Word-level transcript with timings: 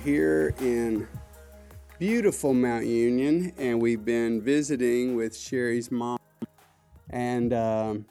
Here 0.00 0.54
in 0.60 1.06
beautiful 1.98 2.54
Mount 2.54 2.86
Union, 2.86 3.52
and 3.58 3.80
we've 3.80 4.04
been 4.04 4.40
visiting 4.40 5.14
with 5.14 5.36
Sherry's 5.36 5.90
mom. 5.90 6.18
And 7.10 7.52
um, 7.52 8.06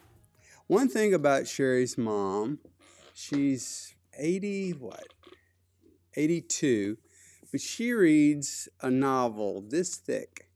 one 0.68 0.88
thing 0.88 1.14
about 1.14 1.48
Sherry's 1.48 1.98
mom, 1.98 2.60
she's 3.14 3.96
80, 4.18 4.72
what? 4.72 5.08
82, 6.16 6.98
but 7.52 7.60
she 7.60 7.92
reads 7.92 8.70
a 8.82 8.90
novel 8.90 9.62
this 9.68 9.96
thick 9.96 10.50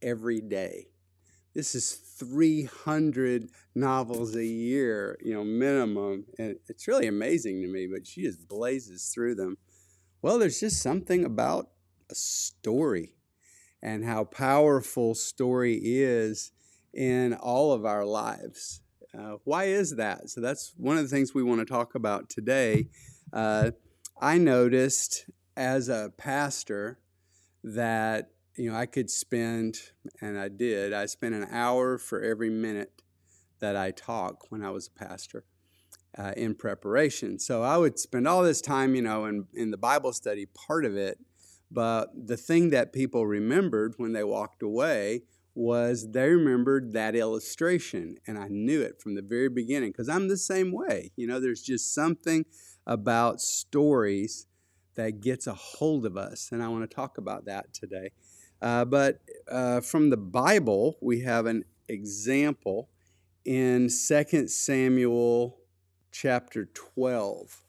every 0.00 0.40
day. 0.40 0.86
This 1.52 1.74
is 1.74 1.92
300 1.92 3.50
novels 3.74 4.36
a 4.36 4.44
year, 4.44 5.18
you 5.20 5.34
know, 5.34 5.44
minimum. 5.44 6.26
And 6.38 6.56
it's 6.68 6.86
really 6.86 7.08
amazing 7.08 7.60
to 7.62 7.68
me, 7.68 7.88
but 7.92 8.06
she 8.06 8.22
just 8.22 8.46
blazes 8.48 9.10
through 9.12 9.34
them. 9.34 9.58
Well, 10.22 10.38
there's 10.38 10.60
just 10.60 10.82
something 10.82 11.24
about 11.24 11.70
a 12.10 12.14
story 12.14 13.14
and 13.82 14.04
how 14.04 14.24
powerful 14.24 15.14
story 15.14 15.80
is 15.82 16.52
in 16.92 17.32
all 17.32 17.72
of 17.72 17.86
our 17.86 18.04
lives. 18.04 18.82
Uh, 19.18 19.36
why 19.44 19.64
is 19.64 19.96
that? 19.96 20.28
So 20.28 20.42
that's 20.42 20.74
one 20.76 20.98
of 20.98 21.04
the 21.04 21.08
things 21.08 21.32
we 21.32 21.42
want 21.42 21.60
to 21.60 21.64
talk 21.64 21.94
about 21.94 22.28
today. 22.28 22.88
Uh, 23.32 23.70
I 24.20 24.36
noticed 24.36 25.24
as 25.56 25.88
a 25.88 26.12
pastor 26.18 26.98
that 27.64 28.32
you 28.56 28.70
know 28.70 28.76
I 28.76 28.86
could 28.86 29.08
spend, 29.08 29.78
and 30.20 30.38
I 30.38 30.48
did. 30.48 30.92
I 30.92 31.06
spent 31.06 31.34
an 31.34 31.46
hour 31.50 31.96
for 31.96 32.20
every 32.20 32.50
minute 32.50 33.02
that 33.60 33.76
I 33.76 33.92
talk 33.92 34.50
when 34.50 34.62
I 34.64 34.70
was 34.70 34.88
a 34.88 34.98
pastor 34.98 35.44
uh, 36.18 36.32
in 36.36 36.54
preparation. 36.54 37.38
So 37.38 37.62
I 37.62 37.76
would 37.76 37.98
spend 37.98 38.26
all 38.26 38.42
this 38.42 38.60
time, 38.60 38.94
you 38.94 39.02
know, 39.02 39.26
in, 39.26 39.46
in 39.54 39.70
the 39.70 39.78
Bible 39.78 40.12
study 40.12 40.46
part 40.46 40.84
of 40.84 40.96
it. 40.96 41.18
But 41.70 42.10
the 42.26 42.36
thing 42.36 42.70
that 42.70 42.92
people 42.92 43.26
remembered 43.26 43.94
when 43.96 44.12
they 44.12 44.24
walked 44.24 44.62
away 44.62 45.22
was 45.54 46.10
they 46.10 46.30
remembered 46.30 46.92
that 46.92 47.14
illustration. 47.14 48.16
And 48.26 48.38
I 48.38 48.48
knew 48.48 48.82
it 48.82 49.00
from 49.00 49.14
the 49.14 49.22
very 49.22 49.48
beginning 49.48 49.90
because 49.90 50.08
I'm 50.08 50.28
the 50.28 50.36
same 50.36 50.72
way. 50.72 51.12
You 51.16 51.26
know, 51.26 51.38
there's 51.38 51.62
just 51.62 51.94
something 51.94 52.44
about 52.86 53.40
stories 53.40 54.46
that 54.96 55.20
gets 55.20 55.46
a 55.46 55.54
hold 55.54 56.06
of 56.06 56.16
us. 56.16 56.50
And 56.50 56.62
I 56.62 56.68
want 56.68 56.88
to 56.88 56.94
talk 56.94 57.18
about 57.18 57.44
that 57.44 57.72
today. 57.72 58.10
Uh, 58.60 58.84
but 58.84 59.20
uh, 59.50 59.80
from 59.80 60.10
the 60.10 60.16
Bible, 60.16 60.98
we 61.00 61.20
have 61.20 61.46
an 61.46 61.64
example 61.88 62.88
in 63.44 63.88
2 63.88 64.48
Samuel 64.48 65.59
chapter 66.10 66.66
12 66.66 67.64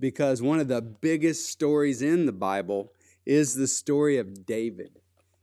because 0.00 0.42
one 0.42 0.58
of 0.58 0.68
the 0.68 0.82
biggest 0.82 1.48
stories 1.48 2.02
in 2.02 2.26
the 2.26 2.32
Bible 2.32 2.92
is 3.24 3.54
the 3.54 3.68
story 3.68 4.18
of 4.18 4.44
David. 4.44 4.98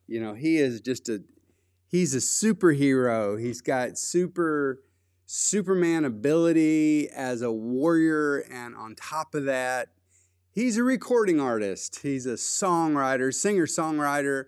You 0.08 0.20
know, 0.20 0.34
he 0.34 0.58
is 0.58 0.82
just 0.82 1.08
a 1.08 1.23
he's 1.88 2.14
a 2.14 2.17
superhero. 2.17 3.40
He's 3.40 3.62
got 3.62 3.98
super 3.98 4.82
superman 5.26 6.06
ability 6.06 7.08
as 7.10 7.42
a 7.44 7.52
warrior 7.52 8.40
and 8.52 8.76
on 8.76 8.95
top 8.95 9.36
of 9.36 9.45
that, 9.45 9.90
he's 10.52 10.76
a 10.76 10.84
recording 10.84 11.40
artist. 11.40 12.00
He's 12.02 12.26
a 12.26 12.34
songwriter, 12.34 13.32
singer-songwriter, 13.32 14.45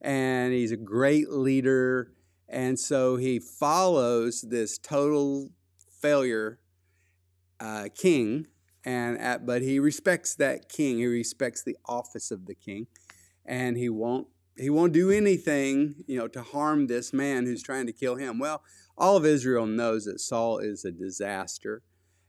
and 0.00 0.52
he's 0.52 0.70
a 0.70 0.76
great 0.76 1.30
leader. 1.30 2.12
And 2.48 2.78
so 2.78 3.16
he 3.16 3.40
follows 3.40 4.42
this 4.42 4.78
total 4.78 5.50
failure 6.00 6.60
uh, 7.60 7.88
king, 7.94 8.46
and 8.84 9.18
at, 9.18 9.44
but 9.44 9.62
he 9.62 9.78
respects 9.78 10.34
that 10.36 10.68
king. 10.68 10.98
He 10.98 11.06
respects 11.06 11.62
the 11.62 11.76
office 11.86 12.30
of 12.30 12.46
the 12.46 12.54
king, 12.54 12.86
and 13.44 13.76
he 13.76 13.88
won't 13.88 14.28
he 14.56 14.68
won't 14.68 14.92
do 14.92 15.10
anything 15.10 16.04
you 16.06 16.18
know 16.18 16.28
to 16.28 16.42
harm 16.42 16.86
this 16.86 17.12
man 17.12 17.46
who's 17.46 17.62
trying 17.62 17.86
to 17.86 17.92
kill 17.92 18.16
him. 18.16 18.38
Well, 18.38 18.62
all 18.96 19.16
of 19.16 19.24
Israel 19.24 19.66
knows 19.66 20.04
that 20.04 20.20
Saul 20.20 20.58
is 20.58 20.84
a 20.84 20.90
disaster, 20.90 21.82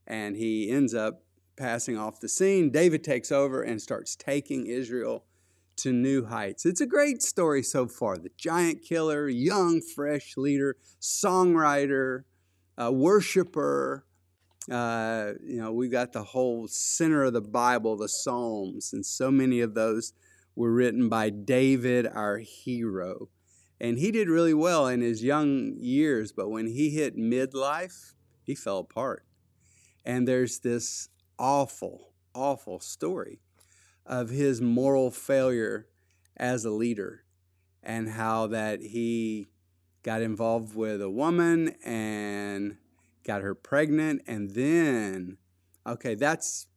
and 0.05 0.35
he 0.35 0.69
ends 0.69 0.93
up 0.93 1.23
passing 1.55 1.97
off 1.97 2.19
the 2.19 2.29
scene. 2.29 2.69
David 2.69 3.03
takes 3.03 3.31
over 3.31 3.61
and 3.61 3.81
starts 3.81 4.15
taking 4.15 4.65
Israel 4.65 5.25
to 5.77 5.93
new 5.93 6.25
heights. 6.25 6.65
It's 6.65 6.81
a 6.81 6.85
great 6.85 7.21
story 7.21 7.63
so 7.63 7.87
far. 7.87 8.17
The 8.17 8.31
giant 8.37 8.83
killer, 8.83 9.27
young, 9.27 9.81
fresh 9.81 10.35
leader, 10.37 10.75
songwriter, 10.99 12.23
worshiper, 12.77 14.05
uh, 14.69 15.33
you 15.43 15.59
know, 15.59 15.71
we 15.71 15.87
got 15.87 16.13
the 16.13 16.23
whole 16.23 16.67
center 16.67 17.23
of 17.23 17.33
the 17.33 17.41
Bible, 17.41 17.97
the 17.97 18.07
Psalms, 18.07 18.93
and 18.93 19.05
so 19.05 19.31
many 19.31 19.61
of 19.61 19.73
those 19.73 20.13
were 20.55 20.71
written 20.71 21.09
by 21.09 21.29
David, 21.29 22.05
our 22.07 22.37
hero. 22.37 23.29
And 23.79 23.97
he 23.97 24.11
did 24.11 24.29
really 24.29 24.53
well 24.53 24.87
in 24.87 25.01
his 25.01 25.23
young 25.23 25.73
years, 25.77 26.31
but 26.31 26.49
when 26.49 26.67
he 26.67 26.91
hit 26.91 27.17
midlife, 27.17 28.13
he 28.43 28.53
fell 28.53 28.79
apart. 28.79 29.25
And 30.05 30.27
there's 30.27 30.59
this 30.59 31.09
awful, 31.39 32.13
awful 32.35 32.79
story 32.79 33.39
of 34.05 34.29
his 34.29 34.61
moral 34.61 35.09
failure 35.09 35.87
as 36.37 36.65
a 36.65 36.71
leader 36.71 37.23
and 37.81 38.09
how 38.09 38.47
that 38.47 38.81
he 38.81 39.47
got 40.03 40.21
involved 40.21 40.75
with 40.75 41.01
a 41.01 41.09
woman 41.09 41.75
and 41.83 42.77
got 43.31 43.43
her 43.43 43.55
pregnant, 43.55 44.21
and 44.27 44.51
then, 44.55 45.37
okay, 45.87 46.15
that's 46.15 46.67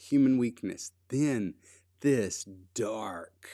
human 0.00 0.36
weakness. 0.36 0.90
Then 1.10 1.54
this 2.00 2.44
dark, 2.74 3.46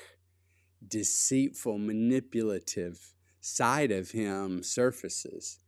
deceitful, 0.87 1.77
manipulative 1.77 3.13
side 3.39 3.91
of 3.91 4.13
him 4.13 4.63
surfaces. 4.63 5.59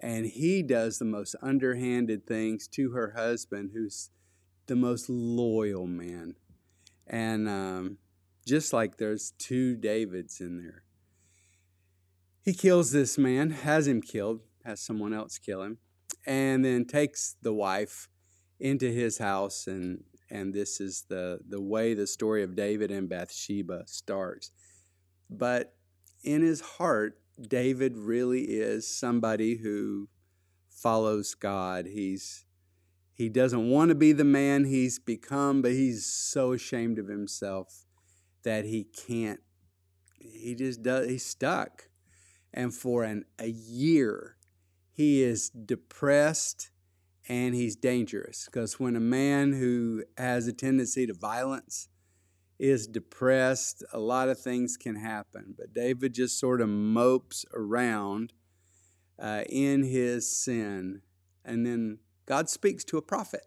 And 0.00 0.24
he 0.24 0.62
does 0.62 1.00
the 1.00 1.04
most 1.04 1.34
underhanded 1.42 2.28
things 2.28 2.68
to 2.68 2.92
her 2.92 3.14
husband, 3.16 3.72
who's 3.74 4.10
the 4.66 4.76
most 4.76 5.10
loyal 5.10 5.88
man. 5.88 6.36
And 7.08 7.48
um, 7.48 7.98
just 8.46 8.72
like 8.72 8.98
there's 8.98 9.32
two 9.36 9.74
Davids 9.74 10.40
in 10.40 10.58
there. 10.58 10.84
He 12.44 12.54
kills 12.54 12.92
this 12.92 13.18
man, 13.18 13.50
has 13.50 13.88
him 13.88 14.00
killed, 14.00 14.42
has 14.64 14.80
someone 14.80 15.12
else 15.12 15.36
kill 15.36 15.62
him 15.62 15.78
and 16.26 16.64
then 16.64 16.84
takes 16.84 17.36
the 17.42 17.52
wife 17.52 18.08
into 18.58 18.90
his 18.90 19.18
house 19.18 19.66
and 19.66 20.04
and 20.30 20.54
this 20.54 20.80
is 20.80 21.04
the 21.08 21.40
the 21.48 21.60
way 21.60 21.94
the 21.94 22.06
story 22.06 22.42
of 22.42 22.54
David 22.54 22.90
and 22.90 23.08
Bathsheba 23.08 23.82
starts. 23.86 24.52
But 25.28 25.74
in 26.22 26.42
his 26.42 26.60
heart, 26.60 27.20
David 27.40 27.96
really 27.96 28.42
is 28.42 28.86
somebody 28.86 29.56
who 29.56 30.08
follows 30.68 31.34
God. 31.34 31.86
He's 31.86 32.44
he 33.12 33.28
doesn't 33.28 33.68
want 33.68 33.90
to 33.90 33.94
be 33.94 34.12
the 34.12 34.24
man 34.24 34.64
he's 34.64 34.98
become, 34.98 35.62
but 35.62 35.72
he's 35.72 36.06
so 36.06 36.52
ashamed 36.52 36.98
of 36.98 37.08
himself 37.08 37.84
that 38.44 38.64
he 38.64 38.84
can't 38.84 39.40
he 40.18 40.54
just 40.54 40.82
does 40.82 41.08
he's 41.08 41.26
stuck. 41.26 41.88
And 42.52 42.74
for 42.74 43.04
an 43.04 43.24
a 43.38 43.48
year 43.48 44.36
he 45.00 45.22
is 45.22 45.48
depressed 45.48 46.70
and 47.26 47.54
he's 47.54 47.74
dangerous 47.74 48.44
because 48.44 48.78
when 48.78 48.94
a 48.94 49.00
man 49.00 49.54
who 49.54 50.04
has 50.18 50.46
a 50.46 50.52
tendency 50.52 51.06
to 51.06 51.14
violence 51.14 51.88
is 52.58 52.86
depressed, 52.86 53.82
a 53.94 53.98
lot 53.98 54.28
of 54.28 54.38
things 54.38 54.76
can 54.76 54.96
happen. 54.96 55.54
But 55.56 55.72
David 55.72 56.12
just 56.12 56.38
sort 56.38 56.60
of 56.60 56.68
mopes 56.68 57.46
around 57.54 58.34
uh, 59.18 59.44
in 59.48 59.84
his 59.84 60.30
sin. 60.30 61.00
And 61.46 61.64
then 61.64 62.00
God 62.26 62.50
speaks 62.50 62.84
to 62.84 62.98
a 62.98 63.02
prophet. 63.02 63.46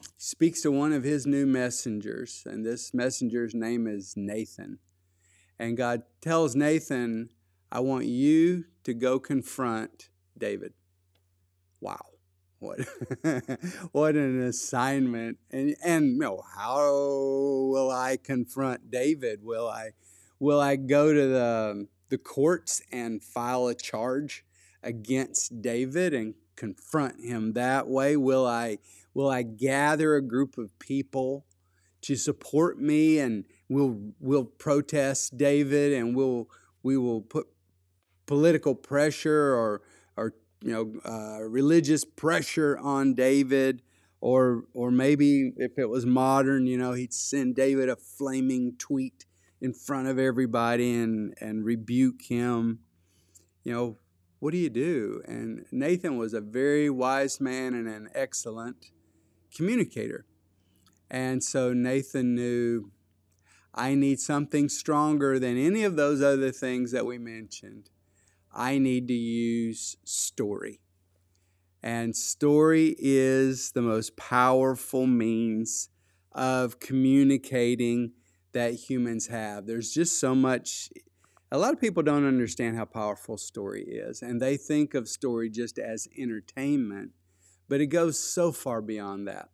He 0.00 0.06
speaks 0.18 0.62
to 0.62 0.70
one 0.70 0.92
of 0.92 1.02
his 1.02 1.26
new 1.26 1.46
messengers, 1.46 2.44
and 2.46 2.64
this 2.64 2.94
messenger's 2.94 3.56
name 3.56 3.88
is 3.88 4.14
Nathan. 4.16 4.78
And 5.58 5.76
God 5.76 6.02
tells 6.20 6.54
Nathan, 6.54 7.30
I 7.72 7.80
want 7.80 8.04
you 8.04 8.66
to 8.84 8.94
go 8.94 9.18
confront 9.18 10.10
David. 10.38 10.72
Wow. 11.80 12.00
What 12.58 12.80
what 13.92 14.14
an 14.14 14.42
assignment. 14.42 15.38
And 15.50 15.76
and 15.84 16.12
you 16.12 16.18
know, 16.18 16.42
how 16.56 16.82
will 16.82 17.90
I 17.90 18.16
confront 18.22 18.90
David? 18.90 19.40
Will 19.42 19.68
I 19.68 19.90
will 20.38 20.60
I 20.60 20.76
go 20.76 21.12
to 21.12 21.26
the 21.28 21.88
the 22.08 22.18
courts 22.18 22.82
and 22.92 23.22
file 23.22 23.66
a 23.66 23.74
charge 23.74 24.44
against 24.82 25.60
David 25.60 26.14
and 26.14 26.34
confront 26.56 27.20
him 27.20 27.52
that 27.52 27.88
way? 27.88 28.16
Will 28.16 28.46
I 28.46 28.78
will 29.12 29.28
I 29.28 29.42
gather 29.42 30.14
a 30.14 30.22
group 30.22 30.56
of 30.56 30.78
people 30.78 31.46
to 32.02 32.16
support 32.16 32.78
me 32.78 33.18
and 33.18 33.44
we'll 33.68 33.98
we'll 34.20 34.44
protest 34.44 35.36
David 35.36 35.92
and 35.92 36.14
we'll 36.14 36.48
we 36.82 36.96
will 36.96 37.20
put 37.20 37.48
political 38.26 38.74
pressure 38.74 39.54
or 39.54 39.66
or 39.66 39.82
you 40.62 40.72
know 40.72 40.92
uh, 41.04 41.42
religious 41.42 42.04
pressure 42.04 42.78
on 42.78 43.14
David, 43.14 43.82
Or, 44.20 44.64
or 44.72 44.90
maybe 44.90 45.52
if 45.56 45.78
it 45.78 45.88
was 45.88 46.04
modern, 46.04 46.66
you 46.66 46.78
know, 46.78 46.94
he'd 46.94 47.12
send 47.12 47.54
David 47.54 47.88
a 47.88 47.96
flaming 47.96 48.74
tweet 48.78 49.26
in 49.60 49.72
front 49.74 50.08
of 50.08 50.18
everybody 50.18 50.90
and, 51.02 51.34
and 51.38 51.64
rebuke 51.64 52.22
him. 52.22 52.80
You 53.62 53.72
know, 53.74 53.98
what 54.40 54.52
do 54.52 54.58
you 54.58 54.70
do? 54.70 55.22
And 55.28 55.66
Nathan 55.70 56.16
was 56.16 56.34
a 56.34 56.40
very 56.40 56.88
wise 56.90 57.40
man 57.40 57.74
and 57.74 57.86
an 57.86 58.08
excellent 58.14 58.90
communicator. 59.54 60.24
And 61.10 61.44
so 61.44 61.72
Nathan 61.74 62.34
knew 62.34 62.90
I 63.74 63.94
need 63.94 64.18
something 64.18 64.68
stronger 64.68 65.38
than 65.38 65.56
any 65.58 65.84
of 65.84 65.96
those 65.96 66.22
other 66.22 66.50
things 66.50 66.90
that 66.92 67.06
we 67.06 67.18
mentioned. 67.18 67.90
I 68.56 68.78
need 68.78 69.06
to 69.08 69.14
use 69.14 69.98
story. 70.04 70.80
And 71.82 72.16
story 72.16 72.96
is 72.98 73.72
the 73.72 73.82
most 73.82 74.16
powerful 74.16 75.06
means 75.06 75.90
of 76.32 76.80
communicating 76.80 78.12
that 78.52 78.72
humans 78.74 79.26
have. 79.26 79.66
There's 79.66 79.92
just 79.92 80.18
so 80.18 80.34
much. 80.34 80.88
A 81.52 81.58
lot 81.58 81.74
of 81.74 81.80
people 81.80 82.02
don't 82.02 82.26
understand 82.26 82.76
how 82.76 82.86
powerful 82.86 83.36
story 83.36 83.84
is, 83.84 84.22
and 84.22 84.40
they 84.40 84.56
think 84.56 84.94
of 84.94 85.06
story 85.06 85.50
just 85.50 85.78
as 85.78 86.08
entertainment, 86.18 87.10
but 87.68 87.82
it 87.82 87.88
goes 87.88 88.18
so 88.18 88.52
far 88.52 88.80
beyond 88.80 89.28
that. 89.28 89.50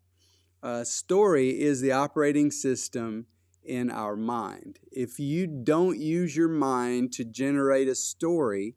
Uh, 0.63 0.85
story 0.85 1.61
is 1.61 1.81
the 1.81 1.91
operating 1.91 2.53
system 2.53 3.27
in 3.65 3.91
our 3.91 4.17
mind. 4.17 4.79
If 4.93 5.19
you 5.19 5.49
don't 5.49 5.99
use 5.99 6.37
your 6.37 6.49
mind 6.49 7.13
to 7.15 7.25
generate 7.25 7.89
a 7.89 7.97
story 7.97 8.77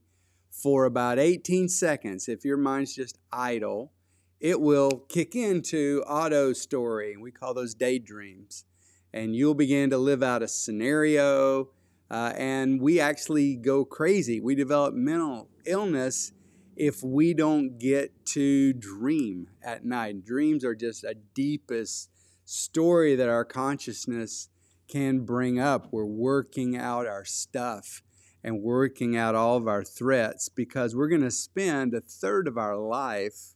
for 0.62 0.86
about 0.86 1.20
18 1.20 1.68
seconds, 1.70 2.30
if 2.30 2.46
your 2.46 2.58
mind's 2.58 2.96
just 2.96 3.18
idle, 3.32 3.92
it 4.40 4.60
will 4.60 5.04
kick 5.10 5.36
into 5.36 6.04
auto 6.08 6.54
story. 6.54 7.18
We 7.18 7.32
call 7.32 7.54
those 7.54 7.74
daydreams. 7.74 8.66
And 9.14 9.36
you'll 9.36 9.54
begin 9.56 9.90
to 9.92 9.98
live 9.98 10.22
out 10.22 10.44
a 10.44 10.48
scenario, 10.48 11.70
uh, 12.12 12.34
and 12.36 12.82
we 12.82 13.00
actually 13.00 13.56
go 13.56 13.86
crazy. 13.86 14.42
We 14.42 14.56
develop 14.56 14.94
mental 14.94 15.50
illness 15.66 16.34
if 16.76 17.02
we 17.02 17.34
don't 17.34 17.78
get 17.78 18.26
to 18.26 18.74
dream 18.74 19.48
at 19.64 19.86
night. 19.86 20.26
Dreams 20.26 20.66
are 20.66 20.76
just 20.76 21.06
a 21.06 21.16
deepest 21.34 22.10
story 22.44 23.16
that 23.16 23.30
our 23.30 23.46
consciousness 23.46 24.50
can 24.90 25.22
bring 25.22 25.60
up. 25.60 25.88
We're 25.92 26.06
working 26.06 26.78
out 26.78 27.08
our 27.08 27.26
stuff 27.26 28.04
and 28.46 28.62
working 28.62 29.18
out 29.18 29.34
all 29.34 29.58
of 29.58 29.68
our 29.68 29.84
threats 29.84 30.50
because 30.50 30.96
we're 30.96 31.08
going 31.08 31.24
to 31.24 31.32
spend 31.32 31.96
a 31.96 32.00
third 32.00 32.48
of 32.48 32.60
our 32.60 32.78
life 32.78 33.56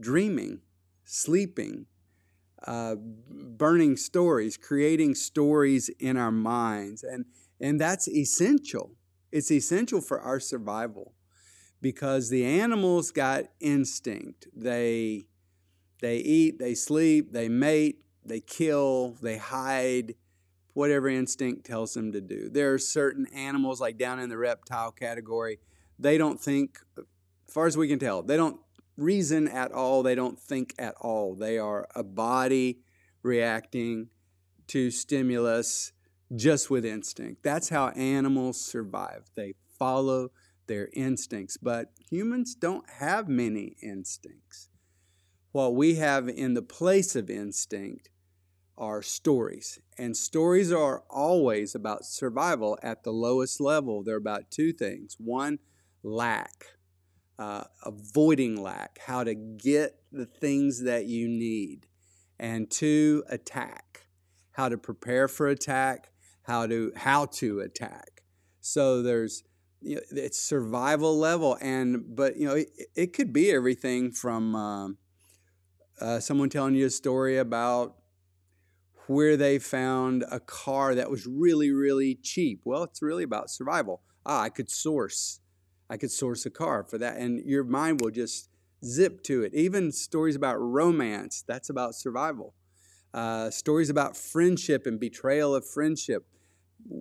dreaming, 0.00 0.60
sleeping, 1.04 1.84
uh, 2.66 2.94
burning 2.96 3.94
stories, 3.94 4.56
creating 4.56 5.14
stories 5.14 5.90
in 6.00 6.16
our 6.16 6.30
minds. 6.30 7.02
And, 7.04 7.26
and 7.60 7.78
that's 7.78 8.08
essential. 8.08 8.92
It's 9.30 9.50
essential 9.50 10.00
for 10.00 10.18
our 10.18 10.40
survival 10.40 11.12
because 11.82 12.30
the 12.30 12.46
animals 12.46 13.10
got 13.10 13.44
instinct. 13.60 14.46
They, 14.56 15.26
they 16.00 16.16
eat, 16.16 16.58
they 16.58 16.74
sleep, 16.74 17.32
they 17.32 17.50
mate, 17.50 17.98
they 18.24 18.40
kill, 18.40 19.18
they 19.20 19.36
hide, 19.36 20.14
whatever 20.76 21.08
instinct 21.08 21.64
tells 21.64 21.94
them 21.94 22.12
to 22.12 22.20
do. 22.20 22.50
There 22.50 22.74
are 22.74 22.78
certain 22.78 23.26
animals, 23.34 23.80
like 23.80 23.96
down 23.96 24.20
in 24.20 24.28
the 24.28 24.36
reptile 24.36 24.92
category, 24.92 25.58
they 25.98 26.18
don't 26.18 26.38
think, 26.38 26.78
as 26.98 27.04
far 27.48 27.66
as 27.66 27.78
we 27.78 27.88
can 27.88 27.98
tell, 27.98 28.20
they 28.22 28.36
don't 28.36 28.60
reason 28.98 29.48
at 29.48 29.72
all, 29.72 30.02
they 30.02 30.14
don't 30.14 30.38
think 30.38 30.74
at 30.78 30.94
all. 31.00 31.34
They 31.34 31.56
are 31.56 31.88
a 31.94 32.02
body 32.02 32.80
reacting 33.22 34.08
to 34.66 34.90
stimulus 34.90 35.92
just 36.34 36.68
with 36.68 36.84
instinct. 36.84 37.42
That's 37.42 37.70
how 37.70 37.88
animals 37.88 38.60
survive. 38.60 39.30
They 39.34 39.54
follow 39.78 40.28
their 40.66 40.90
instincts, 40.92 41.56
but 41.56 41.92
humans 42.10 42.54
don't 42.54 42.84
have 42.98 43.28
many 43.28 43.76
instincts. 43.82 44.68
What 45.52 45.74
we 45.74 45.94
have 45.94 46.28
in 46.28 46.52
the 46.52 46.60
place 46.60 47.16
of 47.16 47.30
instinct 47.30 48.10
are 48.78 49.02
stories. 49.02 49.78
And 49.98 50.16
stories 50.16 50.72
are 50.72 51.02
always 51.08 51.74
about 51.74 52.04
survival 52.04 52.78
at 52.82 53.04
the 53.04 53.12
lowest 53.12 53.60
level. 53.60 54.02
They're 54.02 54.16
about 54.16 54.50
two 54.50 54.72
things 54.72 55.16
one, 55.18 55.58
lack, 56.02 56.66
uh, 57.38 57.64
avoiding 57.84 58.62
lack, 58.62 58.98
how 59.06 59.24
to 59.24 59.34
get 59.34 60.00
the 60.12 60.26
things 60.26 60.82
that 60.82 61.06
you 61.06 61.28
need. 61.28 61.86
And 62.38 62.70
two, 62.70 63.24
attack, 63.28 64.08
how 64.52 64.68
to 64.68 64.76
prepare 64.76 65.26
for 65.28 65.48
attack, 65.48 66.10
how 66.42 66.66
to 66.66 66.92
how 66.94 67.26
to 67.26 67.60
attack. 67.60 68.22
So 68.60 69.02
there's 69.02 69.42
you 69.80 69.96
know, 69.96 70.00
it's 70.10 70.38
survival 70.38 71.18
level, 71.18 71.56
and 71.60 72.14
but 72.14 72.36
you 72.36 72.46
know 72.46 72.54
it, 72.54 72.68
it 72.94 73.12
could 73.14 73.32
be 73.32 73.50
everything 73.50 74.12
from 74.12 74.54
uh, 74.54 74.88
uh, 76.00 76.20
someone 76.20 76.50
telling 76.50 76.74
you 76.74 76.86
a 76.86 76.90
story 76.90 77.38
about 77.38 77.96
where 79.06 79.36
they 79.36 79.58
found 79.58 80.24
a 80.30 80.40
car 80.40 80.94
that 80.94 81.10
was 81.10 81.26
really, 81.26 81.70
really 81.70 82.14
cheap. 82.14 82.60
Well, 82.64 82.82
it's 82.82 83.02
really 83.02 83.24
about 83.24 83.50
survival. 83.50 84.02
Ah, 84.24 84.42
I 84.42 84.48
could 84.48 84.70
source. 84.70 85.40
I 85.88 85.96
could 85.96 86.10
source 86.10 86.44
a 86.46 86.50
car 86.50 86.84
for 86.84 86.98
that. 86.98 87.16
And 87.16 87.38
your 87.44 87.64
mind 87.64 88.00
will 88.00 88.10
just 88.10 88.48
zip 88.84 89.22
to 89.24 89.42
it. 89.42 89.54
Even 89.54 89.92
stories 89.92 90.36
about 90.36 90.56
romance, 90.56 91.44
that's 91.46 91.70
about 91.70 91.94
survival. 91.94 92.54
Uh, 93.14 93.50
stories 93.50 93.88
about 93.88 94.16
friendship 94.16 94.86
and 94.86 95.00
betrayal 95.00 95.54
of 95.54 95.66
friendship, 95.66 96.26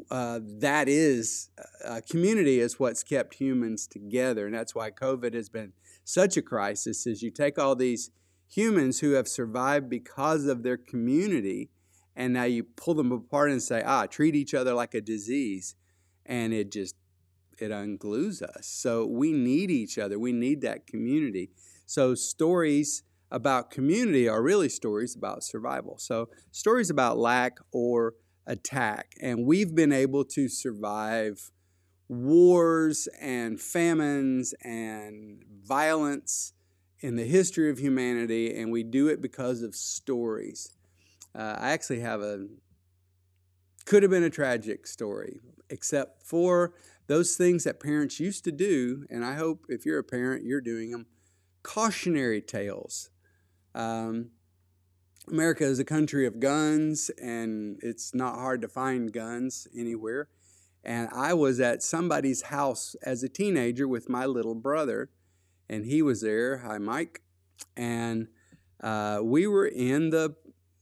uh, 0.10 0.40
that 0.44 0.88
is, 0.88 1.50
uh, 1.84 2.02
community 2.10 2.60
is 2.60 2.80
what's 2.80 3.04
kept 3.04 3.36
humans 3.36 3.88
together. 3.88 4.46
And 4.46 4.56
that's 4.56 4.74
why 4.74 4.92
COVID 4.92 5.34
has 5.34 5.50
been 5.50 5.74
such 6.04 6.38
a 6.38 6.42
crisis 6.42 7.06
is 7.08 7.24
you 7.24 7.32
take 7.32 7.58
all 7.58 7.76
these 7.76 8.12
humans 8.48 9.00
who 9.00 9.12
have 9.12 9.28
survived 9.28 9.90
because 9.90 10.46
of 10.46 10.64
their 10.64 10.78
community 10.78 11.72
and 12.16 12.34
now 12.34 12.44
you 12.44 12.64
pull 12.64 12.94
them 12.94 13.12
apart 13.12 13.52
and 13.52 13.62
say, 13.62 13.84
ah, 13.86 14.06
treat 14.06 14.36
each 14.36 14.54
other 14.54 14.74
like 14.74 14.94
a 14.94 15.02
disease, 15.02 15.76
and 16.26 16.54
it 16.54 16.72
just 16.72 16.96
it 17.58 17.72
unglues 17.72 18.42
us. 18.42 18.68
So 18.68 19.06
we 19.06 19.32
need 19.32 19.72
each 19.72 19.98
other. 19.98 20.20
We 20.20 20.34
need 20.34 20.62
that 20.62 20.88
community. 20.88 21.52
So 21.86 22.16
stories 22.16 23.04
about 23.32 23.72
community 23.72 24.28
are 24.28 24.42
really 24.42 24.70
stories 24.70 25.16
about 25.16 25.44
survival. 25.44 25.98
So 25.98 26.30
stories 26.52 26.90
about 26.90 27.18
lack 27.18 27.58
or 27.72 28.14
attack, 28.46 29.14
and 29.22 29.46
we've 29.46 29.74
been 29.74 29.92
able 29.92 30.24
to 30.26 30.48
survive 30.48 31.52
wars 32.08 33.08
and 33.20 33.60
famines 33.60 34.54
and 34.64 35.44
violence 35.64 36.54
in 37.00 37.16
the 37.16 37.26
history 37.26 37.70
of 37.70 37.80
humanity, 37.80 38.56
and 38.56 38.72
we 38.72 38.84
do 38.84 39.08
it 39.08 39.22
because 39.22 39.62
of 39.62 39.76
stories. 39.76 40.72
Uh, 41.36 41.56
I 41.60 41.72
actually 41.72 42.00
have 42.00 42.22
a 42.22 42.48
could 43.86 44.02
have 44.02 44.10
been 44.10 44.24
a 44.24 44.30
tragic 44.30 44.88
story, 44.88 45.40
except 45.70 46.24
for 46.24 46.74
those 47.08 47.36
things 47.36 47.66
that 47.66 47.80
parents 47.80 48.20
used 48.20 48.44
to 48.46 48.52
do, 48.52 49.06
and 49.12 49.24
I 49.24 49.36
hope 49.36 49.66
if 49.70 49.86
you're 49.86 50.00
a 50.00 50.04
parent, 50.04 50.44
you're 50.44 50.62
doing 50.62 50.90
them. 50.90 51.06
Cautionary 51.62 52.42
tales. 52.42 53.12
Um, 53.76 54.32
America 55.32 55.64
is 55.64 55.78
a 55.78 55.86
country 55.86 56.26
of 56.26 56.40
guns, 56.40 57.12
and 57.22 57.80
it's 57.84 58.16
not 58.16 58.36
hard 58.36 58.62
to 58.62 58.68
find 58.68 59.12
guns 59.12 59.68
anywhere. 59.78 60.30
And 60.84 61.10
I 61.14 61.34
was 61.34 61.60
at 61.60 61.84
somebody's 61.84 62.44
house 62.44 62.96
as 63.04 63.24
a 63.24 63.30
teenager 63.30 63.88
with 63.88 64.10
my 64.10 64.26
little 64.26 64.56
brother, 64.56 65.10
and 65.70 65.86
he 65.86 66.02
was 66.02 66.22
there. 66.22 66.60
Hi, 66.60 66.78
Mike. 66.78 67.22
And 67.76 68.28
uh, 68.82 69.20
we 69.24 69.48
were 69.48 69.66
in 69.66 70.12
the 70.12 70.36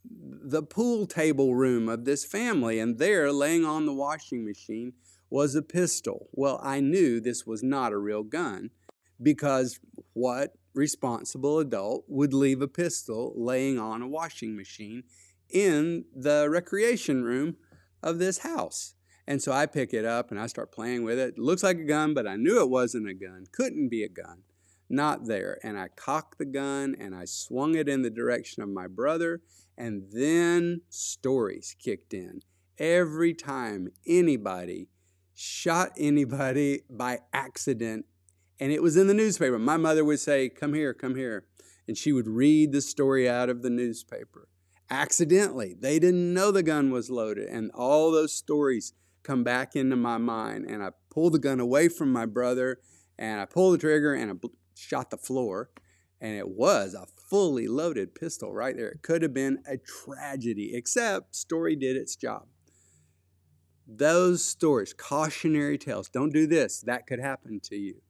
the 0.05 0.63
pool 0.63 1.05
table 1.05 1.55
room 1.55 1.87
of 1.87 2.05
this 2.05 2.25
family, 2.25 2.79
and 2.79 2.97
there, 2.97 3.31
laying 3.31 3.65
on 3.65 3.85
the 3.85 3.93
washing 3.93 4.45
machine, 4.45 4.93
was 5.29 5.55
a 5.55 5.61
pistol. 5.61 6.29
Well, 6.31 6.59
I 6.61 6.79
knew 6.79 7.19
this 7.19 7.45
was 7.45 7.63
not 7.63 7.91
a 7.91 7.97
real 7.97 8.23
gun 8.23 8.69
because 9.21 9.79
what 10.13 10.53
responsible 10.75 11.59
adult 11.59 12.05
would 12.07 12.33
leave 12.33 12.61
a 12.61 12.67
pistol 12.67 13.33
laying 13.35 13.79
on 13.79 14.01
a 14.01 14.07
washing 14.07 14.55
machine 14.55 15.03
in 15.49 16.05
the 16.15 16.47
recreation 16.49 17.23
room 17.23 17.55
of 18.01 18.19
this 18.19 18.39
house? 18.39 18.95
And 19.25 19.41
so 19.41 19.51
I 19.53 19.65
pick 19.65 19.93
it 19.93 20.05
up 20.05 20.31
and 20.31 20.39
I 20.39 20.47
start 20.47 20.71
playing 20.71 21.03
with 21.03 21.17
it. 21.17 21.35
it. 21.35 21.39
Looks 21.39 21.63
like 21.63 21.77
a 21.77 21.85
gun, 21.85 22.13
but 22.13 22.27
I 22.27 22.35
knew 22.35 22.61
it 22.61 22.69
wasn't 22.69 23.09
a 23.09 23.13
gun. 23.13 23.45
Couldn't 23.51 23.89
be 23.89 24.03
a 24.03 24.09
gun. 24.09 24.43
Not 24.89 25.25
there. 25.25 25.57
And 25.63 25.79
I 25.79 25.87
cocked 25.87 26.37
the 26.37 26.45
gun 26.45 26.95
and 26.99 27.15
I 27.15 27.25
swung 27.25 27.75
it 27.75 27.87
in 27.87 28.01
the 28.01 28.09
direction 28.09 28.61
of 28.61 28.69
my 28.69 28.87
brother 28.87 29.41
and 29.77 30.03
then 30.11 30.81
stories 30.89 31.75
kicked 31.79 32.13
in. 32.13 32.41
Every 32.77 33.33
time 33.33 33.89
anybody 34.07 34.89
shot 35.33 35.91
anybody 35.97 36.81
by 36.89 37.19
accident, 37.33 38.05
and 38.59 38.71
it 38.71 38.81
was 38.81 38.97
in 38.97 39.07
the 39.07 39.13
newspaper, 39.13 39.59
my 39.59 39.77
mother 39.77 40.05
would 40.05 40.19
say, 40.19 40.49
Come 40.49 40.73
here, 40.73 40.93
come 40.93 41.15
here. 41.15 41.45
and 41.87 41.97
she 41.97 42.13
would 42.13 42.27
read 42.27 42.71
the 42.71 42.81
story 42.81 43.27
out 43.29 43.49
of 43.49 43.61
the 43.61 43.69
newspaper. 43.69 44.47
Accidentally, 44.89 45.75
they 45.77 45.99
didn't 45.99 46.33
know 46.33 46.51
the 46.51 46.63
gun 46.63 46.91
was 46.91 47.09
loaded, 47.09 47.47
and 47.49 47.71
all 47.71 48.11
those 48.11 48.33
stories 48.33 48.93
come 49.23 49.43
back 49.43 49.75
into 49.75 49.95
my 49.95 50.17
mind. 50.17 50.65
And 50.65 50.83
I 50.83 50.89
pull 51.09 51.29
the 51.29 51.39
gun 51.39 51.59
away 51.59 51.89
from 51.89 52.11
my 52.11 52.25
brother, 52.25 52.79
and 53.17 53.41
I 53.41 53.45
pull 53.45 53.71
the 53.71 53.77
trigger, 53.77 54.13
and 54.13 54.31
I 54.31 54.47
shot 54.75 55.09
the 55.09 55.17
floor. 55.17 55.69
And 56.21 56.37
it 56.37 56.49
was 56.49 56.93
a 56.93 57.07
fully 57.33 57.67
loaded 57.67 58.13
pistol 58.13 58.53
right 58.53 58.77
there. 58.77 58.89
It 58.89 59.01
could 59.01 59.23
have 59.23 59.33
been 59.33 59.57
a 59.67 59.77
tragedy, 59.77 60.75
except 60.75 61.35
story 61.35 61.75
did 61.75 61.97
its 61.97 62.15
job. 62.15 62.45
Those 63.87 64.45
stories, 64.45 64.93
cautionary 64.93 65.79
tales, 65.79 66.09
don't 66.09 66.31
do 66.31 66.45
this, 66.45 66.81
that 66.81 67.07
could 67.07 67.19
happen 67.19 67.59
to 67.61 67.75
you. 67.75 68.03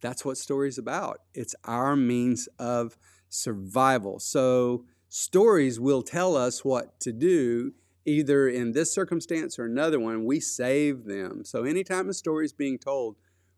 That's 0.00 0.24
what 0.24 0.38
story's 0.38 0.76
about. 0.76 1.20
It's 1.34 1.54
our 1.62 1.94
means 1.94 2.48
of 2.58 2.98
survival. 3.28 4.18
So 4.18 4.86
stories 5.08 5.78
will 5.78 6.02
tell 6.02 6.36
us 6.36 6.64
what 6.64 6.98
to 7.02 7.12
do 7.12 7.74
either 8.04 8.48
in 8.48 8.72
this 8.72 8.92
circumstance 8.92 9.56
or 9.56 9.66
another 9.66 10.00
one, 10.00 10.24
we 10.24 10.40
save 10.40 11.04
them. 11.04 11.44
So 11.44 11.62
anytime 11.62 12.08
a 12.08 12.12
story 12.12 12.44
is 12.44 12.52
being 12.52 12.78
told, 12.78 13.14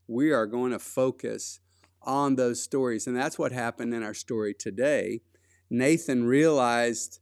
we 0.07 0.31
are 0.31 0.45
going 0.45 0.73
to 0.73 0.79
focus 0.79 1.61
on 2.07 2.37
those 2.37 2.63
stories. 2.63 3.07
And 3.07 3.17
that's 3.17 3.39
what 3.39 3.53
happened 3.53 3.93
in 3.93 4.03
our 4.03 4.15
story 4.15 4.55
today. 4.55 5.21
Nathan 5.69 6.25
realized 6.25 7.21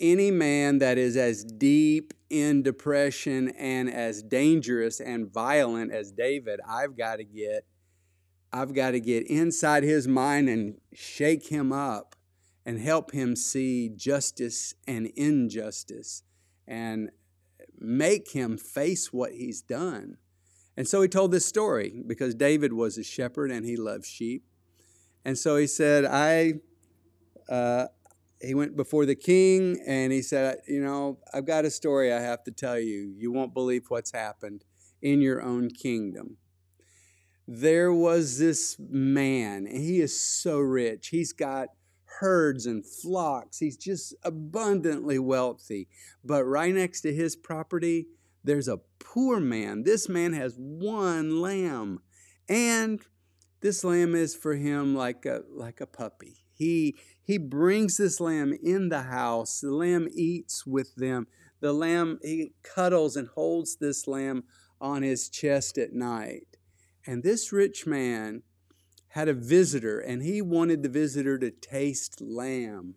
any 0.00 0.30
man 0.30 0.78
that 0.78 0.98
is 0.98 1.16
as 1.16 1.44
deep 1.44 2.12
in 2.28 2.62
depression 2.62 3.50
and 3.50 3.90
as 3.90 4.22
dangerous 4.22 5.00
and 5.00 5.32
violent 5.32 5.92
as 5.92 6.10
David, 6.10 6.60
I've 6.68 6.96
got 6.96 7.16
to 7.16 7.24
get 7.24 7.66
I've 8.54 8.74
got 8.74 8.90
to 8.90 9.00
get 9.00 9.26
inside 9.28 9.82
his 9.82 10.06
mind 10.06 10.48
and 10.50 10.74
shake 10.92 11.48
him 11.48 11.72
up 11.72 12.14
and 12.66 12.78
help 12.78 13.12
him 13.12 13.34
see 13.34 13.88
justice 13.88 14.74
and 14.86 15.06
injustice 15.16 16.22
and 16.66 17.10
make 17.78 18.32
him 18.32 18.58
face 18.58 19.12
what 19.12 19.32
he's 19.32 19.62
done. 19.62 20.18
And 20.76 20.88
so 20.88 21.02
he 21.02 21.08
told 21.08 21.32
this 21.32 21.44
story 21.44 22.02
because 22.06 22.34
David 22.34 22.72
was 22.72 22.96
a 22.96 23.04
shepherd 23.04 23.50
and 23.50 23.66
he 23.66 23.76
loved 23.76 24.06
sheep. 24.06 24.44
And 25.24 25.36
so 25.36 25.56
he 25.56 25.66
said, 25.66 26.04
I, 26.04 26.54
uh, 27.48 27.86
he 28.40 28.54
went 28.54 28.76
before 28.76 29.06
the 29.06 29.14
king 29.14 29.80
and 29.86 30.12
he 30.12 30.22
said, 30.22 30.58
You 30.66 30.82
know, 30.82 31.18
I've 31.32 31.46
got 31.46 31.64
a 31.64 31.70
story 31.70 32.12
I 32.12 32.20
have 32.20 32.42
to 32.44 32.50
tell 32.50 32.78
you. 32.78 33.14
You 33.16 33.32
won't 33.32 33.54
believe 33.54 33.84
what's 33.88 34.12
happened 34.12 34.64
in 35.00 35.20
your 35.20 35.42
own 35.42 35.68
kingdom. 35.70 36.38
There 37.46 37.92
was 37.92 38.38
this 38.38 38.76
man, 38.78 39.66
and 39.66 39.82
he 39.82 40.00
is 40.00 40.18
so 40.18 40.58
rich. 40.58 41.08
He's 41.08 41.32
got 41.32 41.68
herds 42.20 42.66
and 42.66 42.86
flocks. 42.86 43.58
He's 43.58 43.76
just 43.76 44.14
abundantly 44.22 45.18
wealthy. 45.18 45.88
But 46.24 46.44
right 46.44 46.72
next 46.72 47.00
to 47.02 47.12
his 47.12 47.34
property, 47.34 48.06
there's 48.44 48.68
a 48.68 48.80
poor 48.98 49.40
man. 49.40 49.84
This 49.84 50.08
man 50.08 50.32
has 50.32 50.54
one 50.56 51.40
lamb, 51.40 52.00
and 52.48 53.00
this 53.60 53.84
lamb 53.84 54.14
is 54.14 54.34
for 54.34 54.54
him 54.54 54.94
like 54.94 55.24
a 55.26 55.42
like 55.50 55.80
a 55.80 55.86
puppy. 55.86 56.44
He 56.52 56.96
he 57.22 57.38
brings 57.38 57.96
this 57.96 58.20
lamb 58.20 58.56
in 58.62 58.88
the 58.88 59.02
house. 59.02 59.60
The 59.60 59.70
lamb 59.70 60.08
eats 60.12 60.66
with 60.66 60.94
them. 60.96 61.26
The 61.60 61.72
lamb 61.72 62.18
he 62.22 62.52
cuddles 62.62 63.16
and 63.16 63.28
holds 63.28 63.76
this 63.76 64.06
lamb 64.06 64.44
on 64.80 65.02
his 65.02 65.28
chest 65.28 65.78
at 65.78 65.92
night. 65.92 66.56
And 67.06 67.22
this 67.22 67.52
rich 67.52 67.86
man 67.86 68.42
had 69.08 69.28
a 69.28 69.34
visitor, 69.34 69.98
and 70.00 70.22
he 70.22 70.40
wanted 70.40 70.82
the 70.82 70.88
visitor 70.88 71.38
to 71.38 71.50
taste 71.50 72.20
lamb. 72.20 72.94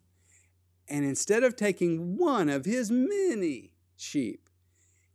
And 0.88 1.04
instead 1.04 1.44
of 1.44 1.56
taking 1.56 2.18
one 2.18 2.48
of 2.50 2.66
his 2.66 2.90
many 2.90 3.74
sheep, 3.98 4.45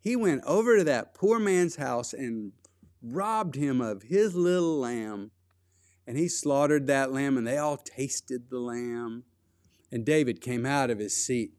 he 0.00 0.16
went 0.16 0.42
over 0.44 0.78
to 0.78 0.84
that 0.84 1.14
poor 1.14 1.38
man's 1.38 1.76
house 1.76 2.12
and 2.12 2.52
robbed 3.02 3.54
him 3.54 3.80
of 3.80 4.04
his 4.04 4.34
little 4.34 4.78
lamb. 4.78 5.30
And 6.06 6.16
he 6.16 6.28
slaughtered 6.28 6.86
that 6.86 7.12
lamb, 7.12 7.36
and 7.36 7.46
they 7.46 7.58
all 7.58 7.76
tasted 7.76 8.50
the 8.50 8.58
lamb. 8.58 9.24
And 9.92 10.04
David 10.04 10.40
came 10.40 10.64
out 10.66 10.90
of 10.90 10.98
his 10.98 11.16
seat. 11.16 11.52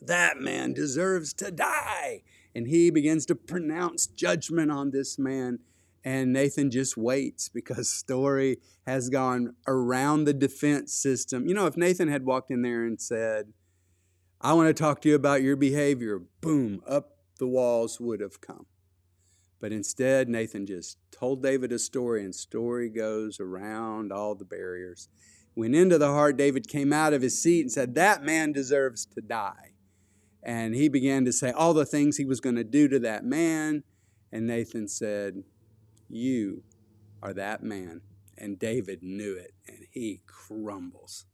That 0.00 0.38
man 0.38 0.74
deserves 0.74 1.32
to 1.34 1.50
die. 1.50 2.22
And 2.54 2.68
he 2.68 2.90
begins 2.90 3.26
to 3.26 3.34
pronounce 3.34 4.06
judgment 4.06 4.70
on 4.70 4.90
this 4.90 5.18
man. 5.18 5.60
And 6.04 6.32
Nathan 6.32 6.70
just 6.70 6.96
waits 6.96 7.48
because 7.48 7.88
story 7.88 8.58
has 8.86 9.08
gone 9.08 9.54
around 9.66 10.24
the 10.24 10.34
defense 10.34 10.92
system. 10.92 11.46
You 11.46 11.54
know, 11.54 11.66
if 11.66 11.76
Nathan 11.76 12.08
had 12.08 12.26
walked 12.26 12.50
in 12.50 12.62
there 12.62 12.84
and 12.84 13.00
said, 13.00 13.52
I 14.40 14.52
want 14.52 14.68
to 14.68 14.74
talk 14.74 15.00
to 15.00 15.08
you 15.08 15.14
about 15.14 15.42
your 15.42 15.56
behavior, 15.56 16.20
boom, 16.42 16.82
up 16.86 17.13
the 17.38 17.46
walls 17.46 18.00
would 18.00 18.20
have 18.20 18.40
come. 18.40 18.66
But 19.60 19.72
instead, 19.72 20.28
Nathan 20.28 20.66
just 20.66 20.98
told 21.10 21.42
David 21.42 21.72
a 21.72 21.78
story, 21.78 22.22
and 22.22 22.34
story 22.34 22.90
goes 22.90 23.40
around 23.40 24.12
all 24.12 24.34
the 24.34 24.44
barriers. 24.44 25.08
Went 25.54 25.74
into 25.74 25.98
the 25.98 26.08
heart, 26.08 26.36
David 26.36 26.68
came 26.68 26.92
out 26.92 27.12
of 27.12 27.22
his 27.22 27.40
seat 27.40 27.62
and 27.62 27.72
said, 27.72 27.94
That 27.94 28.22
man 28.22 28.52
deserves 28.52 29.06
to 29.14 29.20
die. 29.20 29.72
And 30.42 30.74
he 30.74 30.88
began 30.88 31.24
to 31.24 31.32
say 31.32 31.50
all 31.50 31.72
the 31.72 31.86
things 31.86 32.16
he 32.16 32.26
was 32.26 32.40
going 32.40 32.56
to 32.56 32.64
do 32.64 32.88
to 32.88 32.98
that 33.00 33.24
man. 33.24 33.84
And 34.30 34.46
Nathan 34.46 34.88
said, 34.88 35.44
You 36.10 36.62
are 37.22 37.32
that 37.32 37.62
man. 37.62 38.02
And 38.36 38.58
David 38.58 39.02
knew 39.02 39.34
it, 39.34 39.54
and 39.66 39.86
he 39.90 40.20
crumbles. 40.26 41.24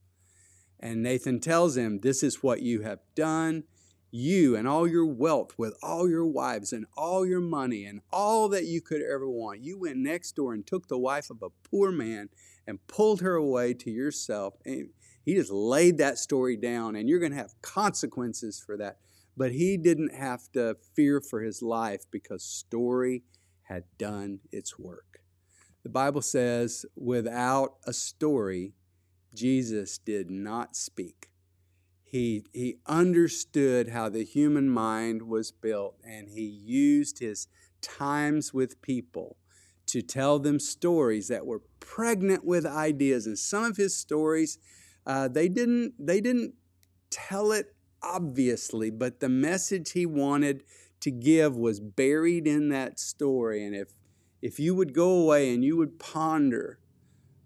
And 0.78 1.02
Nathan 1.02 1.40
tells 1.40 1.76
him, 1.76 2.00
This 2.00 2.22
is 2.22 2.42
what 2.42 2.62
you 2.62 2.82
have 2.82 3.00
done 3.16 3.64
you 4.10 4.56
and 4.56 4.66
all 4.66 4.88
your 4.88 5.06
wealth 5.06 5.54
with 5.56 5.74
all 5.82 6.08
your 6.08 6.26
wives 6.26 6.72
and 6.72 6.86
all 6.96 7.24
your 7.24 7.40
money 7.40 7.84
and 7.84 8.00
all 8.12 8.48
that 8.48 8.64
you 8.64 8.80
could 8.80 9.02
ever 9.02 9.28
want. 9.28 9.60
You 9.60 9.78
went 9.78 9.98
next 9.98 10.32
door 10.36 10.52
and 10.52 10.66
took 10.66 10.88
the 10.88 10.98
wife 10.98 11.30
of 11.30 11.42
a 11.42 11.50
poor 11.68 11.92
man 11.92 12.28
and 12.66 12.86
pulled 12.88 13.20
her 13.20 13.34
away 13.34 13.74
to 13.74 13.90
yourself. 13.90 14.54
And 14.64 14.90
he 15.24 15.34
just 15.34 15.52
laid 15.52 15.98
that 15.98 16.18
story 16.18 16.56
down, 16.56 16.96
and 16.96 17.08
you're 17.08 17.20
going 17.20 17.32
to 17.32 17.38
have 17.38 17.60
consequences 17.62 18.62
for 18.64 18.76
that. 18.78 18.98
But 19.36 19.52
he 19.52 19.76
didn't 19.76 20.14
have 20.14 20.50
to 20.52 20.76
fear 20.94 21.20
for 21.20 21.40
his 21.40 21.62
life 21.62 22.02
because 22.10 22.42
story 22.42 23.22
had 23.62 23.84
done 23.96 24.40
its 24.50 24.78
work. 24.78 25.20
The 25.82 25.88
Bible 25.88 26.22
says, 26.22 26.84
without 26.96 27.76
a 27.86 27.92
story, 27.92 28.74
Jesus 29.34 29.98
did 29.98 30.30
not 30.30 30.74
speak. 30.76 31.29
He, 32.10 32.44
he 32.52 32.78
understood 32.86 33.90
how 33.90 34.08
the 34.08 34.24
human 34.24 34.68
mind 34.68 35.22
was 35.22 35.52
built, 35.52 35.94
and 36.04 36.28
he 36.28 36.42
used 36.42 37.20
his 37.20 37.46
times 37.80 38.52
with 38.52 38.82
people 38.82 39.36
to 39.86 40.02
tell 40.02 40.40
them 40.40 40.58
stories 40.58 41.28
that 41.28 41.46
were 41.46 41.62
pregnant 41.78 42.44
with 42.44 42.66
ideas. 42.66 43.28
And 43.28 43.38
some 43.38 43.62
of 43.62 43.76
his 43.76 43.96
stories, 43.96 44.58
uh, 45.06 45.28
they 45.28 45.48
didn't 45.48 45.94
they 46.04 46.20
didn't 46.20 46.54
tell 47.10 47.52
it 47.52 47.76
obviously, 48.02 48.90
but 48.90 49.20
the 49.20 49.28
message 49.28 49.92
he 49.92 50.04
wanted 50.04 50.64
to 51.02 51.12
give 51.12 51.56
was 51.56 51.78
buried 51.78 52.48
in 52.48 52.70
that 52.70 52.98
story. 52.98 53.64
And 53.64 53.76
if 53.76 53.94
if 54.42 54.58
you 54.58 54.74
would 54.74 54.94
go 54.94 55.10
away 55.10 55.54
and 55.54 55.64
you 55.64 55.76
would 55.76 56.00
ponder 56.00 56.80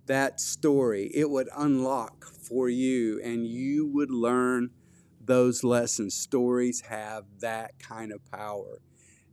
that 0.07 0.41
story, 0.41 1.11
it 1.15 1.31
would 1.31 1.49
unlock 1.57 2.25
for 2.25 2.69
you 2.69 3.21
and 3.23 3.47
you 3.47 3.87
would 3.87 4.11
learn 4.11 4.71
those 5.21 5.65
lessons. 5.65 6.15
Stories 6.15 6.83
have 6.83 7.25
that 7.41 7.79
kind 7.79 8.13
of 8.13 8.21
power. 8.31 8.81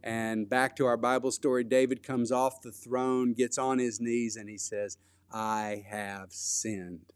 And 0.04 0.50
back 0.50 0.76
to 0.78 0.86
our 0.86 0.98
Bible 0.98 1.32
story, 1.32 1.64
David 1.64 2.02
comes 2.02 2.32
off 2.32 2.62
the 2.62 2.72
throne, 2.72 3.34
gets 3.34 3.58
on 3.58 3.78
his 3.78 4.00
knees, 4.00 4.36
and 4.36 4.50
he 4.50 4.58
says, 4.58 4.98
I 5.32 5.84
have 5.90 6.32
sinned. 6.32 7.14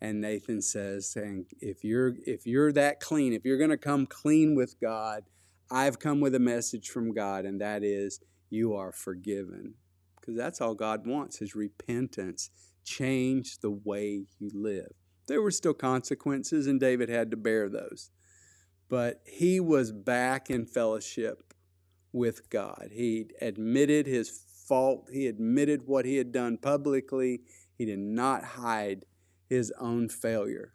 And 0.00 0.20
Nathan 0.20 0.62
says, 0.62 1.14
and 1.14 1.46
if 1.60 1.84
you're 1.84 2.14
if 2.26 2.46
you're 2.46 2.72
that 2.72 2.98
clean, 2.98 3.32
if 3.32 3.44
you're 3.44 3.58
going 3.58 3.70
to 3.70 3.76
come 3.76 4.06
clean 4.06 4.56
with 4.56 4.80
God, 4.80 5.24
I've 5.70 6.00
come 6.00 6.20
with 6.20 6.34
a 6.34 6.40
message 6.40 6.88
from 6.88 7.12
God, 7.12 7.44
and 7.44 7.60
that 7.60 7.84
is 7.84 8.20
you 8.50 8.74
are 8.74 8.90
forgiven 8.90 9.74
because 10.22 10.36
that's 10.36 10.60
all 10.60 10.74
God 10.74 11.06
wants 11.06 11.42
is 11.42 11.54
repentance. 11.56 12.50
Change 12.84 13.58
the 13.58 13.70
way 13.70 14.26
you 14.38 14.50
live. 14.54 14.92
There 15.26 15.42
were 15.42 15.50
still 15.50 15.74
consequences, 15.74 16.66
and 16.66 16.80
David 16.80 17.08
had 17.08 17.30
to 17.32 17.36
bear 17.36 17.68
those. 17.68 18.10
But 18.88 19.22
he 19.26 19.60
was 19.60 19.92
back 19.92 20.48
in 20.48 20.64
fellowship 20.64 21.52
with 22.12 22.48
God. 22.50 22.90
He 22.92 23.26
admitted 23.40 24.06
his 24.06 24.30
fault, 24.68 25.08
he 25.12 25.26
admitted 25.26 25.86
what 25.86 26.04
he 26.04 26.16
had 26.16 26.30
done 26.30 26.56
publicly, 26.56 27.40
he 27.76 27.84
did 27.84 27.98
not 27.98 28.44
hide 28.44 29.04
his 29.48 29.72
own 29.80 30.08
failure. 30.08 30.74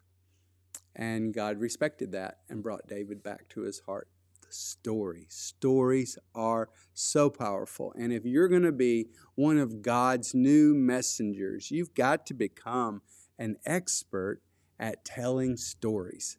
And 0.94 1.32
God 1.32 1.58
respected 1.58 2.12
that 2.12 2.40
and 2.48 2.62
brought 2.62 2.88
David 2.88 3.22
back 3.22 3.48
to 3.50 3.62
his 3.62 3.80
heart 3.80 4.08
story. 4.50 5.26
Stories 5.28 6.18
are 6.34 6.68
so 6.94 7.30
powerful. 7.30 7.92
And 7.98 8.12
if 8.12 8.24
you're 8.24 8.48
going 8.48 8.62
to 8.62 8.72
be 8.72 9.08
one 9.34 9.58
of 9.58 9.82
God's 9.82 10.34
new 10.34 10.74
messengers, 10.74 11.70
you've 11.70 11.94
got 11.94 12.26
to 12.26 12.34
become 12.34 13.02
an 13.38 13.56
expert 13.64 14.40
at 14.78 15.04
telling 15.04 15.56
stories. 15.56 16.38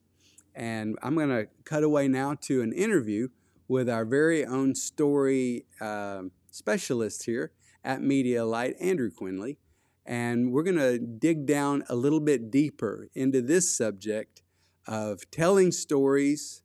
And 0.56 0.98
I'm 1.02 1.16
going 1.16 1.30
to 1.30 1.48
cut 1.64 1.84
away 1.84 2.08
now 2.08 2.36
to 2.42 2.62
an 2.62 2.74
interview 2.74 3.30
with 3.68 3.90
our 3.90 4.06
very 4.06 4.46
own 4.46 4.76
story 4.76 5.66
uh, 5.80 6.24
specialist 6.50 7.24
here 7.26 7.52
at 7.84 8.02
Medialight, 8.02 8.76
Andrew 8.82 9.12
Quinley. 9.12 9.58
And 10.06 10.52
we're 10.52 10.64
going 10.64 10.78
to 10.78 10.98
dig 10.98 11.46
down 11.46 11.84
a 11.88 11.96
little 11.96 12.20
bit 12.20 12.50
deeper 12.50 13.08
into 13.14 13.42
this 13.42 13.76
subject 13.76 14.42
of 14.88 15.30
telling 15.30 15.72
stories 15.72 16.64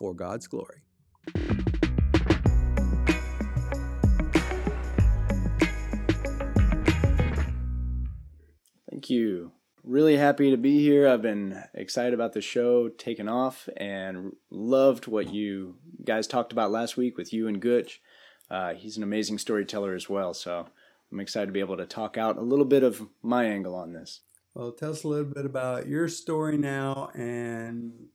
for 0.00 0.14
God's 0.14 0.46
glory. 0.48 0.80
Thank 8.90 9.10
you. 9.10 9.52
Really 9.84 10.16
happy 10.16 10.50
to 10.50 10.56
be 10.56 10.80
here. 10.80 11.06
I've 11.06 11.22
been 11.22 11.62
excited 11.74 12.14
about 12.14 12.32
the 12.32 12.40
show 12.40 12.88
taking 12.88 13.28
off 13.28 13.68
and 13.76 14.34
loved 14.50 15.06
what 15.06 15.32
you 15.32 15.76
guys 16.04 16.26
talked 16.26 16.52
about 16.52 16.70
last 16.70 16.96
week 16.96 17.18
with 17.18 17.32
you 17.32 17.46
and 17.46 17.60
Gutch. 17.60 18.00
Uh, 18.50 18.74
he's 18.74 18.96
an 18.96 19.02
amazing 19.02 19.38
storyteller 19.38 19.94
as 19.94 20.08
well. 20.08 20.32
So 20.32 20.66
I'm 21.12 21.20
excited 21.20 21.46
to 21.46 21.52
be 21.52 21.60
able 21.60 21.76
to 21.76 21.86
talk 21.86 22.16
out 22.16 22.38
a 22.38 22.42
little 22.42 22.64
bit 22.64 22.82
of 22.82 23.06
my 23.22 23.44
angle 23.44 23.74
on 23.74 23.92
this. 23.92 24.20
Well, 24.54 24.72
tell 24.72 24.92
us 24.92 25.04
a 25.04 25.08
little 25.08 25.32
bit 25.32 25.44
about 25.44 25.86
your 25.86 26.08
story 26.08 26.58
now, 26.58 27.10
and 27.14 28.08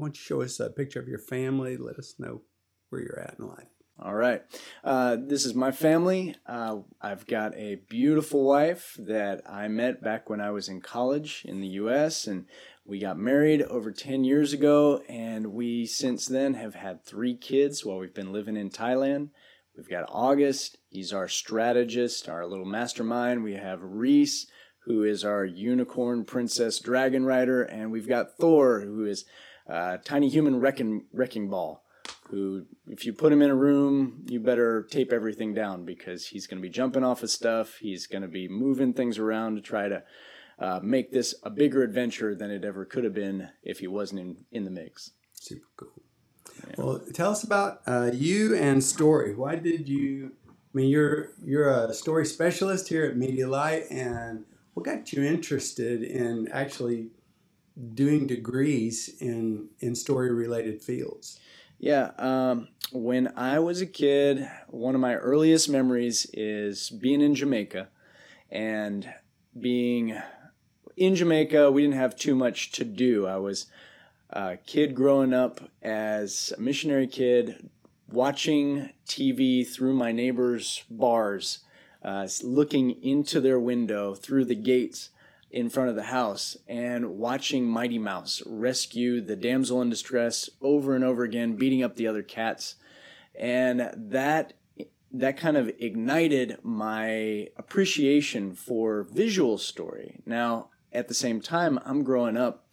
why 0.00 0.06
don't 0.06 0.16
you 0.16 0.22
show 0.22 0.42
us 0.42 0.58
a 0.58 0.70
picture 0.70 1.00
of 1.00 1.08
your 1.08 1.18
family? 1.18 1.76
Let 1.76 1.96
us 1.96 2.14
know 2.18 2.42
where 2.88 3.02
you're 3.02 3.20
at 3.20 3.36
in 3.38 3.46
life. 3.46 3.68
All 4.02 4.14
right. 4.14 4.42
Uh, 4.82 5.18
this 5.20 5.44
is 5.44 5.54
my 5.54 5.72
family. 5.72 6.34
Uh, 6.46 6.78
I've 7.02 7.26
got 7.26 7.54
a 7.54 7.82
beautiful 7.90 8.44
wife 8.44 8.96
that 8.98 9.42
I 9.46 9.68
met 9.68 10.02
back 10.02 10.30
when 10.30 10.40
I 10.40 10.52
was 10.52 10.70
in 10.70 10.80
college 10.80 11.42
in 11.44 11.60
the 11.60 11.68
U.S., 11.68 12.26
and 12.26 12.46
we 12.86 12.98
got 12.98 13.18
married 13.18 13.60
over 13.60 13.92
10 13.92 14.24
years 14.24 14.54
ago, 14.54 15.02
and 15.06 15.48
we 15.48 15.84
since 15.84 16.24
then 16.24 16.54
have 16.54 16.74
had 16.74 17.04
three 17.04 17.36
kids 17.36 17.84
while 17.84 17.98
we've 17.98 18.14
been 18.14 18.32
living 18.32 18.56
in 18.56 18.70
Thailand. 18.70 19.28
We've 19.76 19.88
got 19.88 20.08
August, 20.08 20.78
he's 20.88 21.12
our 21.12 21.28
strategist, 21.28 22.26
our 22.26 22.46
little 22.46 22.64
mastermind. 22.64 23.44
We 23.44 23.54
have 23.54 23.80
Reese, 23.82 24.46
who 24.86 25.04
is 25.04 25.24
our 25.26 25.44
unicorn 25.44 26.24
princess 26.24 26.78
dragon 26.78 27.26
rider, 27.26 27.62
and 27.62 27.92
we've 27.92 28.08
got 28.08 28.38
Thor, 28.38 28.80
who 28.80 29.04
is 29.04 29.26
tiny 30.04 30.28
human 30.28 30.60
wrecking, 30.60 31.04
wrecking 31.12 31.48
ball 31.48 31.84
who, 32.30 32.64
if 32.86 33.04
you 33.04 33.12
put 33.12 33.32
him 33.32 33.42
in 33.42 33.50
a 33.50 33.54
room, 33.54 34.24
you 34.28 34.40
better 34.40 34.84
tape 34.84 35.12
everything 35.12 35.52
down 35.52 35.84
because 35.84 36.26
he's 36.26 36.46
going 36.46 36.58
to 36.58 36.62
be 36.62 36.72
jumping 36.72 37.04
off 37.04 37.22
of 37.22 37.30
stuff. 37.30 37.78
He's 37.78 38.06
going 38.06 38.22
to 38.22 38.28
be 38.28 38.48
moving 38.48 38.92
things 38.92 39.18
around 39.18 39.56
to 39.56 39.60
try 39.60 39.88
to 39.88 40.02
uh, 40.58 40.80
make 40.82 41.10
this 41.10 41.34
a 41.42 41.50
bigger 41.50 41.82
adventure 41.82 42.34
than 42.34 42.50
it 42.50 42.64
ever 42.64 42.84
could 42.84 43.04
have 43.04 43.14
been 43.14 43.48
if 43.62 43.80
he 43.80 43.88
wasn't 43.88 44.20
in, 44.20 44.36
in 44.52 44.64
the 44.64 44.70
mix. 44.70 45.10
Super 45.32 45.66
cool. 45.76 46.02
Yeah. 46.68 46.74
Well, 46.78 47.00
tell 47.12 47.32
us 47.32 47.42
about 47.42 47.80
uh, 47.86 48.10
you 48.12 48.54
and 48.54 48.82
story. 48.82 49.34
Why 49.34 49.56
did 49.56 49.88
you? 49.88 50.32
I 50.48 50.52
mean, 50.72 50.88
you're 50.88 51.30
you're 51.42 51.68
a 51.68 51.92
story 51.94 52.26
specialist 52.26 52.88
here 52.88 53.04
at 53.04 53.16
Medialight, 53.16 53.90
and 53.90 54.44
what 54.74 54.86
got 54.86 55.12
you 55.12 55.24
interested 55.24 56.02
in 56.02 56.48
actually 56.52 57.08
doing 57.94 58.26
degrees 58.26 59.10
in 59.20 59.68
in 59.80 59.94
story 59.94 60.32
related 60.32 60.82
fields? 60.82 61.38
Yeah, 61.78 62.10
um, 62.18 62.68
when 62.92 63.32
I 63.36 63.58
was 63.58 63.80
a 63.80 63.86
kid, 63.86 64.48
one 64.68 64.94
of 64.94 65.00
my 65.00 65.14
earliest 65.14 65.68
memories 65.68 66.26
is 66.34 66.90
being 66.90 67.22
in 67.22 67.34
Jamaica 67.34 67.88
and 68.50 69.10
being 69.58 70.20
in 70.96 71.14
Jamaica. 71.14 71.70
We 71.70 71.82
didn't 71.82 71.96
have 71.96 72.16
too 72.16 72.34
much 72.34 72.72
to 72.72 72.84
do. 72.84 73.26
I 73.26 73.38
was 73.38 73.66
a 74.28 74.58
kid 74.58 74.94
growing 74.94 75.32
up 75.32 75.70
as 75.82 76.52
a 76.56 76.60
missionary 76.60 77.06
kid, 77.06 77.70
watching 78.10 78.90
TV 79.06 79.66
through 79.66 79.94
my 79.94 80.12
neighbors' 80.12 80.84
bars, 80.90 81.60
uh, 82.04 82.28
looking 82.42 83.02
into 83.02 83.40
their 83.40 83.58
window 83.58 84.14
through 84.14 84.44
the 84.44 84.54
gates 84.54 85.10
in 85.50 85.68
front 85.68 85.90
of 85.90 85.96
the 85.96 86.04
house 86.04 86.56
and 86.68 87.18
watching 87.18 87.66
Mighty 87.66 87.98
Mouse 87.98 88.42
rescue 88.46 89.20
the 89.20 89.36
damsel 89.36 89.82
in 89.82 89.90
distress 89.90 90.48
over 90.60 90.94
and 90.94 91.04
over 91.04 91.24
again, 91.24 91.56
beating 91.56 91.82
up 91.82 91.96
the 91.96 92.06
other 92.06 92.22
cats. 92.22 92.76
And 93.34 93.90
that 93.94 94.54
that 95.12 95.36
kind 95.36 95.56
of 95.56 95.68
ignited 95.80 96.58
my 96.62 97.48
appreciation 97.56 98.54
for 98.54 99.02
visual 99.02 99.58
story. 99.58 100.20
Now, 100.24 100.68
at 100.92 101.08
the 101.08 101.14
same 101.14 101.40
time, 101.40 101.80
I'm 101.84 102.04
growing 102.04 102.36
up 102.36 102.64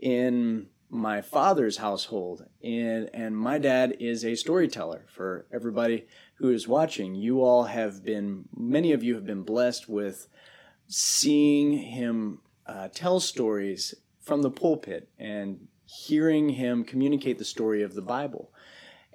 in 0.00 0.68
my 0.88 1.22
father's 1.22 1.78
household 1.78 2.44
and 2.62 3.08
and 3.14 3.34
my 3.34 3.56
dad 3.56 3.96
is 3.98 4.26
a 4.26 4.34
storyteller 4.34 5.06
for 5.08 5.46
everybody 5.50 6.06
who 6.34 6.50
is 6.50 6.68
watching. 6.68 7.14
You 7.14 7.42
all 7.42 7.64
have 7.64 8.04
been 8.04 8.44
many 8.54 8.92
of 8.92 9.02
you 9.02 9.14
have 9.14 9.24
been 9.24 9.42
blessed 9.42 9.88
with 9.88 10.28
seeing 10.92 11.72
him 11.72 12.38
uh, 12.66 12.86
tell 12.92 13.18
stories 13.18 13.94
from 14.20 14.42
the 14.42 14.50
pulpit 14.50 15.08
and 15.18 15.66
hearing 15.86 16.50
him 16.50 16.84
communicate 16.84 17.38
the 17.38 17.44
story 17.46 17.82
of 17.82 17.94
the 17.94 18.02
Bible. 18.02 18.52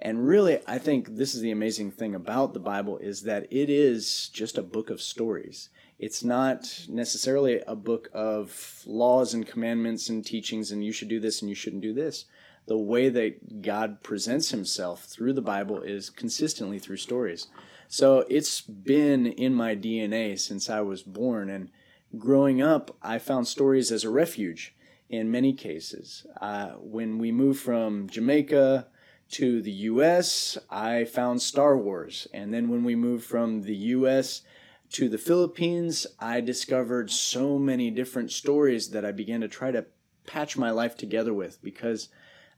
And 0.00 0.26
really, 0.26 0.58
I 0.66 0.78
think 0.78 1.14
this 1.14 1.36
is 1.36 1.40
the 1.40 1.52
amazing 1.52 1.92
thing 1.92 2.16
about 2.16 2.52
the 2.52 2.60
Bible 2.60 2.98
is 2.98 3.22
that 3.22 3.46
it 3.52 3.70
is 3.70 4.28
just 4.28 4.58
a 4.58 4.62
book 4.62 4.90
of 4.90 5.00
stories. 5.00 5.68
It's 6.00 6.24
not 6.24 6.86
necessarily 6.88 7.60
a 7.66 7.76
book 7.76 8.08
of 8.12 8.82
laws 8.84 9.32
and 9.32 9.46
commandments 9.46 10.08
and 10.08 10.26
teachings 10.26 10.72
and 10.72 10.84
you 10.84 10.90
should 10.90 11.08
do 11.08 11.20
this 11.20 11.42
and 11.42 11.48
you 11.48 11.54
shouldn't 11.54 11.82
do 11.82 11.94
this. 11.94 12.24
The 12.66 12.76
way 12.76 13.08
that 13.08 13.62
God 13.62 14.02
presents 14.02 14.50
himself 14.50 15.04
through 15.04 15.32
the 15.32 15.42
Bible 15.42 15.80
is 15.80 16.10
consistently 16.10 16.80
through 16.80 16.96
stories. 16.96 17.46
So 17.88 18.26
it's 18.28 18.60
been 18.60 19.26
in 19.26 19.54
my 19.54 19.74
DNA 19.74 20.38
since 20.38 20.68
I 20.68 20.82
was 20.82 21.02
born. 21.02 21.48
And 21.48 21.70
growing 22.18 22.60
up, 22.60 22.94
I 23.02 23.18
found 23.18 23.48
stories 23.48 23.90
as 23.90 24.04
a 24.04 24.10
refuge 24.10 24.76
in 25.08 25.30
many 25.30 25.54
cases. 25.54 26.26
Uh, 26.38 26.72
when 26.72 27.18
we 27.18 27.32
moved 27.32 27.60
from 27.60 28.06
Jamaica 28.08 28.88
to 29.30 29.62
the 29.62 29.72
US, 29.72 30.58
I 30.70 31.04
found 31.04 31.40
Star 31.40 31.78
Wars. 31.78 32.28
And 32.34 32.52
then 32.52 32.68
when 32.68 32.84
we 32.84 32.94
moved 32.94 33.24
from 33.24 33.62
the 33.62 33.76
US 33.76 34.42
to 34.92 35.08
the 35.08 35.18
Philippines, 35.18 36.06
I 36.18 36.42
discovered 36.42 37.10
so 37.10 37.58
many 37.58 37.90
different 37.90 38.32
stories 38.32 38.90
that 38.90 39.06
I 39.06 39.12
began 39.12 39.40
to 39.40 39.48
try 39.48 39.70
to 39.70 39.86
patch 40.26 40.58
my 40.58 40.70
life 40.70 40.94
together 40.94 41.32
with 41.32 41.62
because 41.62 42.10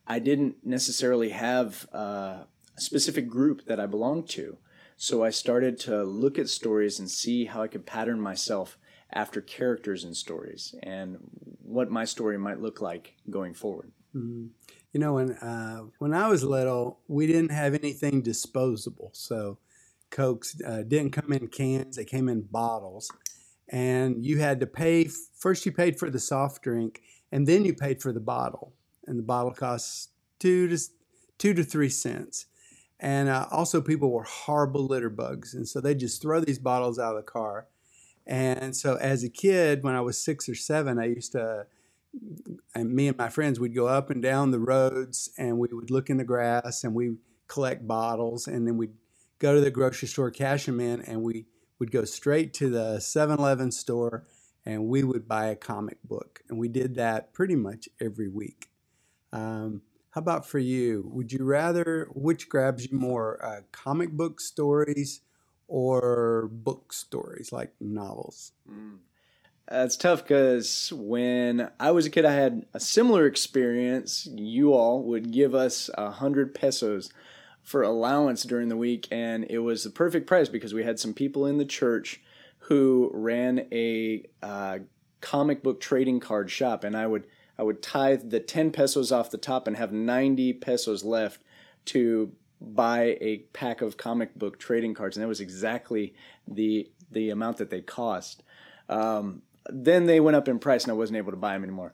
I 0.08 0.18
didn't 0.18 0.56
necessarily 0.64 1.30
have 1.30 1.86
uh, 1.94 2.44
a 2.76 2.80
specific 2.80 3.28
group 3.28 3.66
that 3.66 3.78
I 3.78 3.86
belonged 3.86 4.28
to. 4.30 4.58
So 5.02 5.24
I 5.24 5.30
started 5.30 5.80
to 5.80 6.04
look 6.04 6.38
at 6.38 6.50
stories 6.50 6.98
and 6.98 7.10
see 7.10 7.46
how 7.46 7.62
I 7.62 7.68
could 7.68 7.86
pattern 7.86 8.20
myself 8.20 8.76
after 9.10 9.40
characters 9.40 10.04
in 10.04 10.12
stories 10.12 10.74
and 10.82 11.16
what 11.62 11.90
my 11.90 12.04
story 12.04 12.36
might 12.36 12.60
look 12.60 12.82
like 12.82 13.14
going 13.30 13.54
forward. 13.54 13.92
Mm-hmm. 14.14 14.48
You 14.92 15.00
know, 15.00 15.14
when 15.14 15.30
uh, 15.30 15.84
when 16.00 16.12
I 16.12 16.28
was 16.28 16.44
little, 16.44 17.00
we 17.08 17.26
didn't 17.26 17.50
have 17.50 17.72
anything 17.72 18.20
disposable, 18.20 19.08
so 19.14 19.56
cokes 20.10 20.60
uh, 20.66 20.82
didn't 20.82 21.12
come 21.12 21.32
in 21.32 21.48
cans; 21.48 21.96
they 21.96 22.04
came 22.04 22.28
in 22.28 22.42
bottles, 22.42 23.10
and 23.70 24.22
you 24.22 24.40
had 24.40 24.60
to 24.60 24.66
pay. 24.66 25.08
First, 25.38 25.64
you 25.64 25.72
paid 25.72 25.98
for 25.98 26.10
the 26.10 26.18
soft 26.18 26.60
drink, 26.60 27.00
and 27.32 27.46
then 27.46 27.64
you 27.64 27.72
paid 27.72 28.02
for 28.02 28.12
the 28.12 28.20
bottle, 28.20 28.74
and 29.06 29.18
the 29.18 29.22
bottle 29.22 29.52
costs 29.52 30.08
two 30.38 30.68
to 30.68 30.78
two 31.38 31.54
to 31.54 31.64
three 31.64 31.88
cents. 31.88 32.44
And 33.00 33.30
uh, 33.30 33.46
also, 33.50 33.80
people 33.80 34.10
were 34.10 34.24
horrible 34.24 34.86
litter 34.86 35.08
bugs. 35.08 35.54
And 35.54 35.66
so 35.66 35.80
they 35.80 35.94
just 35.94 36.20
throw 36.20 36.40
these 36.40 36.58
bottles 36.58 36.98
out 36.98 37.16
of 37.16 37.24
the 37.24 37.30
car. 37.30 37.66
And 38.26 38.76
so, 38.76 38.96
as 38.96 39.24
a 39.24 39.30
kid, 39.30 39.82
when 39.82 39.94
I 39.94 40.02
was 40.02 40.18
six 40.18 40.48
or 40.48 40.54
seven, 40.54 40.98
I 40.98 41.06
used 41.06 41.32
to, 41.32 41.66
and 42.74 42.92
me 42.92 43.08
and 43.08 43.16
my 43.16 43.30
friends 43.30 43.58
would 43.58 43.74
go 43.74 43.86
up 43.86 44.10
and 44.10 44.22
down 44.22 44.50
the 44.50 44.58
roads 44.58 45.30
and 45.38 45.58
we 45.58 45.68
would 45.72 45.90
look 45.90 46.10
in 46.10 46.18
the 46.18 46.24
grass 46.24 46.84
and 46.84 46.94
we 46.94 47.16
collect 47.48 47.88
bottles. 47.88 48.46
And 48.46 48.66
then 48.66 48.76
we'd 48.76 48.94
go 49.38 49.54
to 49.54 49.60
the 49.62 49.70
grocery 49.70 50.06
store, 50.06 50.30
cash 50.30 50.66
them 50.66 50.78
in, 50.78 51.00
and 51.00 51.22
we 51.22 51.46
would 51.78 51.90
go 51.90 52.04
straight 52.04 52.52
to 52.54 52.68
the 52.68 53.00
7 53.00 53.38
Eleven 53.38 53.72
store 53.72 54.26
and 54.66 54.86
we 54.86 55.02
would 55.02 55.26
buy 55.26 55.46
a 55.46 55.56
comic 55.56 55.96
book. 56.04 56.42
And 56.50 56.58
we 56.58 56.68
did 56.68 56.96
that 56.96 57.32
pretty 57.32 57.56
much 57.56 57.88
every 57.98 58.28
week. 58.28 58.68
Um, 59.32 59.80
how 60.10 60.20
about 60.20 60.46
for 60.46 60.58
you? 60.58 61.08
Would 61.12 61.32
you 61.32 61.44
rather, 61.44 62.08
which 62.14 62.48
grabs 62.48 62.90
you 62.90 62.98
more, 62.98 63.44
uh, 63.44 63.60
comic 63.72 64.10
book 64.10 64.40
stories 64.40 65.20
or 65.68 66.48
book 66.52 66.92
stories 66.92 67.52
like 67.52 67.72
novels? 67.80 68.52
Mm. 68.68 68.98
That's 69.68 69.96
tough 69.96 70.24
because 70.24 70.92
when 70.92 71.70
I 71.78 71.92
was 71.92 72.04
a 72.04 72.10
kid, 72.10 72.24
I 72.24 72.32
had 72.32 72.66
a 72.74 72.80
similar 72.80 73.24
experience. 73.26 74.28
You 74.32 74.74
all 74.74 75.04
would 75.04 75.30
give 75.30 75.54
us 75.54 75.88
a 75.96 76.10
hundred 76.10 76.56
pesos 76.56 77.10
for 77.62 77.82
allowance 77.82 78.42
during 78.42 78.68
the 78.68 78.76
week, 78.76 79.06
and 79.12 79.46
it 79.48 79.60
was 79.60 79.84
the 79.84 79.90
perfect 79.90 80.26
price 80.26 80.48
because 80.48 80.74
we 80.74 80.82
had 80.82 80.98
some 80.98 81.14
people 81.14 81.46
in 81.46 81.58
the 81.58 81.64
church 81.64 82.20
who 82.58 83.12
ran 83.14 83.68
a 83.70 84.24
uh, 84.42 84.78
comic 85.20 85.62
book 85.62 85.80
trading 85.80 86.18
card 86.18 86.50
shop, 86.50 86.82
and 86.82 86.96
I 86.96 87.06
would 87.06 87.26
I 87.60 87.62
would 87.62 87.82
tithe 87.82 88.30
the 88.30 88.40
ten 88.40 88.72
pesos 88.72 89.12
off 89.12 89.30
the 89.30 89.36
top 89.36 89.66
and 89.66 89.76
have 89.76 89.92
ninety 89.92 90.54
pesos 90.54 91.04
left 91.04 91.42
to 91.86 92.32
buy 92.58 93.18
a 93.20 93.38
pack 93.52 93.82
of 93.82 93.98
comic 93.98 94.34
book 94.34 94.58
trading 94.58 94.94
cards, 94.94 95.16
and 95.16 95.22
that 95.22 95.28
was 95.28 95.40
exactly 95.40 96.14
the 96.48 96.90
the 97.10 97.28
amount 97.28 97.58
that 97.58 97.68
they 97.68 97.82
cost. 97.82 98.42
Um, 98.88 99.42
then 99.68 100.06
they 100.06 100.20
went 100.20 100.36
up 100.36 100.48
in 100.48 100.58
price, 100.58 100.84
and 100.84 100.90
I 100.90 100.94
wasn't 100.94 101.18
able 101.18 101.32
to 101.32 101.36
buy 101.36 101.52
them 101.52 101.62
anymore. 101.62 101.92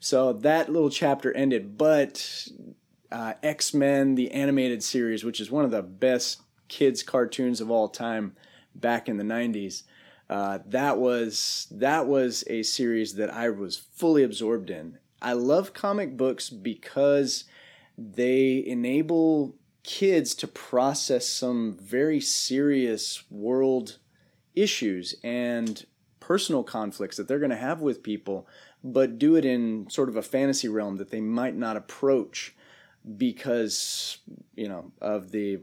So 0.00 0.32
that 0.32 0.68
little 0.68 0.90
chapter 0.90 1.32
ended, 1.32 1.78
but 1.78 2.48
uh, 3.12 3.34
X 3.40 3.72
Men, 3.72 4.16
the 4.16 4.32
animated 4.32 4.82
series, 4.82 5.22
which 5.22 5.40
is 5.40 5.48
one 5.48 5.64
of 5.64 5.70
the 5.70 5.82
best 5.82 6.42
kids' 6.66 7.04
cartoons 7.04 7.60
of 7.60 7.70
all 7.70 7.88
time 7.88 8.34
back 8.74 9.08
in 9.08 9.16
the 9.16 9.24
90s. 9.24 9.84
Uh, 10.28 10.58
that 10.66 10.98
was 10.98 11.68
that 11.70 12.06
was 12.06 12.42
a 12.48 12.64
series 12.64 13.14
that 13.14 13.32
I 13.32 13.50
was 13.50 13.76
fully 13.76 14.24
absorbed 14.24 14.70
in. 14.70 14.98
I 15.24 15.32
love 15.32 15.72
comic 15.72 16.18
books 16.18 16.50
because 16.50 17.44
they 17.96 18.62
enable 18.66 19.56
kids 19.82 20.34
to 20.34 20.46
process 20.46 21.26
some 21.26 21.78
very 21.80 22.20
serious 22.20 23.24
world 23.30 23.96
issues 24.54 25.14
and 25.24 25.86
personal 26.20 26.62
conflicts 26.62 27.16
that 27.16 27.26
they're 27.26 27.38
going 27.38 27.50
to 27.50 27.56
have 27.56 27.80
with 27.80 28.02
people, 28.02 28.46
but 28.82 29.18
do 29.18 29.34
it 29.34 29.46
in 29.46 29.88
sort 29.88 30.10
of 30.10 30.16
a 30.16 30.22
fantasy 30.22 30.68
realm 30.68 30.96
that 30.96 31.10
they 31.10 31.22
might 31.22 31.56
not 31.56 31.78
approach 31.78 32.54
because 33.16 34.18
you 34.54 34.68
know 34.68 34.92
of 35.00 35.30
the 35.30 35.58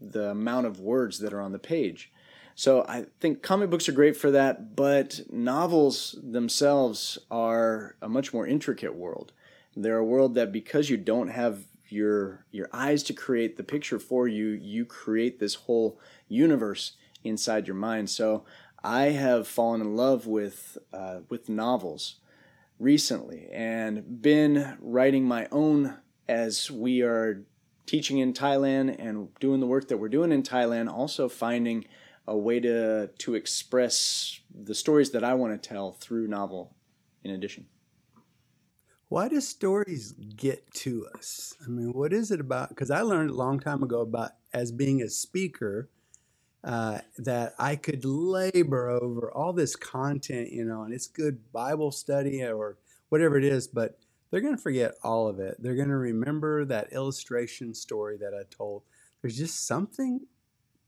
the 0.00 0.30
amount 0.30 0.66
of 0.66 0.80
words 0.80 1.18
that 1.20 1.32
are 1.32 1.40
on 1.40 1.52
the 1.52 1.58
page. 1.58 2.11
So 2.54 2.84
I 2.86 3.06
think 3.20 3.42
comic 3.42 3.70
books 3.70 3.88
are 3.88 3.92
great 3.92 4.16
for 4.16 4.30
that, 4.30 4.76
but 4.76 5.20
novels 5.30 6.18
themselves 6.22 7.18
are 7.30 7.96
a 8.02 8.08
much 8.08 8.32
more 8.32 8.46
intricate 8.46 8.94
world. 8.94 9.32
They're 9.74 9.98
a 9.98 10.04
world 10.04 10.34
that 10.34 10.52
because 10.52 10.90
you 10.90 10.96
don't 10.96 11.28
have 11.28 11.64
your 11.88 12.46
your 12.50 12.68
eyes 12.72 13.02
to 13.04 13.12
create 13.12 13.56
the 13.56 13.62
picture 13.62 13.98
for 13.98 14.26
you, 14.26 14.48
you 14.48 14.84
create 14.84 15.38
this 15.38 15.54
whole 15.54 15.98
universe 16.28 16.92
inside 17.24 17.66
your 17.66 17.76
mind. 17.76 18.10
So 18.10 18.44
I 18.82 19.10
have 19.10 19.46
fallen 19.46 19.80
in 19.80 19.96
love 19.96 20.26
with 20.26 20.78
uh, 20.92 21.20
with 21.28 21.48
novels 21.48 22.16
recently 22.78 23.48
and 23.52 24.20
been 24.20 24.76
writing 24.80 25.24
my 25.24 25.46
own 25.52 25.98
as 26.28 26.70
we 26.70 27.02
are 27.02 27.42
teaching 27.86 28.18
in 28.18 28.32
Thailand 28.32 28.96
and 28.98 29.28
doing 29.38 29.60
the 29.60 29.66
work 29.66 29.88
that 29.88 29.98
we're 29.98 30.08
doing 30.08 30.32
in 30.32 30.42
Thailand. 30.42 30.92
Also 30.92 31.28
finding 31.28 31.84
a 32.26 32.36
way 32.36 32.60
to 32.60 33.08
to 33.18 33.34
express 33.34 34.40
the 34.54 34.74
stories 34.74 35.10
that 35.10 35.24
I 35.24 35.34
want 35.34 35.60
to 35.60 35.68
tell 35.68 35.92
through 35.92 36.28
novel 36.28 36.74
in 37.24 37.30
addition. 37.32 37.66
Why 39.08 39.28
do 39.28 39.40
stories 39.40 40.12
get 40.12 40.72
to 40.74 41.06
us? 41.14 41.54
I 41.62 41.68
mean, 41.68 41.92
what 41.92 42.12
is 42.14 42.30
it 42.30 42.40
about? 42.40 42.70
Because 42.70 42.90
I 42.90 43.02
learned 43.02 43.30
a 43.30 43.34
long 43.34 43.60
time 43.60 43.82
ago 43.82 44.00
about 44.00 44.30
as 44.54 44.72
being 44.72 45.02
a 45.02 45.08
speaker 45.08 45.90
uh, 46.64 47.00
that 47.18 47.54
I 47.58 47.76
could 47.76 48.04
labor 48.04 48.88
over 48.88 49.30
all 49.30 49.52
this 49.52 49.76
content, 49.76 50.50
you 50.50 50.64
know, 50.64 50.84
and 50.84 50.94
it's 50.94 51.08
good 51.08 51.52
Bible 51.52 51.90
study 51.90 52.42
or 52.42 52.78
whatever 53.08 53.36
it 53.36 53.44
is, 53.44 53.66
but 53.66 53.98
they're 54.30 54.40
going 54.40 54.56
to 54.56 54.62
forget 54.62 54.94
all 55.02 55.28
of 55.28 55.40
it. 55.40 55.56
They're 55.58 55.76
going 55.76 55.88
to 55.88 55.96
remember 55.96 56.64
that 56.64 56.92
illustration 56.92 57.74
story 57.74 58.16
that 58.18 58.32
I 58.32 58.44
told. 58.48 58.82
There's 59.20 59.36
just 59.36 59.66
something 59.66 60.20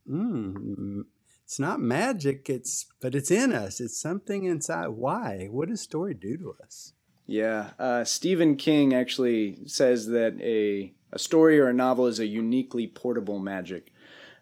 mm, 0.08 1.04
it's 1.44 1.58
not 1.58 1.80
magic 1.80 2.48
it's 2.48 2.86
but 3.00 3.14
it's 3.14 3.30
in 3.30 3.52
us 3.52 3.80
it's 3.80 4.00
something 4.00 4.44
inside. 4.44 4.88
Why? 4.88 5.48
What 5.50 5.68
does 5.68 5.80
story 5.80 6.14
do 6.14 6.36
to 6.38 6.56
us? 6.62 6.94
Yeah 7.26 7.70
uh, 7.78 8.04
stephen 8.04 8.56
king 8.56 8.94
actually 8.94 9.58
says 9.66 10.08
that 10.08 10.40
a, 10.40 10.94
a 11.12 11.18
story 11.18 11.60
or 11.60 11.68
a 11.68 11.74
novel 11.74 12.06
is 12.06 12.18
a 12.18 12.26
uniquely 12.26 12.86
portable 12.86 13.38
magic. 13.38 13.92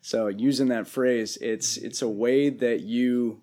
So 0.00 0.28
using 0.28 0.68
that 0.68 0.86
phrase 0.86 1.36
it's 1.40 1.76
it's 1.76 2.02
a 2.02 2.08
way 2.08 2.48
that 2.48 2.80
you 2.80 3.42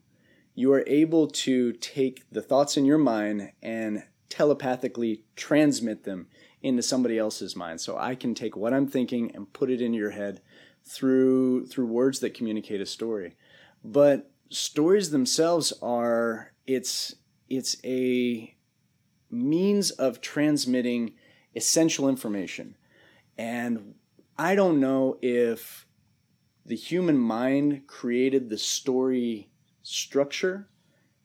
you 0.55 0.73
are 0.73 0.83
able 0.87 1.27
to 1.27 1.73
take 1.73 2.29
the 2.31 2.41
thoughts 2.41 2.75
in 2.77 2.85
your 2.85 2.97
mind 2.97 3.51
and 3.61 4.03
telepathically 4.29 5.23
transmit 5.35 6.03
them 6.03 6.27
into 6.61 6.83
somebody 6.83 7.17
else's 7.17 7.55
mind. 7.55 7.81
So 7.81 7.97
i 7.97 8.15
can 8.15 8.33
take 8.33 8.55
what 8.55 8.73
i'm 8.73 8.87
thinking 8.87 9.31
and 9.35 9.51
put 9.51 9.69
it 9.69 9.81
into 9.81 9.97
your 9.97 10.11
head 10.11 10.41
through 10.85 11.65
through 11.67 11.85
words 11.85 12.19
that 12.19 12.33
communicate 12.33 12.81
a 12.81 12.85
story 12.85 13.35
but 13.83 14.31
stories 14.49 15.11
themselves 15.11 15.73
are 15.81 16.53
it's 16.65 17.15
it's 17.49 17.77
a 17.83 18.55
means 19.31 19.91
of 19.91 20.21
transmitting 20.21 21.13
essential 21.55 22.09
information. 22.09 22.75
And 23.37 23.95
i 24.37 24.55
don't 24.55 24.79
know 24.79 25.17
if 25.21 25.85
the 26.65 26.75
human 26.75 27.17
mind 27.17 27.87
created 27.87 28.49
the 28.49 28.57
story 28.57 29.49
structure 29.81 30.69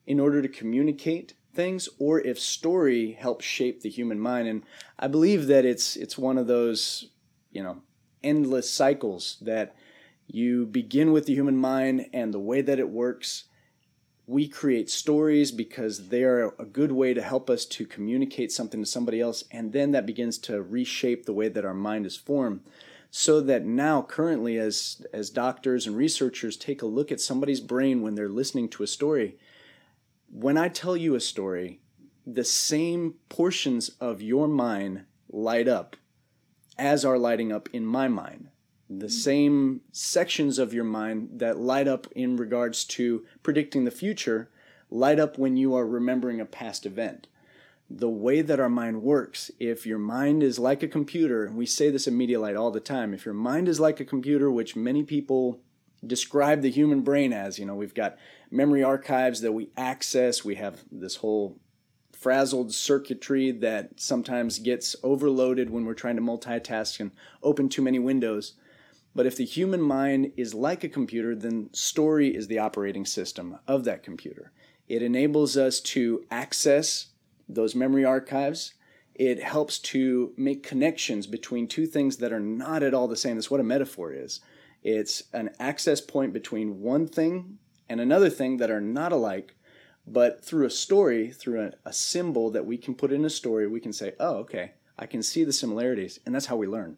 in 0.07 0.19
order 0.19 0.41
to 0.43 0.49
communicate 0.49 1.35
things 1.53 1.89
or 1.99 2.21
if 2.21 2.41
story 2.41 3.13
helps 3.13 3.45
shape 3.45 3.81
the 3.81 3.91
human 3.91 4.19
mind. 4.19 4.49
And 4.49 4.63
i 4.99 5.07
believe 5.09 5.47
that 5.47 5.65
it's 5.65 5.97
it's 5.97 6.19
one 6.19 6.39
of 6.39 6.47
those 6.47 7.11
you 7.51 7.63
know 7.63 7.83
endless 8.23 8.71
cycles 8.71 9.37
that 9.43 9.77
you 10.27 10.67
begin 10.67 11.13
with 11.13 11.27
the 11.27 11.35
human 11.35 11.57
mind 11.57 12.07
and 12.13 12.33
the 12.33 12.41
way 12.41 12.61
that 12.63 12.79
it 12.79 12.89
works. 12.89 13.45
We 14.27 14.49
create 14.49 14.89
stories 14.89 15.53
because 15.53 16.09
they 16.09 16.25
are 16.25 16.55
a 16.59 16.65
good 16.65 16.93
way 16.93 17.13
to 17.13 17.21
help 17.21 17.51
us 17.51 17.67
to 17.67 17.87
communicate 17.87 18.51
something 18.51 18.81
to 18.81 18.87
somebody 18.89 19.21
else, 19.21 19.45
and 19.51 19.73
then 19.73 19.93
that 19.93 20.07
begins 20.07 20.39
to 20.39 20.63
reshape 20.63 21.27
the 21.27 21.35
way 21.35 21.49
that 21.49 21.65
our 21.65 21.75
mind 21.75 22.07
is 22.07 22.17
formed. 22.17 22.61
So 23.11 23.41
that 23.43 23.65
now, 23.65 24.03
currently, 24.03 24.59
as, 24.59 25.07
as 25.13 25.31
doctors 25.31 25.87
and 25.87 25.97
researchers 25.97 26.57
take 26.57 26.83
a 26.83 26.87
look 26.87 27.13
at 27.13 27.21
somebody's 27.21 27.61
brain 27.61 28.03
when 28.03 28.15
they're 28.15 28.29
listening 28.29 28.69
to 28.71 28.83
a 28.83 28.89
story, 28.89 29.37
when 30.33 30.57
I 30.57 30.69
tell 30.69 30.97
you 30.97 31.15
a 31.15 31.21
story, 31.21 31.81
the 32.27 32.43
same 32.43 33.15
portions 33.29 33.91
of 34.01 34.21
your 34.21 34.49
mind 34.49 35.05
light 35.29 35.69
up 35.69 35.97
as 36.77 37.05
are 37.05 37.19
lighting 37.19 37.53
up 37.53 37.69
in 37.73 37.87
my 37.87 38.09
mind 38.09 38.49
the 38.89 39.09
same 39.09 39.81
sections 39.93 40.59
of 40.59 40.75
your 40.75 40.85
mind 40.85 41.31
that 41.35 41.59
light 41.59 41.89
up 41.89 42.07
in 42.15 42.37
regards 42.37 42.85
to 42.85 43.25
predicting 43.43 43.85
the 43.85 43.91
future 43.91 44.51
light 44.91 45.19
up 45.19 45.39
when 45.39 45.57
you 45.57 45.75
are 45.75 45.87
remembering 45.87 46.41
a 46.41 46.47
past 46.47 46.87
event. 46.87 47.27
The 47.91 48.09
way 48.09 48.41
that 48.43 48.61
our 48.61 48.69
mind 48.69 49.03
works, 49.03 49.51
if 49.59 49.87
your 49.87 49.99
mind 49.99 50.43
is 50.43 50.59
like 50.59 50.83
a 50.83 50.89
computer, 50.89 51.51
we 51.53 51.67
say 51.67 51.91
this 51.91 52.07
in 52.07 52.17
Medialight 52.17 52.59
all 52.59 52.71
the 52.71 52.81
time, 52.81 53.13
if 53.13 53.25
your 53.25 53.35
mind 53.35 53.69
is 53.69 53.81
like 53.81 54.01
a 54.01 54.05
computer, 54.05 54.51
which 54.51 54.77
many 54.77 55.03
people 55.03 55.61
describe 56.07 56.63
the 56.63 56.71
human 56.71 57.01
brain 57.03 57.33
as, 57.33 57.59
you 57.59 57.67
know, 57.67 57.75
we've 57.75 57.95
got 57.95 58.17
memory 58.51 58.83
archives 58.83 59.41
that 59.41 59.53
we 59.53 59.71
access, 59.77 60.45
we 60.45 60.55
have 60.57 60.85
this 60.91 61.17
whole 61.17 61.59
frazzled 62.13 62.73
circuitry 62.73 63.51
that 63.51 64.01
sometimes 64.01 64.59
gets 64.59 64.97
overloaded 65.03 65.69
when 65.71 65.85
we're 65.85 65.95
trying 65.95 66.17
to 66.17 66.23
multitask 66.23 67.01
and 67.01 67.11
open 67.43 67.69
too 67.69 67.83
many 67.83 67.99
windows. 67.99 68.55
But 69.15 69.27
if 69.27 69.37
the 69.37 69.45
human 69.45 69.81
mind 69.81 70.33
is 70.37 70.55
like 70.55 70.83
a 70.83 70.89
computer, 70.89 71.35
then 71.35 71.71
story 71.73 72.35
is 72.35 72.49
the 72.49 72.59
operating 72.59 73.07
system 73.07 73.59
of 73.69 73.85
that 73.85 74.03
computer. 74.03 74.53
It 74.89 75.03
enables 75.03 75.57
us 75.57 75.81
to 75.81 76.25
access 76.31 77.07
those 77.49 77.75
memory 77.75 78.05
archives. 78.05 78.75
It 79.15 79.43
helps 79.43 79.79
to 79.79 80.33
make 80.37 80.63
connections 80.63 81.27
between 81.27 81.69
two 81.69 81.87
things 81.87 82.17
that 82.17 82.33
are 82.33 82.41
not 82.41 82.83
at 82.83 82.95
all 82.95 83.07
the 83.07 83.17
same. 83.17 83.37
That's 83.37 83.51
what 83.51 83.61
a 83.61 83.65
metaphor 83.65 84.13
is. 84.13 84.41
It's 84.83 85.23
an 85.33 85.51
access 85.61 86.01
point 86.01 86.33
between 86.33 86.81
one 86.81 87.07
thing 87.07 87.59
and 87.89 88.01
another 88.01 88.31
thing 88.31 88.57
that 88.57 88.71
are 88.71 88.81
not 88.81 89.13
alike, 89.13 89.55
but 90.07 90.45
through 90.45 90.67
a 90.67 90.71
story, 90.71 91.31
through 91.31 91.61
a, 91.63 91.73
a 91.89 91.93
symbol 91.93 92.51
that 92.51 92.67
we 92.67 92.77
can 92.77 92.95
put 92.95 93.13
in 93.13 93.25
a 93.25 93.31
story, 93.31 93.67
we 93.67 93.81
can 93.81 93.93
say, 93.93 94.15
oh, 94.19 94.37
okay, 94.39 94.73
I 94.99 95.07
can 95.07 95.23
see 95.23 95.45
the 95.45 95.53
similarities. 95.53 96.19
And 96.27 96.35
that's 96.35 96.47
how 96.47 96.57
we 96.57 96.67
learn. 96.67 96.97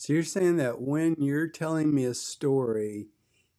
So 0.00 0.14
you're 0.14 0.22
saying 0.22 0.56
that 0.56 0.80
when 0.80 1.14
you're 1.18 1.46
telling 1.46 1.94
me 1.94 2.06
a 2.06 2.14
story, 2.14 3.08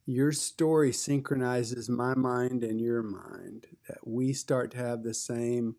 your 0.06 0.32
story 0.32 0.92
synchronizes 0.92 1.88
my 1.88 2.16
mind 2.16 2.64
and 2.64 2.80
your 2.80 3.00
mind, 3.00 3.68
that 3.86 4.04
we 4.04 4.32
start 4.32 4.72
to 4.72 4.78
have 4.78 5.04
the 5.04 5.14
same. 5.14 5.76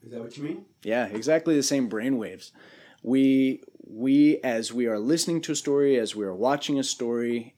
Is 0.00 0.12
that 0.12 0.20
what 0.20 0.36
you 0.36 0.44
mean? 0.44 0.66
Yeah, 0.84 1.06
exactly 1.06 1.56
the 1.56 1.64
same 1.64 1.88
brain 1.88 2.18
waves. 2.18 2.52
We 3.02 3.64
we 3.84 4.38
as 4.44 4.72
we 4.72 4.86
are 4.86 5.00
listening 5.00 5.40
to 5.40 5.52
a 5.52 5.56
story, 5.56 5.98
as 5.98 6.14
we 6.14 6.24
are 6.24 6.36
watching 6.36 6.78
a 6.78 6.84
story, 6.84 7.56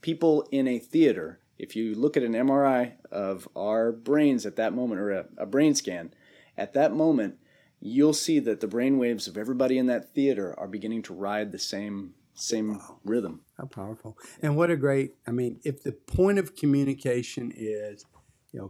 people 0.00 0.48
in 0.50 0.66
a 0.66 0.80
theater, 0.80 1.38
if 1.58 1.76
you 1.76 1.94
look 1.94 2.16
at 2.16 2.24
an 2.24 2.32
MRI 2.32 2.94
of 3.12 3.48
our 3.54 3.92
brains 3.92 4.44
at 4.44 4.56
that 4.56 4.74
moment 4.74 5.00
or 5.00 5.12
a, 5.12 5.26
a 5.36 5.46
brain 5.46 5.76
scan, 5.76 6.12
at 6.56 6.72
that 6.72 6.92
moment, 6.92 7.36
you'll 7.80 8.12
see 8.12 8.38
that 8.40 8.60
the 8.60 8.68
brain 8.68 8.98
waves 8.98 9.28
of 9.28 9.36
everybody 9.36 9.78
in 9.78 9.86
that 9.86 10.14
theater 10.14 10.58
are 10.58 10.68
beginning 10.68 11.02
to 11.02 11.14
ride 11.14 11.52
the 11.52 11.58
same 11.58 12.14
same 12.34 12.78
wow. 12.78 12.98
rhythm. 13.04 13.40
How 13.56 13.66
powerful. 13.66 14.16
And 14.40 14.56
what 14.56 14.70
a 14.70 14.76
great 14.76 15.14
I 15.26 15.32
mean, 15.32 15.60
if 15.64 15.82
the 15.82 15.92
point 15.92 16.38
of 16.38 16.54
communication 16.54 17.52
is 17.54 18.06
you 18.52 18.60
know, 18.60 18.68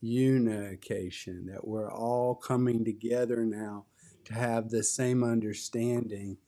communication, 0.00 1.46
that 1.46 1.66
we're 1.66 1.90
all 1.90 2.34
coming 2.34 2.84
together 2.84 3.44
now 3.44 3.86
to 4.24 4.34
have 4.34 4.70
the 4.70 4.82
same 4.82 5.24
understanding, 5.24 6.38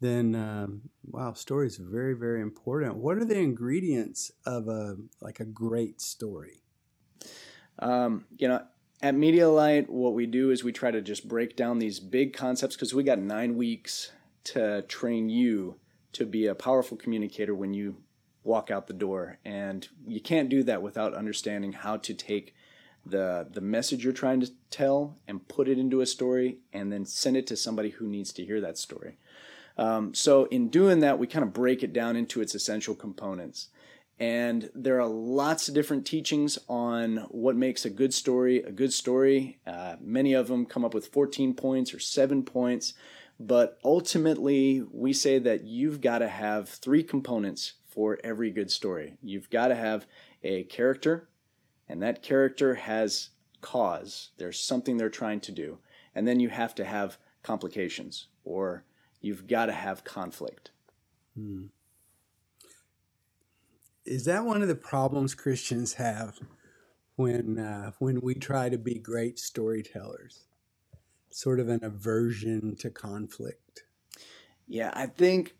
then 0.00 0.34
um, 0.34 0.82
wow, 1.04 1.32
stories 1.34 1.78
are 1.78 1.88
very, 1.88 2.14
very 2.14 2.40
important. 2.40 2.96
What 2.96 3.18
are 3.18 3.24
the 3.24 3.38
ingredients 3.38 4.32
of 4.46 4.68
a 4.68 4.96
like 5.20 5.40
a 5.40 5.44
great 5.44 6.00
story? 6.00 6.62
Um, 7.78 8.24
you 8.38 8.48
know, 8.48 8.62
at 9.02 9.14
Medialight, 9.14 9.88
what 9.88 10.14
we 10.14 10.26
do 10.26 10.50
is 10.50 10.62
we 10.62 10.72
try 10.72 10.90
to 10.90 11.00
just 11.00 11.26
break 11.26 11.56
down 11.56 11.78
these 11.78 12.00
big 12.00 12.34
concepts 12.34 12.76
because 12.76 12.92
we 12.92 13.02
got 13.02 13.18
nine 13.18 13.56
weeks 13.56 14.12
to 14.44 14.82
train 14.82 15.28
you 15.30 15.76
to 16.12 16.26
be 16.26 16.46
a 16.46 16.54
powerful 16.54 16.96
communicator 16.96 17.54
when 17.54 17.72
you 17.72 17.96
walk 18.44 18.70
out 18.70 18.86
the 18.86 18.92
door. 18.92 19.38
And 19.44 19.88
you 20.06 20.20
can't 20.20 20.48
do 20.48 20.62
that 20.64 20.82
without 20.82 21.14
understanding 21.14 21.72
how 21.72 21.96
to 21.98 22.14
take 22.14 22.54
the 23.06 23.46
the 23.50 23.62
message 23.62 24.04
you're 24.04 24.12
trying 24.12 24.40
to 24.40 24.50
tell 24.68 25.16
and 25.26 25.48
put 25.48 25.68
it 25.68 25.78
into 25.78 26.02
a 26.02 26.06
story 26.06 26.58
and 26.70 26.92
then 26.92 27.06
send 27.06 27.34
it 27.34 27.46
to 27.46 27.56
somebody 27.56 27.88
who 27.90 28.06
needs 28.06 28.30
to 28.34 28.44
hear 28.44 28.60
that 28.60 28.76
story. 28.76 29.16
Um, 29.78 30.12
so 30.12 30.44
in 30.46 30.68
doing 30.68 31.00
that, 31.00 31.18
we 31.18 31.26
kind 31.26 31.42
of 31.42 31.54
break 31.54 31.82
it 31.82 31.94
down 31.94 32.14
into 32.14 32.42
its 32.42 32.54
essential 32.54 32.94
components. 32.94 33.68
And 34.20 34.70
there 34.74 35.00
are 35.00 35.08
lots 35.08 35.66
of 35.66 35.74
different 35.74 36.06
teachings 36.06 36.58
on 36.68 37.26
what 37.30 37.56
makes 37.56 37.86
a 37.86 37.90
good 37.90 38.12
story 38.12 38.58
a 38.62 38.70
good 38.70 38.92
story. 38.92 39.58
Uh, 39.66 39.96
many 39.98 40.34
of 40.34 40.46
them 40.46 40.66
come 40.66 40.84
up 40.84 40.92
with 40.92 41.08
14 41.08 41.54
points 41.54 41.94
or 41.94 41.98
seven 41.98 42.42
points. 42.42 42.92
But 43.40 43.78
ultimately, 43.82 44.84
we 44.92 45.14
say 45.14 45.38
that 45.38 45.64
you've 45.64 46.02
got 46.02 46.18
to 46.18 46.28
have 46.28 46.68
three 46.68 47.02
components 47.02 47.72
for 47.88 48.18
every 48.22 48.50
good 48.50 48.70
story. 48.70 49.16
You've 49.22 49.48
got 49.48 49.68
to 49.68 49.74
have 49.74 50.06
a 50.42 50.64
character, 50.64 51.30
and 51.88 52.02
that 52.02 52.22
character 52.22 52.74
has 52.74 53.30
cause. 53.62 54.30
There's 54.36 54.60
something 54.60 54.98
they're 54.98 55.08
trying 55.08 55.40
to 55.40 55.52
do. 55.52 55.78
And 56.14 56.28
then 56.28 56.38
you 56.38 56.50
have 56.50 56.74
to 56.74 56.84
have 56.84 57.16
complications, 57.42 58.26
or 58.44 58.84
you've 59.22 59.46
got 59.46 59.66
to 59.66 59.72
have 59.72 60.04
conflict. 60.04 60.72
Hmm. 61.34 61.66
Is 64.04 64.24
that 64.24 64.44
one 64.44 64.62
of 64.62 64.68
the 64.68 64.74
problems 64.74 65.34
Christians 65.34 65.94
have 65.94 66.38
when 67.16 67.58
uh, 67.58 67.92
when 67.98 68.20
we 68.20 68.34
try 68.34 68.68
to 68.68 68.78
be 68.78 68.94
great 68.94 69.38
storytellers? 69.38 70.44
Sort 71.30 71.60
of 71.60 71.68
an 71.68 71.84
aversion 71.84 72.76
to 72.80 72.90
conflict. 72.90 73.84
Yeah, 74.66 74.90
I 74.94 75.06
think 75.06 75.54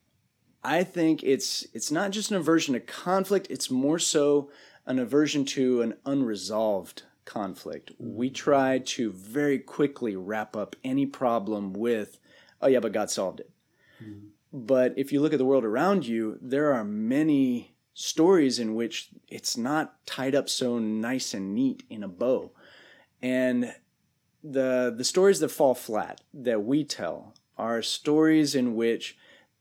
I 0.63 0.85
think 0.85 1.23
it's 1.23 1.67
it's 1.73 1.91
not 1.91 2.11
just 2.11 2.31
an 2.31 2.37
aversion 2.37 2.75
to 2.75 2.81
conflict, 2.81 3.47
it's 3.51 3.71
more 3.71 3.99
so 3.99 4.51
an 4.87 4.99
aversion 4.99 5.45
to 5.45 5.83
an 5.83 5.95
unresolved 6.05 7.05
conflict. 7.25 7.93
We 7.99 8.31
try 8.31 8.79
to 8.79 9.13
very 9.13 9.59
quickly 9.59 10.17
wrap 10.17 10.57
up 10.57 10.77
any 10.83 11.07
problem 11.07 11.73
with, 11.73 12.19
oh 12.61 12.69
yeah, 12.69 12.81
but 12.81 12.93
God 12.93 13.11
solved 13.11 13.41
it. 13.41 13.51
Mm-hmm. 14.03 14.27
But 14.53 14.95
if 14.97 15.13
you 15.13 15.21
look 15.21 15.33
at 15.33 15.39
the 15.39 15.45
world 15.45 15.65
around 15.65 16.07
you, 16.07 16.39
there 16.43 16.73
are 16.73 16.85
many 16.85 17.75
stories 18.01 18.59
in 18.59 18.75
which 18.75 19.11
it's 19.29 19.57
not 19.57 20.05
tied 20.07 20.35
up 20.35 20.49
so 20.49 20.79
nice 20.79 21.35
and 21.35 21.55
neat 21.55 21.83
in 21.91 22.03
a 22.03 22.09
bow. 22.09 22.51
And 23.21 23.75
the 24.43 24.93
the 24.97 25.05
stories 25.05 25.41
that 25.41 25.51
fall 25.51 25.75
flat 25.75 26.23
that 26.33 26.65
we 26.65 26.83
tell 26.83 27.35
are 27.59 27.83
stories 27.83 28.55
in 28.55 28.75
which 28.75 29.19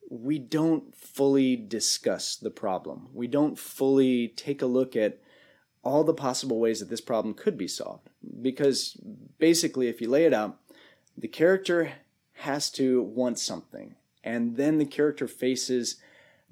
we 0.09 0.39
don't 0.39 0.95
fully 0.95 1.57
discuss 1.57 2.37
the 2.37 2.49
problem. 2.49 3.09
We 3.13 3.27
don't 3.27 3.59
fully 3.59 4.29
take 4.29 4.61
a 4.61 4.65
look 4.65 4.95
at 4.95 5.19
all 5.83 6.03
the 6.03 6.13
possible 6.13 6.59
ways 6.59 6.79
that 6.79 6.89
this 6.89 7.01
problem 7.01 7.33
could 7.33 7.57
be 7.57 7.67
solved. 7.67 8.09
Because 8.41 8.97
basically, 9.37 9.87
if 9.87 10.01
you 10.01 10.09
lay 10.09 10.23
it 10.25 10.33
out, 10.33 10.57
the 11.17 11.27
character 11.27 11.91
has 12.33 12.71
to 12.71 13.03
want 13.03 13.37
something, 13.37 13.95
and 14.23 14.55
then 14.55 14.77
the 14.77 14.85
character 14.85 15.27
faces 15.27 15.97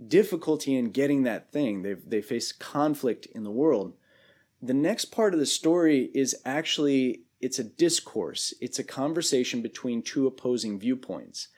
difficulty 0.05 0.75
in 0.75 0.91
getting 0.91 1.23
that 1.23 1.51
thing. 1.51 1.81
They 1.81 1.93
they 1.93 2.21
face 2.21 2.51
conflict 2.51 3.25
in 3.27 3.43
the 3.43 3.51
world. 3.51 3.93
The 4.61 4.73
next 4.73 5.05
part 5.05 5.33
of 5.33 5.39
the 5.39 5.45
story 5.45 6.09
is 6.13 6.35
actually 6.45 7.23
it's 7.39 7.59
a 7.59 7.63
discourse. 7.63 8.53
It's 8.61 8.79
a 8.79 8.83
conversation 8.83 9.61
between 9.61 10.01
two 10.01 10.25
opposing 10.25 10.79
viewpoints. 10.79 11.49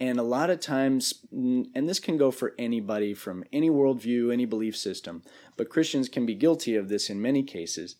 And 0.00 0.18
a 0.18 0.24
lot 0.24 0.50
of 0.50 0.60
times, 0.60 1.26
and 1.32 1.88
this 1.88 1.98
can 1.98 2.16
go 2.16 2.30
for 2.30 2.54
anybody 2.56 3.14
from 3.14 3.44
any 3.52 3.68
worldview, 3.68 4.32
any 4.32 4.44
belief 4.44 4.76
system, 4.76 5.22
but 5.56 5.68
Christians 5.68 6.08
can 6.08 6.24
be 6.24 6.34
guilty 6.34 6.76
of 6.76 6.88
this 6.88 7.10
in 7.10 7.20
many 7.20 7.42
cases. 7.42 7.96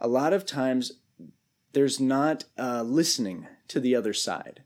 A 0.00 0.08
lot 0.08 0.32
of 0.32 0.44
times, 0.44 0.92
there's 1.72 2.00
not 2.00 2.44
uh, 2.58 2.82
listening 2.82 3.46
to 3.68 3.78
the 3.78 3.94
other 3.94 4.12
side 4.12 4.62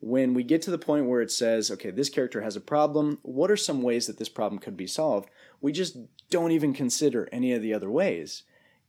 when 0.00 0.34
we 0.34 0.42
get 0.42 0.62
to 0.62 0.70
the 0.70 0.78
point 0.78 1.06
where 1.06 1.20
it 1.20 1.30
says, 1.30 1.70
okay, 1.70 1.90
this 1.90 2.08
character 2.08 2.42
has 2.42 2.56
a 2.56 2.60
problem, 2.60 3.18
what 3.22 3.50
are 3.50 3.56
some 3.56 3.82
ways 3.82 4.06
that 4.06 4.18
this 4.18 4.28
problem 4.28 4.58
could 4.58 4.76
be 4.76 4.86
solved? 4.86 5.28
We 5.60 5.72
just 5.72 5.96
don't 6.30 6.52
even 6.52 6.72
consider 6.72 7.28
any 7.32 7.52
of 7.52 7.62
the 7.62 7.72
other 7.72 7.90
ways. 7.90 8.42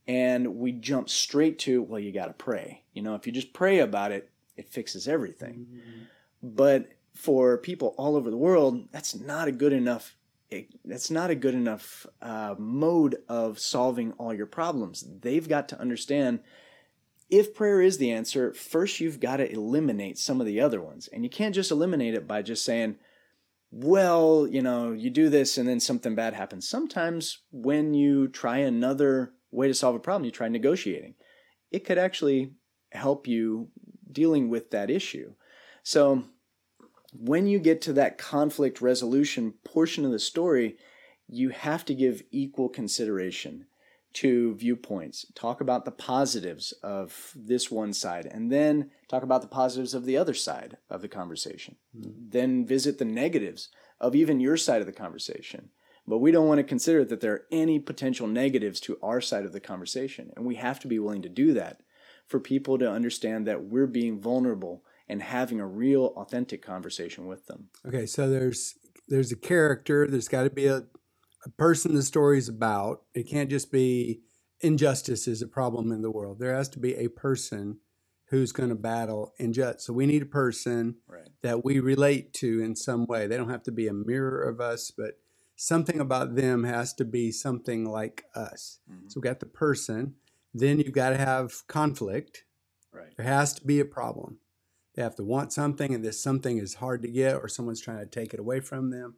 And 0.06 0.56
we 0.56 0.72
jump 0.72 1.08
straight 1.08 1.58
to, 1.60 1.82
well, 1.82 2.00
you 2.00 2.12
got 2.12 2.26
to 2.26 2.32
pray. 2.32 2.82
You 2.94 3.02
know, 3.02 3.14
if 3.14 3.26
you 3.26 3.32
just 3.32 3.52
pray 3.52 3.78
about 3.78 4.12
it, 4.12 4.30
it 4.56 4.68
fixes 4.68 5.06
everything. 5.06 5.66
Mm-hmm. 5.70 6.04
But 6.42 6.92
for 7.14 7.58
people 7.58 7.94
all 7.98 8.16
over 8.16 8.30
the 8.30 8.36
world, 8.36 8.88
that's 8.92 9.14
not 9.14 9.48
a 9.48 9.52
good 9.52 9.72
enough. 9.72 10.14
That's 10.84 11.10
not 11.10 11.30
a 11.30 11.34
good 11.34 11.54
enough 11.54 12.06
uh, 12.22 12.54
mode 12.58 13.16
of 13.28 13.58
solving 13.58 14.12
all 14.12 14.32
your 14.32 14.46
problems. 14.46 15.04
They've 15.20 15.46
got 15.46 15.68
to 15.68 15.80
understand 15.80 16.40
if 17.30 17.54
prayer 17.54 17.80
is 17.80 17.98
the 17.98 18.10
answer, 18.10 18.54
first 18.54 19.00
you've 19.00 19.20
got 19.20 19.36
to 19.38 19.52
eliminate 19.52 20.18
some 20.18 20.40
of 20.40 20.46
the 20.46 20.60
other 20.60 20.80
ones. 20.80 21.08
And 21.08 21.24
you 21.24 21.30
can't 21.30 21.54
just 21.54 21.70
eliminate 21.70 22.14
it 22.14 22.26
by 22.26 22.42
just 22.42 22.64
saying, 22.64 22.96
well, 23.70 24.46
you 24.50 24.62
know, 24.62 24.92
you 24.92 25.10
do 25.10 25.28
this 25.28 25.58
and 25.58 25.68
then 25.68 25.80
something 25.80 26.14
bad 26.14 26.34
happens. 26.34 26.68
Sometimes 26.68 27.40
when 27.50 27.92
you 27.92 28.28
try 28.28 28.58
another 28.58 29.32
way 29.50 29.68
to 29.68 29.74
solve 29.74 29.94
a 29.94 30.00
problem, 30.00 30.24
you 30.24 30.30
try 30.30 30.48
negotiating. 30.48 31.14
It 31.70 31.84
could 31.84 31.98
actually 31.98 32.52
help 32.92 33.26
you 33.26 33.68
dealing 34.10 34.48
with 34.48 34.70
that 34.70 34.90
issue. 34.90 35.34
So 35.82 36.24
when 37.12 37.46
you 37.46 37.58
get 37.58 37.82
to 37.82 37.92
that 37.94 38.16
conflict 38.16 38.80
resolution 38.80 39.54
portion 39.64 40.04
of 40.06 40.12
the 40.12 40.18
story, 40.18 40.78
you 41.28 41.50
have 41.50 41.84
to 41.86 41.94
give 41.94 42.22
equal 42.30 42.70
consideration 42.70 43.66
to 44.14 44.54
viewpoints. 44.54 45.26
Talk 45.34 45.60
about 45.60 45.84
the 45.84 45.90
positives 45.90 46.72
of 46.82 47.32
this 47.36 47.70
one 47.70 47.92
side, 47.92 48.26
and 48.26 48.50
then 48.50 48.90
talk 49.08 49.22
about 49.22 49.42
the 49.42 49.48
positives 49.48 49.94
of 49.94 50.04
the 50.04 50.16
other 50.16 50.34
side 50.34 50.78
of 50.90 51.02
the 51.02 51.08
conversation. 51.08 51.76
Mm-hmm. 51.96 52.10
Then 52.30 52.66
visit 52.66 52.98
the 52.98 53.04
negatives 53.04 53.68
of 54.00 54.14
even 54.14 54.40
your 54.40 54.56
side 54.56 54.80
of 54.80 54.86
the 54.86 54.92
conversation. 54.92 55.70
But 56.06 56.18
we 56.18 56.32
don't 56.32 56.48
want 56.48 56.58
to 56.58 56.64
consider 56.64 57.04
that 57.04 57.20
there 57.20 57.34
are 57.34 57.46
any 57.52 57.78
potential 57.78 58.26
negatives 58.26 58.80
to 58.80 58.98
our 59.02 59.20
side 59.20 59.44
of 59.44 59.52
the 59.52 59.60
conversation. 59.60 60.32
And 60.34 60.46
we 60.46 60.54
have 60.54 60.80
to 60.80 60.88
be 60.88 60.98
willing 60.98 61.22
to 61.22 61.28
do 61.28 61.52
that 61.52 61.82
for 62.26 62.40
people 62.40 62.78
to 62.78 62.90
understand 62.90 63.46
that 63.46 63.64
we're 63.64 63.86
being 63.86 64.20
vulnerable 64.20 64.82
and 65.08 65.22
having 65.22 65.60
a 65.60 65.66
real 65.66 66.14
authentic 66.16 66.62
conversation 66.62 67.26
with 67.26 67.46
them. 67.46 67.68
Okay, 67.86 68.06
so 68.06 68.28
there's 68.28 68.74
there's 69.08 69.32
a 69.32 69.36
character, 69.36 70.06
there's 70.06 70.28
got 70.28 70.44
to 70.44 70.50
be 70.50 70.66
a 70.66 70.84
a 71.44 71.50
person 71.50 71.94
the 71.94 72.02
story 72.02 72.38
is 72.38 72.48
about. 72.48 73.02
It 73.14 73.24
can't 73.24 73.50
just 73.50 73.70
be 73.70 74.20
injustice 74.60 75.28
is 75.28 75.42
a 75.42 75.46
problem 75.46 75.92
in 75.92 76.02
the 76.02 76.10
world. 76.10 76.38
There 76.38 76.54
has 76.54 76.68
to 76.70 76.78
be 76.78 76.94
a 76.94 77.08
person 77.08 77.78
who's 78.26 78.52
going 78.52 78.68
to 78.68 78.74
battle 78.74 79.32
injustice. 79.38 79.86
So 79.86 79.92
we 79.92 80.06
need 80.06 80.22
a 80.22 80.26
person 80.26 80.96
right. 81.06 81.28
that 81.42 81.64
we 81.64 81.80
relate 81.80 82.34
to 82.34 82.60
in 82.60 82.76
some 82.76 83.06
way. 83.06 83.26
They 83.26 83.36
don't 83.36 83.50
have 83.50 83.62
to 83.64 83.72
be 83.72 83.88
a 83.88 83.92
mirror 83.92 84.42
of 84.42 84.60
us, 84.60 84.90
but 84.90 85.18
something 85.56 86.00
about 86.00 86.34
them 86.34 86.64
has 86.64 86.92
to 86.94 87.04
be 87.04 87.32
something 87.32 87.84
like 87.86 88.24
us. 88.34 88.80
Mm-hmm. 88.90 89.08
So 89.08 89.20
we 89.20 89.24
got 89.24 89.40
the 89.40 89.46
person. 89.46 90.14
Then 90.52 90.78
you've 90.78 90.92
got 90.92 91.10
to 91.10 91.16
have 91.16 91.66
conflict. 91.68 92.44
Right. 92.92 93.16
There 93.16 93.26
has 93.26 93.54
to 93.54 93.64
be 93.64 93.80
a 93.80 93.84
problem. 93.84 94.38
They 94.94 95.02
have 95.02 95.16
to 95.16 95.24
want 95.24 95.52
something, 95.52 95.94
and 95.94 96.04
this 96.04 96.20
something 96.20 96.58
is 96.58 96.74
hard 96.74 97.02
to 97.02 97.08
get, 97.08 97.36
or 97.36 97.46
someone's 97.48 97.80
trying 97.80 98.00
to 98.00 98.06
take 98.06 98.34
it 98.34 98.40
away 98.40 98.60
from 98.60 98.90
them 98.90 99.14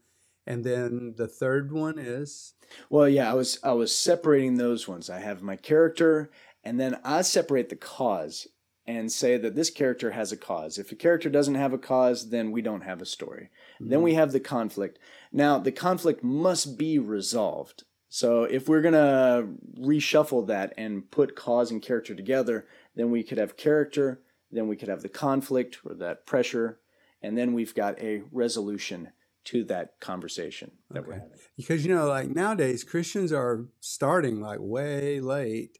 and 0.50 0.64
then 0.64 1.14
the 1.16 1.28
third 1.28 1.70
one 1.70 1.96
is? 1.96 2.54
Well 2.88 3.08
yeah 3.08 3.30
i 3.30 3.34
was 3.34 3.60
i 3.62 3.72
was 3.72 3.94
separating 3.94 4.56
those 4.56 4.88
ones. 4.88 5.08
I 5.08 5.20
have 5.20 5.42
my 5.42 5.56
character 5.56 6.30
and 6.64 6.78
then 6.78 6.98
i 7.04 7.22
separate 7.22 7.68
the 7.68 7.76
cause 7.76 8.48
and 8.86 9.12
say 9.12 9.36
that 9.36 9.54
this 9.54 9.70
character 9.70 10.10
has 10.10 10.32
a 10.32 10.36
cause. 10.36 10.76
If 10.76 10.90
a 10.90 10.96
character 10.96 11.30
doesn't 11.30 11.54
have 11.54 11.72
a 11.72 11.78
cause 11.78 12.30
then 12.30 12.50
we 12.50 12.62
don't 12.62 12.80
have 12.82 13.00
a 13.00 13.06
story. 13.06 13.50
Mm-hmm. 13.74 13.90
then 13.90 14.02
we 14.02 14.14
have 14.14 14.32
the 14.32 14.40
conflict. 14.40 14.98
Now 15.32 15.58
the 15.58 15.72
conflict 15.72 16.24
must 16.24 16.76
be 16.76 16.98
resolved. 16.98 17.84
So 18.08 18.42
if 18.42 18.68
we're 18.68 18.82
going 18.82 18.94
to 18.94 19.50
reshuffle 19.78 20.48
that 20.48 20.74
and 20.76 21.08
put 21.12 21.36
cause 21.36 21.70
and 21.70 21.80
character 21.80 22.14
together 22.16 22.66
then 22.96 23.12
we 23.12 23.22
could 23.22 23.38
have 23.38 23.56
character 23.56 24.20
then 24.50 24.66
we 24.66 24.74
could 24.74 24.88
have 24.88 25.02
the 25.02 25.08
conflict 25.08 25.78
or 25.84 25.94
that 25.94 26.26
pressure 26.26 26.80
and 27.22 27.38
then 27.38 27.52
we've 27.52 27.74
got 27.74 28.00
a 28.00 28.22
resolution 28.32 29.12
to 29.44 29.64
that 29.64 29.98
conversation 30.00 30.70
that 30.90 31.06
we're 31.06 31.14
having. 31.14 31.30
because 31.56 31.84
you 31.84 31.94
know 31.94 32.06
like 32.06 32.28
nowadays 32.28 32.84
christians 32.84 33.32
are 33.32 33.66
starting 33.80 34.40
like 34.40 34.58
way 34.60 35.18
late 35.20 35.78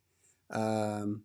um, 0.51 1.23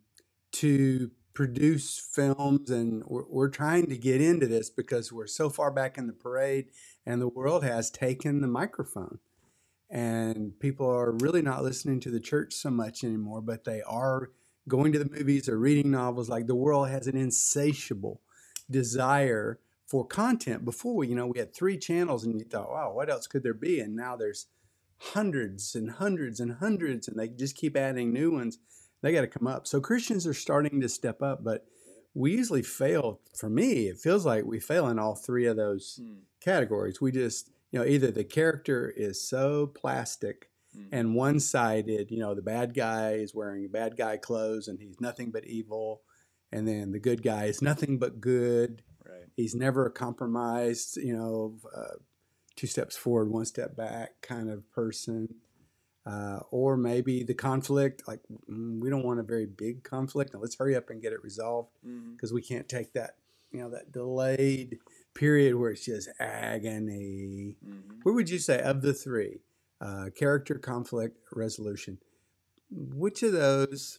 to 0.52 1.10
produce 1.36 1.98
films 1.98 2.70
and 2.70 3.04
we're, 3.06 3.26
we're 3.28 3.48
trying 3.50 3.86
to 3.86 3.96
get 3.96 4.22
into 4.22 4.46
this 4.46 4.70
because 4.70 5.12
we're 5.12 5.26
so 5.26 5.50
far 5.50 5.70
back 5.70 5.98
in 5.98 6.06
the 6.06 6.12
parade 6.12 6.66
and 7.04 7.20
the 7.20 7.28
world 7.28 7.62
has 7.62 7.90
taken 7.90 8.40
the 8.40 8.48
microphone. 8.48 9.18
And 9.88 10.58
people 10.58 10.90
are 10.90 11.12
really 11.12 11.42
not 11.42 11.62
listening 11.62 12.00
to 12.00 12.10
the 12.10 12.18
church 12.18 12.54
so 12.54 12.70
much 12.70 13.04
anymore 13.04 13.42
but 13.42 13.64
they 13.64 13.82
are 13.82 14.30
going 14.66 14.92
to 14.92 14.98
the 14.98 15.10
movies 15.10 15.48
or 15.48 15.58
reading 15.58 15.90
novels. 15.92 16.28
Like 16.28 16.46
the 16.46 16.56
world 16.56 16.88
has 16.88 17.06
an 17.06 17.16
insatiable 17.16 18.22
desire 18.68 19.60
for 19.86 20.04
content 20.06 20.64
before 20.64 21.04
you 21.04 21.14
know 21.14 21.26
we 21.28 21.38
had 21.38 21.54
three 21.54 21.78
channels 21.78 22.24
and 22.24 22.38
you 22.40 22.44
thought 22.46 22.70
wow 22.70 22.92
what 22.92 23.08
else 23.10 23.26
could 23.26 23.42
there 23.42 23.54
be? 23.54 23.80
And 23.80 23.94
now 23.96 24.16
there's 24.16 24.46
hundreds 24.98 25.74
and 25.74 25.90
hundreds 25.90 26.40
and 26.40 26.54
hundreds 26.54 27.06
and 27.08 27.18
they 27.18 27.28
just 27.28 27.56
keep 27.56 27.76
adding 27.76 28.12
new 28.12 28.30
ones. 28.32 28.58
They 29.02 29.12
got 29.12 29.20
to 29.20 29.26
come 29.26 29.46
up. 29.46 29.66
So 29.66 29.80
christians 29.80 30.26
are 30.26 30.34
starting 30.34 30.80
to 30.80 30.88
step 30.88 31.22
up 31.22 31.44
but 31.44 31.66
we 32.14 32.32
usually 32.32 32.62
fail. 32.62 33.20
For 33.38 33.50
me 33.50 33.88
it 33.88 33.98
feels 33.98 34.24
like 34.24 34.44
we 34.44 34.58
fail 34.60 34.88
in 34.88 34.98
all 34.98 35.14
three 35.14 35.46
of 35.46 35.56
those 35.56 36.00
Hmm. 36.02 36.14
categories. 36.40 37.00
We 37.00 37.12
just 37.12 37.50
you 37.70 37.78
know 37.78 37.84
either 37.84 38.10
the 38.10 38.24
character 38.24 38.92
is 38.96 39.20
so 39.26 39.66
plastic 39.68 40.50
Mm. 40.76 40.88
and 40.92 41.14
one-sided 41.14 42.10
you 42.10 42.18
know 42.18 42.34
the 42.34 42.42
bad 42.42 42.74
guy 42.74 43.12
is 43.12 43.34
wearing 43.34 43.66
bad 43.68 43.96
guy 43.96 44.18
clothes 44.18 44.68
and 44.68 44.78
he's 44.78 45.00
nothing 45.00 45.30
but 45.30 45.46
evil 45.46 46.02
and 46.52 46.68
then 46.68 46.92
the 46.92 46.98
good 46.98 47.22
guy 47.22 47.44
is 47.46 47.62
nothing 47.62 47.98
but 47.98 48.20
good 48.20 48.82
Right. 49.10 49.28
he's 49.36 49.54
never 49.54 49.86
a 49.86 49.90
compromised 49.90 50.96
you 50.96 51.16
know 51.16 51.56
uh, 51.74 51.96
two 52.56 52.66
steps 52.66 52.96
forward 52.96 53.30
one 53.30 53.44
step 53.44 53.76
back 53.76 54.20
kind 54.22 54.50
of 54.50 54.70
person. 54.72 55.34
Uh, 56.06 56.38
or 56.52 56.76
maybe 56.76 57.24
the 57.24 57.34
conflict 57.34 58.06
like 58.06 58.20
mm, 58.48 58.78
we 58.80 58.88
don't 58.88 59.02
want 59.02 59.18
a 59.18 59.24
very 59.24 59.44
big 59.44 59.82
conflict. 59.82 60.32
Now 60.32 60.38
let's 60.40 60.54
hurry 60.56 60.76
up 60.76 60.88
and 60.90 61.02
get 61.02 61.12
it 61.12 61.20
resolved 61.24 61.70
because 62.14 62.32
we 62.32 62.42
can't 62.42 62.68
take 62.68 62.92
that 62.92 63.16
you 63.50 63.58
know 63.60 63.70
that 63.70 63.90
delayed 63.90 64.78
period 65.14 65.56
where 65.56 65.70
it's 65.72 65.84
just 65.84 66.08
agony. 66.20 67.56
Mhm. 67.66 67.98
what 68.04 68.14
would 68.14 68.30
you 68.30 68.38
say 68.38 68.60
of 68.60 68.82
the 68.82 68.94
three 68.94 69.40
uh, 69.80 70.10
character 70.16 70.56
conflict 70.58 71.16
resolution 71.32 71.98
which 72.70 73.22
of 73.22 73.32
those 73.32 73.98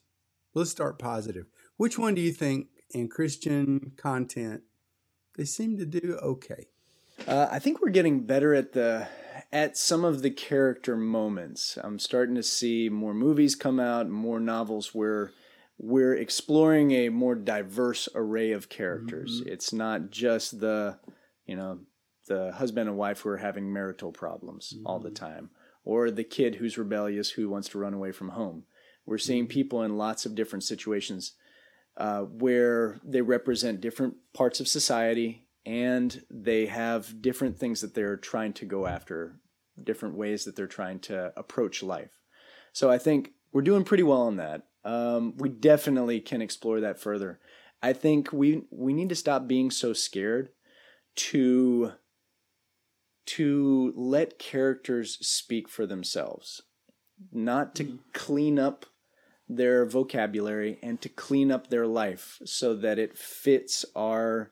let's 0.54 0.70
start 0.72 0.98
positive. 1.00 1.46
Which 1.78 1.98
one 2.00 2.16
do 2.16 2.22
you 2.22 2.32
think 2.32 2.68
in 2.92 3.10
christian 3.10 3.92
content 3.98 4.62
they 5.38 5.46
seem 5.46 5.78
to 5.78 5.86
do 5.86 6.18
okay 6.22 6.68
Uh, 7.26 7.48
I 7.50 7.60
think 7.60 7.82
we're 7.82 7.90
getting 7.90 8.26
better 8.26 8.54
at 8.54 8.74
the 8.74 9.08
at 9.52 9.78
some 9.78 10.04
of 10.04 10.22
the 10.22 10.30
character 10.30 10.98
moments. 10.98 11.78
I'm 11.82 12.00
starting 12.00 12.36
to 12.36 12.44
see 12.44 12.90
more 12.90 13.14
movies 13.14 13.56
come 13.56 13.80
out, 13.80 14.10
more 14.10 14.40
novels 14.40 14.94
where 14.94 15.32
we're 15.78 16.16
exploring 16.16 16.92
a 16.92 17.10
more 17.10 17.36
diverse 17.36 18.10
array 18.16 18.52
of 18.52 18.70
characters. 18.70 19.40
Mm-hmm. 19.40 19.54
It's 19.54 19.72
not 19.72 20.10
just 20.10 20.60
the, 20.60 20.98
you 21.46 21.56
know, 21.56 21.80
the 22.28 22.52
husband 22.54 22.90
and 22.90 22.98
wife 22.98 23.22
who 23.22 23.30
are 23.30 23.38
having 23.38 23.72
marital 23.72 24.12
problems 24.12 24.74
all 24.86 25.00
the 25.00 25.10
mm-hmm. 25.10 25.26
time, 25.26 25.50
or 25.86 26.12
the 26.12 26.24
kid 26.24 26.56
who's 26.56 26.78
rebellious 26.78 27.32
who 27.32 27.50
wants 27.50 27.70
to 27.70 27.80
run 27.80 27.94
away 27.94 28.12
from 28.12 28.30
home. 28.30 28.64
We're 29.06 29.18
seeing 29.18 29.44
mm-hmm. 29.44 29.54
people 29.54 29.84
in 29.84 29.98
lots 29.98 30.26
of 30.26 30.36
different 30.36 30.64
situations 30.64 31.34
uh, 31.98 32.22
where 32.22 33.00
they 33.04 33.22
represent 33.22 33.82
different 33.82 34.16
parts 34.34 34.60
of 34.60 34.68
society 34.68 35.48
and 35.66 36.24
they 36.30 36.68
have 36.68 37.22
different 37.22 37.58
things 37.58 37.82
that 37.82 37.94
they're 37.94 38.16
trying 38.16 38.54
to 38.54 38.66
go 38.66 38.86
after, 38.86 39.40
different 39.84 40.16
ways 40.16 40.46
that 40.46 40.56
they're 40.56 40.68
trying 40.68 41.00
to 41.00 41.34
approach 41.36 41.84
life. 41.84 42.12
So 42.72 42.90
I 42.90 42.98
think 42.98 43.32
we're 43.52 43.62
doing 43.64 43.84
pretty 43.84 44.04
well 44.04 44.22
on 44.22 44.38
that. 44.38 44.68
Um, 44.86 45.36
we 45.38 45.50
definitely 45.50 46.22
can 46.22 46.42
explore 46.42 46.80
that 46.80 47.00
further. 47.00 47.40
I 47.82 47.94
think 47.94 48.32
we 48.32 48.64
we 48.72 48.94
need 48.94 49.10
to 49.10 49.16
stop 49.16 49.48
being 49.48 49.72
so 49.72 49.94
scared 49.94 50.50
to 51.16 51.94
to 53.26 53.94
let 53.96 54.40
characters 54.40 55.18
speak 55.20 55.68
for 55.68 55.86
themselves, 55.86 56.62
not 57.32 57.76
to 57.76 58.00
clean 58.14 58.58
up 58.58 58.86
their 59.50 59.86
vocabulary 59.86 60.80
and 60.82 61.02
to 61.02 61.10
clean 61.10 61.52
up 61.52 61.70
their 61.70 61.88
life 61.88 62.40
so 62.46 62.76
that 62.76 63.00
it 63.00 63.18
fits 63.18 63.86
our 63.96 64.52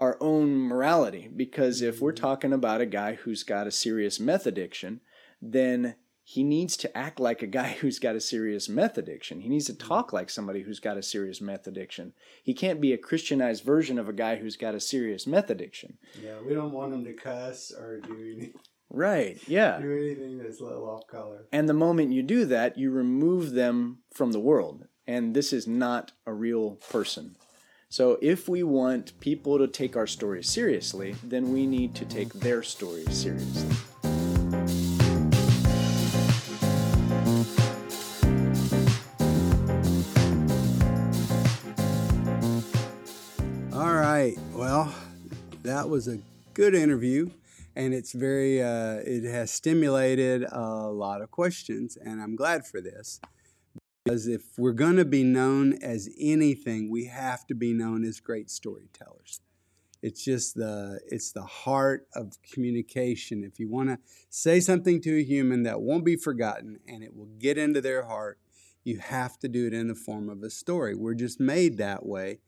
our 0.00 0.16
own 0.18 0.56
morality. 0.56 1.28
Because 1.34 1.82
if 1.82 2.00
we're 2.00 2.12
mm-hmm. 2.12 2.24
talking 2.24 2.52
about 2.54 2.80
a 2.80 2.86
guy 2.86 3.14
who's 3.14 3.42
got 3.42 3.66
a 3.66 3.70
serious 3.70 4.18
meth 4.18 4.46
addiction 4.46 5.00
then 5.42 5.94
he 6.22 6.44
needs 6.44 6.76
to 6.76 6.96
act 6.96 7.18
like 7.18 7.42
a 7.42 7.46
guy 7.46 7.72
who's 7.80 7.98
got 7.98 8.14
a 8.14 8.20
serious 8.20 8.68
meth 8.68 8.98
addiction. 8.98 9.40
He 9.40 9.48
needs 9.48 9.66
to 9.66 9.72
mm-hmm. 9.72 9.88
talk 9.88 10.12
like 10.12 10.30
somebody 10.30 10.62
who's 10.62 10.80
got 10.80 10.96
a 10.96 11.02
serious 11.02 11.40
meth 11.40 11.66
addiction. 11.66 12.12
He 12.42 12.54
can't 12.54 12.80
be 12.80 12.92
a 12.92 12.98
christianized 12.98 13.64
version 13.64 13.98
of 13.98 14.08
a 14.08 14.12
guy 14.12 14.36
who's 14.36 14.56
got 14.56 14.74
a 14.74 14.80
serious 14.80 15.26
meth 15.26 15.50
addiction. 15.50 15.98
Yeah 16.22 16.36
we 16.46 16.54
don't 16.54 16.72
want 16.72 16.94
him 16.94 17.04
to 17.04 17.12
cuss 17.12 17.72
or 17.72 18.00
do, 18.00 18.34
any, 18.36 18.52
right 18.90 19.38
yeah 19.46 19.78
do 19.80 19.92
anything 19.92 20.38
that's 20.38 20.60
a 20.60 20.64
little 20.64 20.88
off 20.88 21.06
color 21.06 21.46
And 21.52 21.68
the 21.68 21.74
moment 21.74 22.12
you 22.12 22.22
do 22.22 22.44
that, 22.46 22.76
you 22.76 22.90
remove 22.90 23.52
them 23.52 23.98
from 24.12 24.32
the 24.32 24.40
world. 24.40 24.86
And 25.06 25.34
this 25.34 25.52
is 25.52 25.66
not 25.66 26.12
a 26.26 26.32
real 26.32 26.72
person. 26.90 27.36
So 27.88 28.18
if 28.22 28.48
we 28.48 28.62
want 28.62 29.18
people 29.18 29.58
to 29.58 29.66
take 29.66 29.96
our 29.96 30.06
story 30.06 30.44
seriously, 30.44 31.16
then 31.24 31.52
we 31.52 31.66
need 31.66 31.94
to 31.96 32.04
take 32.04 32.32
their 32.34 32.62
story 32.62 33.04
seriously. 33.10 33.74
All 43.72 43.94
right. 43.94 44.36
Well, 44.52 44.92
that 45.62 45.88
was 45.88 46.08
a 46.08 46.18
good 46.54 46.74
interview, 46.74 47.30
and 47.76 47.94
it's 47.94 48.12
very. 48.12 48.62
Uh, 48.62 49.00
it 49.04 49.24
has 49.24 49.50
stimulated 49.50 50.44
a 50.50 50.88
lot 50.90 51.22
of 51.22 51.30
questions, 51.30 51.96
and 51.96 52.20
I'm 52.20 52.36
glad 52.36 52.66
for 52.66 52.80
this 52.80 53.20
because 54.04 54.26
if 54.26 54.42
we're 54.58 54.72
going 54.72 54.96
to 54.96 55.04
be 55.04 55.22
known 55.22 55.74
as 55.82 56.08
anything, 56.18 56.90
we 56.90 57.06
have 57.06 57.46
to 57.46 57.54
be 57.54 57.72
known 57.72 58.04
as 58.04 58.18
great 58.20 58.50
storytellers. 58.50 59.40
It's 60.02 60.24
just 60.24 60.54
the 60.54 61.00
it's 61.06 61.32
the 61.32 61.42
heart 61.44 62.06
of 62.14 62.32
communication. 62.42 63.44
If 63.44 63.60
you 63.60 63.68
want 63.68 63.90
to 63.90 63.98
say 64.30 64.60
something 64.60 65.00
to 65.02 65.18
a 65.18 65.22
human 65.22 65.62
that 65.64 65.82
won't 65.82 66.04
be 66.04 66.16
forgotten 66.16 66.80
and 66.88 67.04
it 67.04 67.14
will 67.14 67.28
get 67.38 67.58
into 67.58 67.80
their 67.80 68.04
heart, 68.04 68.38
you 68.82 68.98
have 68.98 69.38
to 69.40 69.48
do 69.48 69.66
it 69.66 69.74
in 69.74 69.88
the 69.88 69.94
form 69.94 70.28
of 70.30 70.42
a 70.42 70.50
story. 70.50 70.94
We're 70.94 71.14
just 71.14 71.38
made 71.38 71.76
that 71.78 72.06
way. 72.06 72.38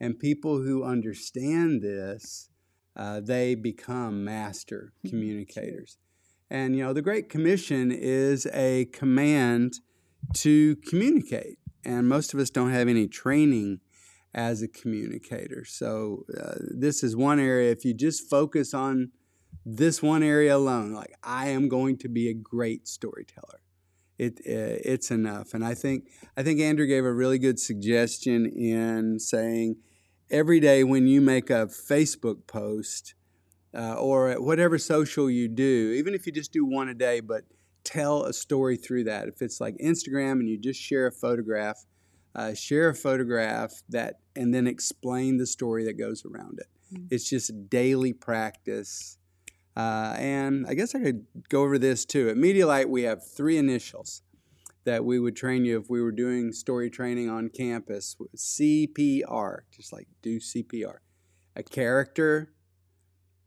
And 0.00 0.18
people 0.18 0.62
who 0.62 0.82
understand 0.82 1.82
this, 1.82 2.48
uh, 2.96 3.20
they 3.20 3.54
become 3.54 4.24
master 4.24 4.92
communicators. 5.08 5.98
And, 6.50 6.76
you 6.76 6.84
know, 6.84 6.92
the 6.92 7.02
Great 7.02 7.28
Commission 7.28 7.90
is 7.90 8.46
a 8.52 8.86
command 8.86 9.74
to 10.34 10.76
communicate. 10.88 11.58
And 11.84 12.08
most 12.08 12.34
of 12.34 12.40
us 12.40 12.50
don't 12.50 12.70
have 12.70 12.88
any 12.88 13.08
training 13.08 13.80
as 14.34 14.62
a 14.62 14.68
communicator. 14.68 15.64
So, 15.64 16.24
uh, 16.38 16.54
this 16.70 17.02
is 17.02 17.16
one 17.16 17.40
area, 17.40 17.70
if 17.70 17.84
you 17.84 17.94
just 17.94 18.28
focus 18.28 18.72
on 18.74 19.12
this 19.64 20.02
one 20.02 20.22
area 20.22 20.56
alone, 20.56 20.92
like, 20.92 21.14
I 21.22 21.48
am 21.48 21.68
going 21.68 21.98
to 21.98 22.08
be 22.08 22.28
a 22.28 22.34
great 22.34 22.86
storyteller. 22.86 23.60
It, 24.18 24.34
uh, 24.46 24.78
it's 24.84 25.10
enough, 25.10 25.52
and 25.54 25.64
I 25.64 25.74
think 25.74 26.04
I 26.36 26.42
think 26.44 26.60
Andrew 26.60 26.86
gave 26.86 27.04
a 27.04 27.12
really 27.12 27.38
good 27.38 27.58
suggestion 27.58 28.46
in 28.46 29.18
saying 29.18 29.76
every 30.32 30.58
day 30.58 30.82
when 30.82 31.06
you 31.06 31.20
make 31.20 31.50
a 31.50 31.66
Facebook 31.66 32.46
post 32.46 33.14
uh, 33.74 33.94
or 33.94 34.32
whatever 34.40 34.78
social 34.78 35.30
you 35.30 35.46
do, 35.46 35.94
even 35.96 36.14
if 36.14 36.26
you 36.26 36.32
just 36.32 36.52
do 36.52 36.64
one 36.64 36.88
a 36.88 36.94
day, 36.94 37.20
but 37.20 37.44
tell 37.84 38.24
a 38.24 38.32
story 38.32 38.76
through 38.76 39.04
that. 39.04 39.28
If 39.28 39.42
it's 39.42 39.60
like 39.60 39.76
Instagram 39.76 40.32
and 40.32 40.48
you 40.48 40.58
just 40.58 40.80
share 40.80 41.06
a 41.06 41.12
photograph, 41.12 41.84
uh, 42.34 42.54
share 42.54 42.88
a 42.88 42.94
photograph 42.94 43.82
that 43.90 44.20
and 44.34 44.54
then 44.54 44.66
explain 44.66 45.36
the 45.36 45.46
story 45.46 45.84
that 45.84 45.98
goes 45.98 46.24
around 46.24 46.58
it. 46.58 46.66
It's 47.10 47.28
just 47.28 47.70
daily 47.70 48.12
practice. 48.12 49.18
Uh, 49.76 50.14
and 50.18 50.66
I 50.66 50.74
guess 50.74 50.94
I 50.94 51.00
could 51.00 51.26
go 51.48 51.62
over 51.62 51.78
this 51.78 52.04
too. 52.04 52.28
At 52.28 52.36
Medialight, 52.36 52.86
we 52.86 53.02
have 53.02 53.26
three 53.26 53.56
initials 53.56 54.22
that 54.84 55.04
we 55.04 55.18
would 55.18 55.36
train 55.36 55.64
you 55.64 55.78
if 55.78 55.88
we 55.88 56.02
were 56.02 56.12
doing 56.12 56.52
story 56.52 56.90
training 56.90 57.30
on 57.30 57.48
campus. 57.48 58.16
CPR, 58.36 59.60
just 59.74 59.92
like 59.92 60.08
do 60.22 60.40
CPR. 60.40 60.96
A 61.54 61.62
character, 61.62 62.52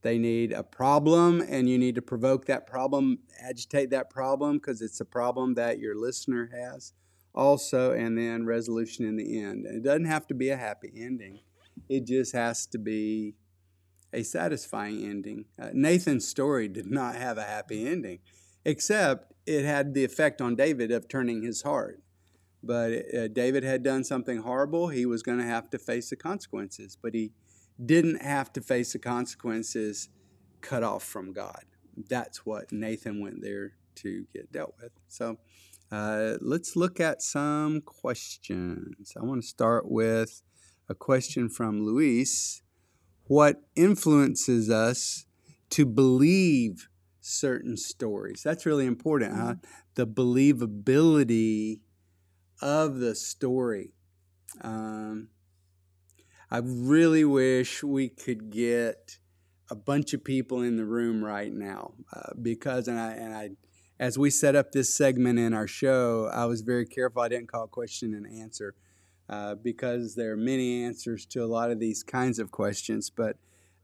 they 0.02 0.18
need 0.18 0.52
a 0.52 0.64
problem, 0.64 1.42
and 1.42 1.68
you 1.68 1.78
need 1.78 1.96
to 1.96 2.02
provoke 2.02 2.46
that 2.46 2.68
problem, 2.68 3.20
agitate 3.42 3.90
that 3.90 4.10
problem 4.10 4.58
because 4.58 4.82
it's 4.82 5.00
a 5.00 5.06
problem 5.06 5.56
that 5.56 5.80
your 5.80 5.96
listener 5.96 6.52
has. 6.54 6.94
Also, 7.34 7.92
and 7.92 8.18
then 8.18 8.46
resolution 8.46 9.06
in 9.06 9.18
the 9.18 9.42
end. 9.42 9.66
It 9.66 9.84
doesn't 9.84 10.06
have 10.06 10.28
to 10.28 10.34
be 10.34 10.50
a 10.50 10.58
happy 10.58 10.92
ending, 10.96 11.40
it 11.90 12.06
just 12.06 12.34
has 12.34 12.66
to 12.68 12.78
be 12.78 13.34
a 14.14 14.24
satisfying 14.24 15.04
ending. 15.04 15.46
Uh, 15.62 15.70
Nathan's 15.74 16.28
story 16.28 16.70
did 16.70 16.90
not 16.90 17.16
have 17.16 17.38
a 17.38 17.44
happy 17.44 17.86
ending, 17.86 18.20
except 18.64 19.34
it 19.46 19.66
had 19.66 19.94
the 19.94 20.04
effect 20.04 20.42
on 20.42 20.56
David 20.56 20.92
of 20.92 21.08
turning 21.08 21.44
his 21.44 21.62
heart. 21.62 22.02
But 22.64 23.14
uh, 23.16 23.28
David 23.28 23.64
had 23.64 23.84
done 23.84 24.04
something 24.04 24.40
horrible. 24.40 24.88
He 24.88 25.06
was 25.06 25.22
going 25.22 25.38
to 25.38 25.46
have 25.46 25.70
to 25.70 25.78
face 25.78 26.10
the 26.10 26.16
consequences, 26.16 26.98
but 27.00 27.14
he 27.14 27.32
didn't 27.84 28.24
have 28.24 28.52
to 28.54 28.62
face 28.62 28.94
the 28.94 29.00
consequences 29.00 30.10
cut 30.62 30.82
off 30.82 31.04
from 31.04 31.32
God. 31.32 31.64
That's 32.10 32.46
what 32.46 32.72
Nathan 32.72 33.22
went 33.22 33.42
there 33.42 33.74
to 33.96 34.26
get 34.34 34.52
dealt 34.52 34.74
with. 34.82 34.92
So 35.08 35.38
uh, 35.92 36.38
let's 36.42 36.76
look 36.76 37.00
at 37.00 37.22
some 37.22 37.82
questions. 37.82 39.14
I 39.16 39.24
want 39.24 39.42
to 39.42 39.48
start 39.48 39.90
with 39.90 40.42
a 40.90 40.96
question 40.96 41.50
from 41.50 41.86
Luis. 41.86 42.64
What 43.26 43.62
influences 43.76 44.70
us 44.70 45.26
to 45.72 45.86
believe 45.86 46.90
certain 47.26 47.76
stories? 47.76 48.44
That's 48.44 48.66
really 48.66 48.86
important, 48.86 49.36
huh? 49.36 49.54
Mm-hmm. 49.54 49.66
The 49.96 50.08
believability 50.08 51.80
of 52.62 53.00
the 53.00 53.16
story. 53.16 53.94
Um, 54.62 55.30
I 56.52 56.60
really 56.64 57.26
wish 57.26 57.84
we 57.84 58.10
could 58.10 58.52
get 58.52 59.18
a 59.70 59.76
bunch 59.76 60.14
of 60.14 60.24
people 60.24 60.62
in 60.62 60.78
the 60.78 60.86
room 60.86 61.24
right 61.24 61.52
now 61.52 61.96
uh, 62.14 62.34
because, 62.40 62.88
and 62.88 63.00
I, 63.00 63.12
and 63.14 63.34
I, 63.34 63.50
as 64.00 64.18
we 64.18 64.30
set 64.30 64.56
up 64.56 64.72
this 64.72 64.94
segment 64.94 65.40
in 65.40 65.54
our 65.54 65.68
show, 65.68 66.30
I 66.32 66.46
was 66.46 66.62
very 66.62 66.86
careful 66.86 67.24
I 67.24 67.30
didn't 67.30 67.52
call 67.52 67.68
question 67.68 68.14
and 68.14 68.28
answer 68.28 68.76
uh, 69.28 69.56
because 69.56 70.14
there 70.14 70.34
are 70.34 70.38
many 70.38 70.84
answers 70.84 71.26
to 71.28 71.44
a 71.44 71.48
lot 71.48 71.72
of 71.72 71.80
these 71.80 72.04
kinds 72.04 72.38
of 72.38 72.52
questions, 72.52 73.10
but 73.10 73.38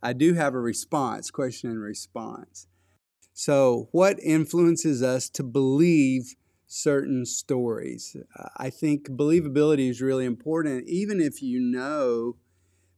I 0.04 0.14
do 0.14 0.36
have 0.36 0.54
a 0.54 0.60
response, 0.60 1.32
question 1.32 1.72
and 1.72 1.82
response. 1.82 2.68
So, 3.34 3.88
what 3.92 4.20
influences 4.20 5.02
us 5.02 5.30
to 5.30 5.44
believe 5.44 6.36
certain 6.68 7.26
stories? 7.26 8.16
I 8.58 8.70
think 8.70 9.10
believability 9.10 9.90
is 9.90 10.02
really 10.02 10.26
important, 10.26 10.88
even 10.88 11.22
if 11.22 11.42
you 11.42 11.60
know 11.60 12.36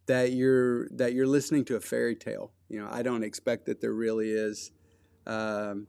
that 0.08 0.32
you're 0.34 0.90
that 0.90 1.14
you're 1.14 1.28
listening 1.28 1.66
to 1.66 1.76
a 1.76 1.80
fairy 1.80 2.16
tale. 2.16 2.52
You 2.68 2.82
know, 2.82 2.90
I 2.92 3.04
don't 3.04 3.24
expect 3.24 3.68
that 3.68 3.80
there 3.80 3.94
really 3.94 4.32
is. 4.32 4.72
Um, 5.26 5.88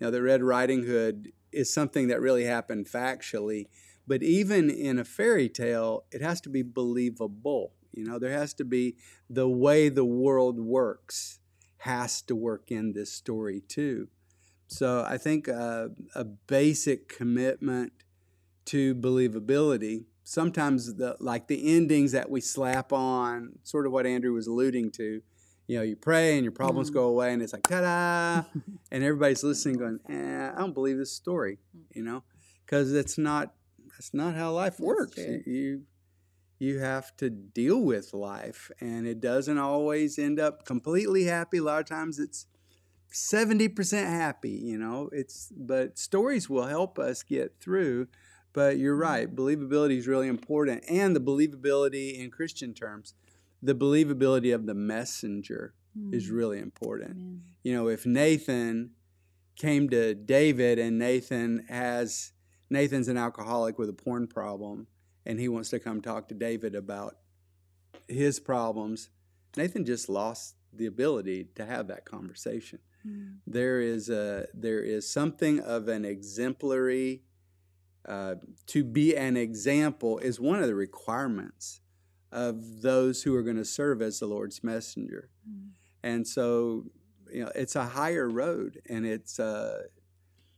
you 0.00 0.06
know, 0.06 0.10
the 0.10 0.22
Red 0.22 0.42
Riding 0.42 0.84
Hood 0.84 1.32
is 1.52 1.72
something 1.72 2.08
that 2.08 2.20
really 2.20 2.44
happened 2.44 2.86
factually, 2.86 3.66
but 4.06 4.22
even 4.22 4.70
in 4.70 4.98
a 4.98 5.04
fairy 5.04 5.48
tale, 5.48 6.04
it 6.10 6.22
has 6.22 6.40
to 6.42 6.48
be 6.48 6.62
believable. 6.62 7.72
You 7.92 8.04
know, 8.04 8.18
there 8.18 8.32
has 8.32 8.54
to 8.54 8.64
be 8.64 8.96
the 9.28 9.48
way 9.48 9.88
the 9.88 10.04
world 10.04 10.60
works 10.60 11.37
has 11.78 12.22
to 12.22 12.36
work 12.36 12.70
in 12.70 12.92
this 12.92 13.12
story 13.12 13.62
too. 13.68 14.08
So 14.66 15.04
I 15.08 15.16
think 15.16 15.48
uh, 15.48 15.88
a 16.14 16.24
basic 16.24 17.08
commitment 17.08 17.92
to 18.66 18.94
believability 18.94 20.04
sometimes 20.28 20.94
the 20.96 21.16
like 21.20 21.48
the 21.48 21.74
endings 21.74 22.12
that 22.12 22.28
we 22.28 22.40
slap 22.40 22.92
on, 22.92 23.58
sort 23.62 23.86
of 23.86 23.92
what 23.92 24.06
Andrew 24.06 24.34
was 24.34 24.46
alluding 24.46 24.90
to. 24.92 25.22
You 25.66 25.76
know, 25.76 25.82
you 25.82 25.96
pray 25.96 26.34
and 26.34 26.44
your 26.44 26.52
problems 26.52 26.90
mm. 26.90 26.94
go 26.94 27.04
away, 27.04 27.32
and 27.32 27.42
it's 27.42 27.52
like 27.52 27.62
ta-da, 27.62 28.44
and 28.92 29.04
everybody's 29.04 29.42
listening, 29.42 29.78
going, 29.78 30.00
eh, 30.08 30.50
"I 30.54 30.58
don't 30.58 30.74
believe 30.74 30.98
this 30.98 31.12
story," 31.12 31.58
you 31.94 32.02
know, 32.02 32.22
because 32.64 32.92
it's 32.92 33.18
not 33.18 33.54
that's 33.90 34.12
not 34.12 34.34
how 34.34 34.52
life 34.52 34.78
works. 34.78 35.16
You 35.16 35.42
you 35.46 35.82
have 36.80 37.16
to 37.18 37.30
deal 37.30 37.80
with 37.80 38.12
life, 38.12 38.70
and 38.80 39.06
it 39.06 39.20
doesn't 39.20 39.58
always 39.58 40.18
end 40.18 40.40
up 40.40 40.64
completely 40.64 41.24
happy. 41.24 41.58
A 41.58 41.62
lot 41.62 41.80
of 41.80 41.86
times, 41.86 42.18
it's 42.18 42.46
70% 43.10 44.04
happy 44.04 44.50
you 44.50 44.76
know 44.76 45.08
it's 45.12 45.50
but 45.56 45.98
stories 45.98 46.50
will 46.50 46.66
help 46.66 46.98
us 46.98 47.22
get 47.22 47.54
through 47.58 48.06
but 48.52 48.78
you're 48.78 48.96
right, 48.96 49.32
believability 49.32 49.98
is 49.98 50.08
really 50.08 50.28
important. 50.28 50.84
And 50.88 51.14
the 51.14 51.20
believability 51.20 52.18
in 52.18 52.30
Christian 52.30 52.74
terms, 52.74 53.14
the 53.62 53.74
believability 53.74 54.54
of 54.54 54.66
the 54.66 54.74
messenger 54.74 55.74
mm. 55.96 56.14
is 56.14 56.30
really 56.30 56.58
important. 56.58 57.12
Amen. 57.12 57.42
You 57.62 57.74
know, 57.74 57.88
if 57.88 58.06
Nathan 58.06 58.90
came 59.56 59.88
to 59.90 60.14
David 60.14 60.78
and 60.78 60.98
Nathan 60.98 61.66
has 61.68 62.32
Nathan's 62.70 63.08
an 63.08 63.16
alcoholic 63.16 63.78
with 63.78 63.88
a 63.88 63.92
porn 63.92 64.26
problem 64.26 64.86
and 65.28 65.38
he 65.38 65.46
wants 65.46 65.68
to 65.70 65.78
come 65.78 66.00
talk 66.00 66.26
to 66.28 66.34
David 66.34 66.74
about 66.74 67.18
his 68.08 68.40
problems, 68.40 69.10
Nathan 69.56 69.84
just 69.84 70.08
lost 70.08 70.56
the 70.72 70.86
ability 70.86 71.48
to 71.54 71.66
have 71.66 71.86
that 71.88 72.06
conversation. 72.06 72.78
Mm. 73.06 73.36
There 73.46 73.80
is 73.80 74.08
a 74.08 74.46
there 74.54 74.82
is 74.82 75.08
something 75.08 75.60
of 75.60 75.86
an 75.88 76.04
exemplary 76.04 77.22
uh, 78.08 78.36
to 78.66 78.82
be 78.82 79.14
an 79.14 79.36
example 79.36 80.18
is 80.18 80.40
one 80.40 80.60
of 80.60 80.66
the 80.66 80.74
requirements 80.74 81.80
of 82.32 82.80
those 82.80 83.22
who 83.22 83.34
are 83.34 83.42
going 83.42 83.56
to 83.56 83.64
serve 83.64 84.00
as 84.00 84.18
the 84.18 84.26
Lord's 84.26 84.64
messenger. 84.64 85.28
Mm. 85.48 85.70
And 86.02 86.26
so, 86.26 86.84
you 87.30 87.44
know, 87.44 87.52
it's 87.54 87.76
a 87.76 87.84
higher 87.84 88.28
road 88.28 88.80
and 88.88 89.04
it's 89.04 89.38
a, 89.38 89.44
uh, 89.44 89.78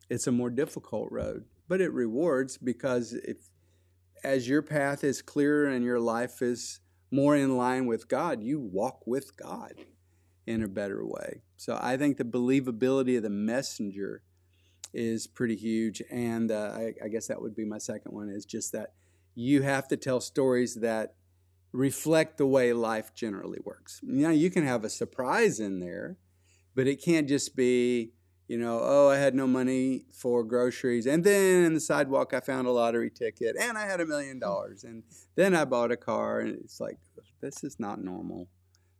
it's 0.08 0.26
a 0.26 0.32
more 0.32 0.50
difficult 0.50 1.10
road, 1.10 1.44
but 1.68 1.80
it 1.80 1.92
rewards 1.92 2.56
because 2.56 3.12
if 3.12 3.36
as 4.22 4.48
your 4.48 4.62
path 4.62 5.04
is 5.04 5.22
clearer 5.22 5.68
and 5.68 5.84
your 5.84 6.00
life 6.00 6.42
is 6.42 6.80
more 7.10 7.36
in 7.36 7.56
line 7.56 7.86
with 7.86 8.08
God, 8.08 8.42
you 8.42 8.60
walk 8.60 9.06
with 9.06 9.36
God 9.36 9.74
in 10.46 10.62
a 10.62 10.68
better 10.68 11.04
way. 11.04 11.42
So 11.56 11.78
I 11.80 11.96
think 11.96 12.16
the 12.16 12.24
believability 12.24 13.16
of 13.16 13.22
the 13.22 13.30
messenger 13.30 14.22
is 14.92 15.26
pretty 15.26 15.56
huge. 15.56 16.02
And 16.10 16.50
uh, 16.50 16.72
I, 16.74 16.94
I, 17.04 17.08
guess 17.08 17.28
that 17.28 17.40
would 17.40 17.54
be 17.54 17.64
my 17.64 17.78
second 17.78 18.12
one 18.12 18.28
is 18.28 18.44
just 18.44 18.72
that 18.72 18.94
you 19.34 19.62
have 19.62 19.86
to 19.88 19.96
tell 19.96 20.20
stories 20.20 20.76
that 20.76 21.14
reflect 21.72 22.38
the 22.38 22.46
way 22.46 22.72
life 22.72 23.14
generally 23.14 23.60
works. 23.64 24.00
Know, 24.02 24.30
you 24.30 24.50
can 24.50 24.66
have 24.66 24.84
a 24.84 24.90
surprise 24.90 25.60
in 25.60 25.78
there, 25.78 26.18
but 26.74 26.88
it 26.88 27.02
can't 27.02 27.28
just 27.28 27.54
be, 27.54 28.12
you 28.50 28.58
know, 28.58 28.80
oh, 28.82 29.08
I 29.08 29.16
had 29.16 29.36
no 29.36 29.46
money 29.46 30.06
for 30.12 30.42
groceries. 30.42 31.06
And 31.06 31.22
then 31.22 31.66
in 31.66 31.72
the 31.72 31.78
sidewalk, 31.78 32.34
I 32.34 32.40
found 32.40 32.66
a 32.66 32.72
lottery 32.72 33.08
ticket 33.08 33.54
and 33.56 33.78
I 33.78 33.86
had 33.86 34.00
a 34.00 34.06
million 34.06 34.40
dollars. 34.40 34.82
And 34.82 35.04
then 35.36 35.54
I 35.54 35.64
bought 35.64 35.92
a 35.92 35.96
car. 35.96 36.40
And 36.40 36.58
it's 36.64 36.80
like, 36.80 36.98
this 37.40 37.62
is 37.62 37.78
not 37.78 38.02
normal. 38.02 38.48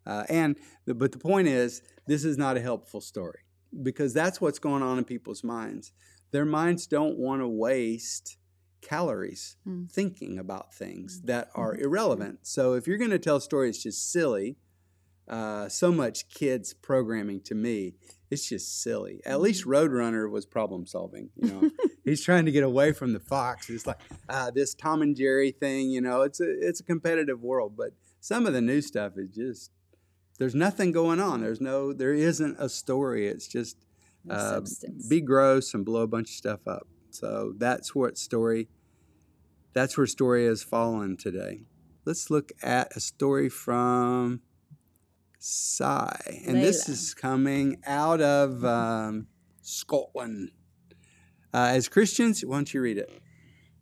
Uh, 0.06 0.22
and 0.28 0.56
the, 0.86 0.94
but 0.94 1.10
the 1.10 1.18
point 1.18 1.48
is, 1.48 1.82
this 2.06 2.24
is 2.24 2.38
not 2.38 2.56
a 2.56 2.60
helpful 2.60 3.00
story 3.00 3.40
because 3.82 4.14
that's 4.14 4.40
what's 4.40 4.60
going 4.60 4.84
on 4.84 4.98
in 4.98 5.04
people's 5.04 5.42
minds. 5.42 5.90
Their 6.30 6.44
minds 6.44 6.86
don't 6.86 7.18
want 7.18 7.42
to 7.42 7.48
waste 7.48 8.36
calories 8.82 9.56
mm. 9.66 9.90
thinking 9.90 10.38
about 10.38 10.72
things 10.72 11.22
that 11.22 11.48
are 11.56 11.74
mm-hmm. 11.74 11.86
irrelevant. 11.86 12.38
So 12.42 12.74
if 12.74 12.86
you're 12.86 12.98
going 12.98 13.10
to 13.10 13.18
tell 13.18 13.36
a 13.36 13.40
story, 13.40 13.70
it's 13.70 13.82
just 13.82 14.12
silly. 14.12 14.58
Uh, 15.26 15.68
so 15.68 15.90
much 15.90 16.28
kids 16.28 16.72
programming 16.72 17.40
to 17.40 17.56
me, 17.56 17.94
it's 18.30 18.48
just 18.48 18.82
silly. 18.82 19.20
At 19.26 19.40
least 19.40 19.62
mm-hmm. 19.62 19.72
Roadrunner 19.72 20.30
was 20.30 20.46
problem 20.46 20.86
solving. 20.86 21.30
You 21.36 21.48
know, 21.48 21.70
he's 22.04 22.22
trying 22.22 22.44
to 22.46 22.52
get 22.52 22.62
away 22.62 22.92
from 22.92 23.12
the 23.12 23.20
fox. 23.20 23.68
It's 23.68 23.86
like 23.86 24.00
uh, 24.28 24.50
this 24.50 24.74
Tom 24.74 25.02
and 25.02 25.16
Jerry 25.16 25.50
thing. 25.50 25.90
You 25.90 26.00
know, 26.00 26.22
it's 26.22 26.40
a 26.40 26.46
it's 26.48 26.80
a 26.80 26.84
competitive 26.84 27.42
world, 27.42 27.74
but 27.76 27.90
some 28.20 28.46
of 28.46 28.52
the 28.52 28.60
new 28.60 28.80
stuff 28.80 29.12
is 29.16 29.28
just 29.30 29.70
there's 30.40 30.54
nothing 30.54 30.90
going 30.90 31.20
on. 31.20 31.42
There's 31.42 31.60
no, 31.60 31.92
there 31.92 32.14
isn't 32.14 32.56
a 32.58 32.70
story. 32.70 33.28
It's 33.28 33.46
just 33.46 33.76
uh, 34.28 34.62
be 35.06 35.20
gross 35.20 35.74
and 35.74 35.84
blow 35.84 36.00
a 36.00 36.06
bunch 36.06 36.30
of 36.30 36.34
stuff 36.34 36.66
up. 36.66 36.88
So 37.10 37.52
that's 37.58 37.94
what 37.94 38.16
story, 38.16 38.68
that's 39.74 39.98
where 39.98 40.06
story 40.06 40.46
has 40.46 40.62
fallen 40.62 41.18
today. 41.18 41.64
Let's 42.06 42.30
look 42.30 42.52
at 42.62 42.96
a 42.96 43.00
story 43.00 43.50
from 43.50 44.40
Sai, 45.42 46.42
and 46.46 46.58
Layla. 46.58 46.60
this 46.60 46.88
is 46.88 47.14
coming 47.14 47.78
out 47.86 48.20
of 48.20 48.62
um, 48.62 49.26
Scotland. 49.62 50.50
Uh, 51.52 51.72
as 51.72 51.88
Christians, 51.88 52.42
why 52.42 52.56
don't 52.56 52.74
you 52.74 52.82
read 52.82 52.98
it? 52.98 53.10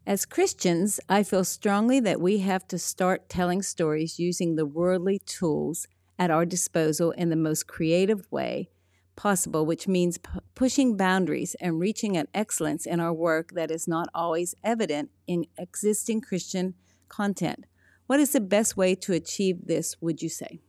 As 0.07 0.25
Christians, 0.25 1.01
I 1.09 1.25
feel 1.25 1.43
strongly 1.43 1.99
that 2.01 2.21
we 2.21 2.39
have 2.39 2.67
to 2.69 2.79
start 2.79 3.29
telling 3.29 3.63
stories 3.63 4.21
using 4.21 4.55
the 4.55 4.65
worldly 4.65 5.19
tools 5.27 5.89
at 6.17 6.31
our 6.31 6.47
disposal 6.47 7.11
in 7.11 7.29
the 7.29 7.37
most 7.37 7.67
creative 7.67 8.31
way 8.31 8.71
possible, 9.17 9.67
which 9.67 9.89
means 9.89 10.17
p- 10.17 10.31
pushing 10.55 10.97
boundaries 10.97 11.57
and 11.61 11.81
reaching 11.81 12.17
an 12.17 12.29
excellence 12.33 12.87
in 12.87 13.01
our 13.01 13.13
work 13.13 13.51
that 13.55 13.69
is 13.69 13.89
not 13.89 14.09
always 14.15 14.55
evident 14.63 15.11
in 15.27 15.45
existing 15.59 16.21
Christian 16.21 16.75
content. 17.09 17.67
What 18.07 18.21
is 18.21 18.31
the 18.31 18.41
best 18.41 18.77
way 18.77 18.95
to 18.95 19.13
achieve 19.13 19.67
this, 19.67 19.97
would 20.01 20.23
you 20.23 20.29
say? 20.29 20.61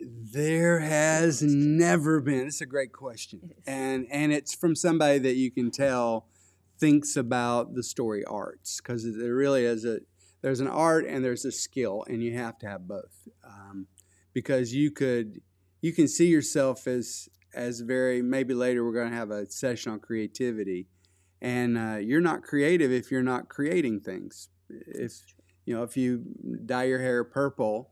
There 0.00 0.80
has 0.80 1.42
never 1.42 2.20
been. 2.20 2.46
It's 2.46 2.60
a 2.60 2.66
great 2.66 2.92
question. 2.92 3.52
And 3.66 4.06
and 4.10 4.32
it's 4.32 4.54
from 4.54 4.76
somebody 4.76 5.18
that 5.18 5.34
you 5.34 5.50
can 5.50 5.70
tell 5.70 6.26
thinks 6.78 7.16
about 7.16 7.74
the 7.74 7.82
story 7.82 8.24
arts 8.24 8.80
because 8.80 9.04
there 9.16 9.34
really 9.34 9.64
is 9.64 9.84
a 9.84 10.00
there's 10.42 10.60
an 10.60 10.68
art 10.68 11.04
and 11.04 11.24
there's 11.24 11.44
a 11.44 11.50
skill 11.50 12.04
and 12.08 12.22
you 12.22 12.34
have 12.34 12.58
to 12.60 12.68
have 12.68 12.86
both. 12.86 13.28
Um, 13.44 13.88
because 14.32 14.72
you 14.72 14.90
could 14.90 15.40
you 15.80 15.92
can 15.92 16.06
see 16.06 16.28
yourself 16.28 16.86
as 16.86 17.28
as 17.54 17.80
very 17.80 18.22
maybe 18.22 18.54
later 18.54 18.84
we're 18.84 18.92
going 18.92 19.10
to 19.10 19.16
have 19.16 19.30
a 19.30 19.50
session 19.50 19.90
on 19.90 19.98
creativity 19.98 20.86
and 21.40 21.78
uh, 21.78 21.96
you're 21.96 22.20
not 22.20 22.42
creative 22.42 22.92
if 22.92 23.10
you're 23.10 23.22
not 23.22 23.48
creating 23.48 23.98
things 24.00 24.48
if 24.68 25.34
you 25.64 25.74
know 25.74 25.82
if 25.82 25.96
you 25.96 26.24
dye 26.66 26.84
your 26.84 27.00
hair 27.00 27.24
purple 27.24 27.90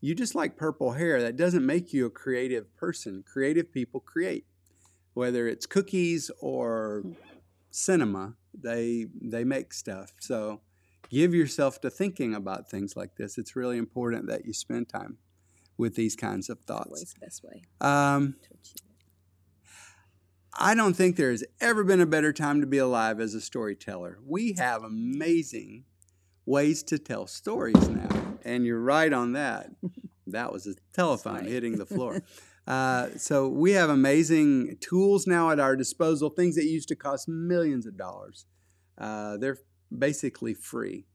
you 0.00 0.14
just 0.14 0.34
like 0.34 0.56
purple 0.56 0.92
hair 0.92 1.20
that 1.22 1.36
doesn't 1.36 1.64
make 1.64 1.92
you 1.92 2.06
a 2.06 2.10
creative 2.10 2.74
person. 2.76 3.24
Creative 3.26 3.70
people 3.70 4.00
create. 4.00 4.46
Whether 5.14 5.48
it's 5.48 5.66
cookies 5.66 6.30
or 6.40 7.02
cinema 7.70 8.34
they 8.54 9.06
they 9.20 9.44
make 9.44 9.72
stuff. 9.72 10.12
So 10.20 10.60
give 11.08 11.34
yourself 11.34 11.80
to 11.82 11.90
thinking 11.90 12.34
about 12.34 12.70
things 12.70 12.96
like 12.96 13.16
this. 13.16 13.38
It's 13.38 13.56
really 13.56 13.78
important 13.78 14.26
that 14.28 14.44
you 14.44 14.52
spend 14.52 14.88
time 14.88 15.18
with 15.76 15.94
these 15.94 16.16
kinds 16.16 16.48
of 16.48 16.60
thoughts. 16.60 16.86
Always 16.86 17.14
the 17.14 17.20
best 17.20 17.44
way 17.44 17.62
um, 17.80 18.34
to 18.42 18.48
achieve 18.50 18.76
it. 18.76 18.82
I 20.60 20.74
don't 20.74 20.94
think 20.94 21.16
there 21.16 21.30
has 21.30 21.44
ever 21.60 21.84
been 21.84 22.00
a 22.00 22.06
better 22.06 22.32
time 22.32 22.60
to 22.60 22.66
be 22.66 22.78
alive 22.78 23.20
as 23.20 23.34
a 23.34 23.40
storyteller. 23.40 24.18
We 24.26 24.54
have 24.58 24.82
amazing 24.82 25.84
ways 26.48 26.82
to 26.84 26.98
tell 26.98 27.26
stories 27.26 27.88
now. 27.88 28.08
And 28.44 28.64
you're 28.64 28.80
right 28.80 29.12
on 29.12 29.32
that. 29.32 29.70
That 30.30 30.52
was 30.52 30.66
a 30.66 30.74
telephone 30.92 31.38
Sorry. 31.38 31.50
hitting 31.50 31.78
the 31.78 31.86
floor. 31.86 32.22
Uh, 32.66 33.08
so 33.16 33.48
we 33.48 33.70
have 33.70 33.88
amazing 33.88 34.76
tools 34.78 35.26
now 35.26 35.48
at 35.48 35.58
our 35.58 35.74
disposal, 35.74 36.28
things 36.28 36.54
that 36.54 36.66
used 36.66 36.88
to 36.88 36.94
cost 36.94 37.26
millions 37.26 37.86
of 37.86 37.96
dollars. 37.96 38.44
Uh, 38.98 39.38
they're 39.38 39.56
basically 39.96 40.52
free 40.52 41.06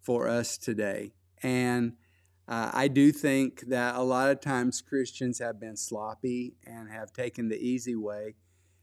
for 0.00 0.28
us 0.28 0.58
today. 0.58 1.12
And 1.44 1.92
uh, 2.48 2.72
I 2.74 2.88
do 2.88 3.12
think 3.12 3.68
that 3.68 3.94
a 3.94 4.02
lot 4.02 4.30
of 4.30 4.40
times 4.40 4.82
Christians 4.82 5.38
have 5.38 5.60
been 5.60 5.76
sloppy 5.76 6.56
and 6.66 6.90
have 6.90 7.12
taken 7.12 7.50
the 7.50 7.56
easy 7.64 7.94
way 7.94 8.34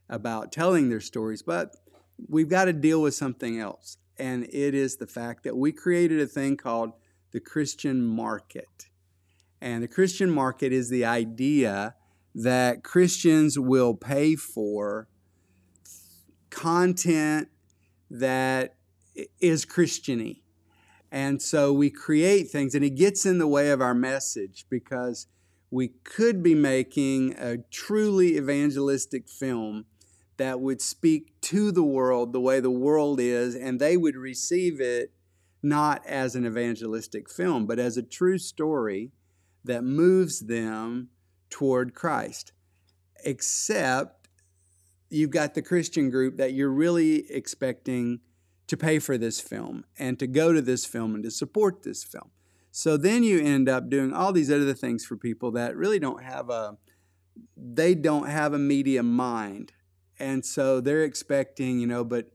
about 0.08 0.54
telling 0.54 0.88
their 0.88 1.01
stories, 1.01 1.41
but 1.41 1.76
we've 2.30 2.47
got 2.47 2.66
to 2.66 2.74
deal 2.74 3.01
with 3.01 3.16
something 3.16 3.60
else. 3.60 3.97
And 4.18 4.43
it 4.45 4.74
is 4.76 4.97
the 4.97 5.07
fact 5.07 5.43
that 5.43 5.57
we 5.57 5.72
created 5.72 6.20
a 6.20 6.28
thing 6.28 6.57
called 6.57 6.91
the 7.32 7.39
Christian 7.39 8.05
market. 8.05 8.89
And 9.59 9.82
the 9.82 9.88
Christian 9.88 10.30
market 10.30 10.72
is 10.72 10.89
the 10.89 11.05
idea 11.05 11.95
that 12.36 12.84
Christians 12.84 13.57
will 13.57 13.93
pay 13.93 14.36
for 14.36 15.07
content 16.49 17.49
that 18.09 18.76
is 19.39 19.66
Christiany. 19.66 20.41
And 21.11 21.41
so 21.41 21.72
we 21.72 21.89
create 21.89 22.49
things, 22.49 22.74
and 22.74 22.84
it 22.84 22.91
gets 22.91 23.26
in 23.26 23.38
the 23.38 23.47
way 23.47 23.70
of 23.70 23.82
our 23.82 23.93
message 23.93 24.66
because 24.70 25.28
we 25.70 25.89
could 26.03 26.41
be 26.41 26.55
making 26.55 27.36
a 27.38 27.57
truly 27.72 28.38
evangelistic 28.38 29.28
film 29.28 29.86
that 30.38 30.59
would 30.59 30.81
speak 30.81 31.39
to 31.41 31.71
the 31.71 31.84
world 31.84 32.34
the 32.34 32.39
way 32.39 32.59
the 32.59 32.71
world 32.71 33.19
is, 33.19 33.55
and 33.55 33.79
they 33.79 33.97
would 33.97 34.15
receive 34.15 34.79
it 34.81 35.11
not 35.61 36.05
as 36.05 36.36
an 36.36 36.45
evangelistic 36.45 37.29
film, 37.29 37.65
but 37.65 37.79
as 37.79 37.95
a 37.95 38.03
true 38.03 38.38
story 38.38 39.11
that 39.63 39.84
moves 39.84 40.41
them 40.41 41.09
toward 41.49 41.93
Christ. 41.93 42.51
Except 43.23 44.27
you've 45.09 45.29
got 45.29 45.53
the 45.53 45.61
Christian 45.61 46.09
group 46.09 46.38
that 46.38 46.53
you're 46.53 46.69
really 46.69 47.29
expecting 47.31 48.19
to 48.67 48.75
pay 48.75 48.99
for 48.99 49.17
this 49.17 49.39
film 49.39 49.86
and 49.97 50.17
to 50.19 50.27
go 50.27 50.51
to 50.51 50.61
this 50.61 50.86
film 50.86 51.15
and 51.15 51.23
to 51.23 51.31
support 51.31 51.84
this 51.84 52.03
film. 52.03 52.31
So 52.71 52.97
then 52.97 53.23
you 53.23 53.39
end 53.39 53.69
up 53.69 53.89
doing 53.89 54.11
all 54.11 54.34
these 54.34 54.51
other 54.51 54.73
things 54.73 55.05
for 55.05 55.15
people 55.15 55.51
that 55.51 55.77
really 55.77 55.99
don't 55.99 56.23
have 56.23 56.49
a 56.49 56.77
they 57.55 57.95
don't 57.95 58.29
have 58.29 58.53
a 58.53 58.59
media 58.59 59.01
mind. 59.03 59.73
And 60.20 60.45
so 60.45 60.80
they're 60.80 61.03
expecting, 61.03 61.80
you 61.80 61.88
know, 61.88 62.03
but 62.03 62.32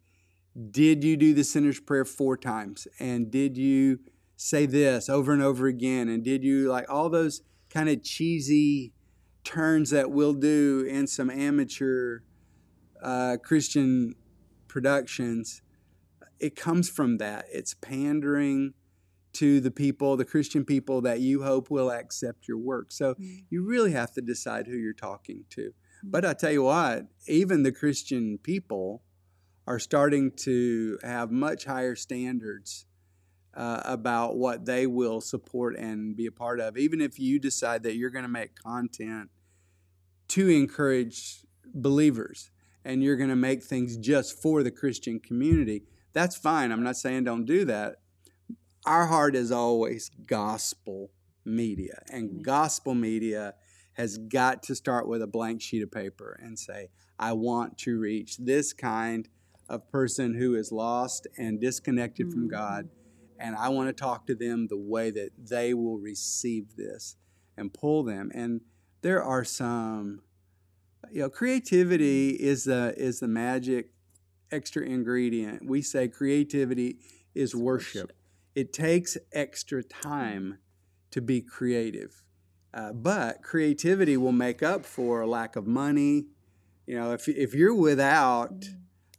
did 0.71 1.05
you 1.05 1.17
do 1.17 1.35
the 1.35 1.45
sinner's 1.45 1.81
prayer 1.81 2.05
four 2.05 2.37
times? 2.37 2.89
And 2.99 3.31
did 3.31 3.57
you 3.57 4.01
say 4.37 4.67
this 4.67 5.09
over 5.09 5.33
and 5.33 5.43
over 5.43 5.67
again? 5.67 6.09
And 6.09 6.23
did 6.25 6.43
you 6.43 6.69
like 6.69 6.91
all 6.91 7.09
those 7.09 7.43
kind 7.71 7.89
of 7.89 8.03
cheesy 8.03 8.93
turns 9.45 9.91
that 9.91 10.11
we'll 10.11 10.35
do 10.35 10.87
in 10.89 11.07
some 11.07 11.31
amateur 11.31 12.21
uh, 13.03 13.37
Christian 13.43 14.15
productions? 14.67 15.63
It 16.41 16.57
comes 16.57 16.89
from 16.89 17.19
that. 17.19 17.47
It's 17.53 17.75
pandering 17.75 18.75
to 19.35 19.61
the 19.61 19.71
people, 19.71 20.17
the 20.17 20.25
Christian 20.25 20.65
people 20.65 21.01
that 21.03 21.21
you 21.21 21.43
hope 21.43 21.71
will 21.71 21.91
accept 21.91 22.49
your 22.49 22.59
work. 22.59 22.91
So 22.91 23.15
you 23.51 23.65
really 23.65 23.93
have 23.93 24.13
to 24.15 24.21
decide 24.21 24.67
who 24.67 24.77
you're 24.77 24.93
talking 24.93 25.45
to. 25.51 25.73
But 26.03 26.25
I 26.25 26.35
tell 26.35 26.53
you 26.53 26.63
what, 26.63 27.07
even 27.27 27.63
the 27.63 27.73
Christian 27.73 28.39
people 28.39 29.03
are 29.67 29.79
starting 29.79 30.31
to 30.31 30.99
have 31.03 31.31
much 31.31 31.65
higher 31.65 31.95
standards 31.95 32.87
uh, 33.55 33.83
about 33.85 34.37
what 34.37 34.65
they 34.65 34.87
will 34.87 35.21
support 35.21 35.77
and 35.77 36.17
be 36.17 36.27
a 36.27 36.33
part 36.33 36.61
of. 36.61 36.79
Even 36.79 37.01
if 37.01 37.19
you 37.19 37.39
decide 37.39 37.83
that 37.83 37.97
you're 37.97 38.11
going 38.11 38.25
to 38.25 38.29
make 38.29 38.55
content 38.55 39.31
to 40.29 40.49
encourage 40.49 41.45
believers 41.75 42.51
and 42.85 43.03
you're 43.03 43.17
going 43.17 43.31
to 43.31 43.37
make 43.37 43.63
things 43.63 43.97
just 43.97 44.41
for 44.41 44.63
the 44.63 44.71
Christian 44.71 45.19
community, 45.19 45.83
that's 46.13 46.37
fine. 46.37 46.73
I'm 46.73 46.83
not 46.83 46.97
saying 46.97 47.25
don't 47.25 47.45
do 47.45 47.65
that. 47.65 47.97
Our 48.87 49.07
heart 49.07 49.35
is 49.35 49.51
always 49.51 50.11
gospel 50.27 51.11
media, 51.45 52.03
and 52.11 52.43
gospel 52.43 52.95
media 52.95 53.55
has 53.99 54.17
got 54.17 54.63
to 54.63 54.75
start 54.77 55.09
with 55.09 55.21
a 55.21 55.27
blank 55.27 55.61
sheet 55.61 55.83
of 55.83 55.91
paper 55.91 56.39
and 56.41 56.57
say, 56.57 56.89
I 57.19 57.33
want 57.33 57.77
to 57.79 57.99
reach 57.99 58.37
this 58.39 58.73
kind 58.73 59.29
of 59.69 59.91
person 59.91 60.35
who 60.35 60.55
is 60.55 60.71
lost 60.71 61.27
and 61.37 61.61
disconnected 61.61 62.33
from 62.33 62.47
Mhm. 62.47 62.51
God, 62.51 62.89
and 63.41 63.57
I 63.57 63.69
want 63.71 63.89
to 63.89 63.93
talk 63.93 64.27
to 64.29 64.37
them 64.37 64.69
the 64.69 64.79
way 64.79 65.11
that 65.11 65.33
they 65.37 65.75
will 65.75 65.99
receive 65.99 66.77
this 66.77 67.17
and 67.57 67.75
pull 67.75 68.05
them. 68.05 68.31
And 68.33 68.61
there 69.03 69.23
are 69.23 69.45
some, 69.45 70.23
you 71.11 71.23
know, 71.23 71.29
creativity 71.31 72.31
is 72.31 72.65
the 72.65 72.95
is 72.97 73.19
the 73.19 73.29
magic 73.29 73.93
extra 74.53 74.87
ingredient. 74.87 75.67
We 75.67 75.83
say 75.83 76.07
creativity 76.09 77.01
is 77.35 77.55
worship. 77.55 78.13
It 78.55 78.73
takes 78.73 79.19
extra 79.33 79.83
time 79.83 80.59
to 81.11 81.21
be 81.21 81.41
creative. 81.43 82.23
Uh, 82.73 82.93
but 82.93 83.43
creativity 83.43 84.17
will 84.17 84.33
make 84.33 84.63
up 84.63 84.85
for 84.85 85.21
a 85.21 85.27
lack 85.27 85.57
of 85.57 85.67
money. 85.67 86.27
You 86.87 86.97
know, 86.99 87.13
if, 87.13 87.29
if 87.29 87.55
you're 87.55 87.75
without, 87.75 88.65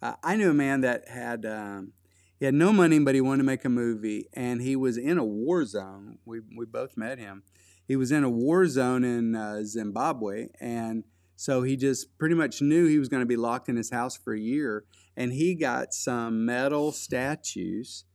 uh, 0.02 0.16
I 0.24 0.36
knew 0.36 0.52
a 0.52 0.54
man 0.54 0.82
that 0.82 1.08
had 1.08 1.45
um, 1.45 1.93
he 2.39 2.45
had 2.45 2.54
no 2.54 2.72
money, 2.72 3.00
but 3.00 3.16
he 3.16 3.22
wanted 3.22 3.39
to 3.39 3.43
make 3.43 3.66
a 3.66 3.70
movie, 3.70 4.28
and 4.34 4.62
he 4.62 4.76
was 4.76 4.97
in 4.97 5.18
a 5.18 5.26
war 5.26 5.66
zone. 5.66 6.20
We 6.26 6.39
we 6.56 6.66
both 6.66 6.95
met 6.95 7.20
him. 7.20 7.43
He 7.86 7.95
was 7.95 8.12
in 8.12 8.24
a 8.24 8.30
war 8.30 8.66
zone 8.68 9.04
in 9.04 9.36
uh, 9.36 9.64
Zimbabwe, 9.66 10.47
and 10.60 11.04
so 11.36 11.64
he 11.64 11.76
just 11.76 12.18
pretty 12.18 12.36
much 12.36 12.62
knew 12.62 12.86
he 12.86 13.00
was 13.00 13.10
going 13.10 13.22
to 13.22 13.26
be 13.26 13.36
locked 13.36 13.70
in 13.70 13.76
his 13.76 13.91
house 13.91 14.16
for 14.16 14.34
a 14.34 14.39
year. 14.39 14.86
And 15.16 15.34
he 15.34 15.56
got 15.56 15.93
some 15.93 16.45
metal 16.45 16.91
statues, 16.91 18.06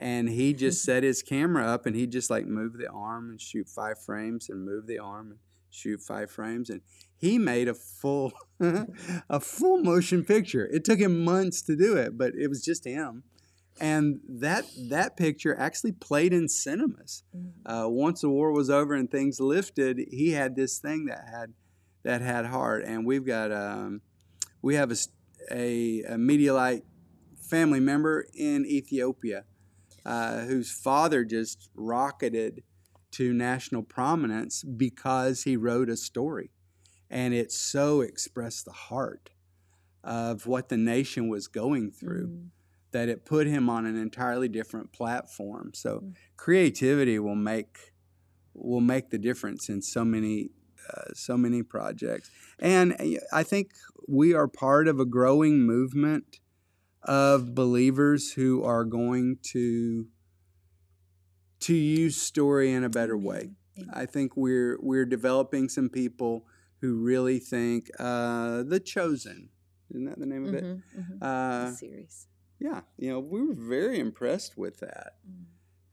and 0.00 0.30
he 0.30 0.54
just 0.54 0.82
set 0.82 1.02
his 1.02 1.22
camera 1.22 1.66
up, 1.66 1.84
and 1.84 1.94
he 1.94 2.06
just 2.06 2.30
like 2.30 2.46
move 2.46 2.78
the 2.78 2.88
arm 2.88 3.28
and 3.30 3.40
shoot 3.40 3.68
five 3.68 4.02
frames, 4.02 4.48
and 4.48 4.64
move 4.64 4.86
the 4.86 4.98
arm 4.98 5.30
and 5.32 5.38
shoot 5.68 6.00
five 6.00 6.30
frames, 6.30 6.70
and 6.70 6.80
he 7.16 7.38
made 7.38 7.68
a 7.68 7.74
full 7.74 8.32
a 8.60 9.38
full 9.38 9.78
motion 9.82 10.24
picture. 10.24 10.66
It 10.72 10.84
took 10.84 10.98
him 10.98 11.22
months 11.22 11.60
to 11.62 11.76
do 11.76 11.98
it, 11.98 12.16
but 12.16 12.32
it 12.34 12.48
was 12.48 12.64
just 12.64 12.86
him. 12.86 13.24
And 13.78 14.20
that 14.26 14.64
that 14.88 15.18
picture 15.18 15.54
actually 15.54 15.92
played 15.92 16.32
in 16.32 16.48
cinemas. 16.48 17.22
Uh, 17.64 17.84
once 17.86 18.22
the 18.22 18.30
war 18.30 18.52
was 18.52 18.70
over 18.70 18.94
and 18.94 19.10
things 19.10 19.38
lifted, 19.38 20.00
he 20.10 20.30
had 20.30 20.56
this 20.56 20.78
thing 20.78 21.06
that 21.06 21.26
had 21.30 21.52
that 22.04 22.22
had 22.22 22.46
heart. 22.46 22.84
And 22.86 23.06
we've 23.06 23.26
got 23.26 23.52
um, 23.52 24.00
we 24.62 24.76
have 24.76 24.90
a, 24.90 24.96
a, 25.50 26.02
a 26.02 26.16
Medialight 26.16 26.82
family 27.38 27.80
member 27.80 28.26
in 28.34 28.64
Ethiopia 28.64 29.44
uh, 30.04 30.40
whose 30.40 30.70
father 30.72 31.24
just 31.24 31.70
rocketed 31.74 32.62
to 33.12 33.32
national 33.32 33.82
prominence 33.82 34.62
because 34.62 35.42
he 35.42 35.56
wrote 35.56 35.88
a 35.90 35.96
story, 35.96 36.50
and 37.10 37.34
it 37.34 37.50
so 37.52 38.00
expressed 38.00 38.64
the 38.64 38.72
heart 38.72 39.30
of 40.02 40.46
what 40.46 40.68
the 40.68 40.76
nation 40.76 41.28
was 41.28 41.46
going 41.48 41.90
through 41.90 42.28
Mm. 42.28 42.50
that 42.92 43.08
it 43.08 43.24
put 43.24 43.46
him 43.46 43.68
on 43.68 43.86
an 43.86 43.96
entirely 43.96 44.48
different 44.48 44.92
platform. 44.92 45.72
So 45.74 46.00
Mm. 46.00 46.14
creativity 46.36 47.18
will 47.18 47.36
make 47.36 47.92
will 48.54 48.80
make 48.80 49.10
the 49.10 49.18
difference 49.18 49.68
in 49.68 49.80
so 49.82 50.04
many 50.04 50.50
uh, 50.88 51.12
so 51.14 51.36
many 51.36 51.62
projects. 51.62 52.30
And 52.58 52.94
uh, 52.94 53.20
I 53.32 53.42
think 53.42 53.72
we 54.08 54.34
are 54.34 54.48
part 54.48 54.88
of 54.88 54.98
a 54.98 55.04
growing 55.04 55.60
movement 55.60 56.40
of 57.02 57.54
believers 57.54 58.32
who 58.32 58.62
are 58.62 58.84
going 58.84 59.38
to 59.42 60.06
to 61.60 61.74
use 61.74 62.20
story 62.20 62.72
in 62.72 62.84
a 62.84 62.88
better 62.88 63.16
way. 63.16 63.50
I 63.92 64.04
think 64.06 64.36
we're 64.36 64.78
we're 64.82 65.06
developing 65.06 65.68
some 65.70 65.88
people 65.88 66.44
who 66.80 66.96
really 66.96 67.38
think 67.38 67.90
uh, 67.98 68.62
The 68.62 68.78
Chosen. 68.80 69.48
Isn't 69.90 70.04
that 70.04 70.18
the 70.18 70.26
name 70.26 70.46
of 70.46 70.54
it? 70.54 70.64
Mhm, 70.64 70.82
mhm. 70.98 71.22
Uh, 71.22 71.72
series. 71.74 72.26
yeah, 72.58 72.82
you 72.98 73.10
know, 73.10 73.20
we 73.20 73.40
were 73.42 73.54
very 73.54 73.98
impressed 73.98 74.56
with 74.58 74.80
that, 74.80 75.14
Mm. 75.28 75.44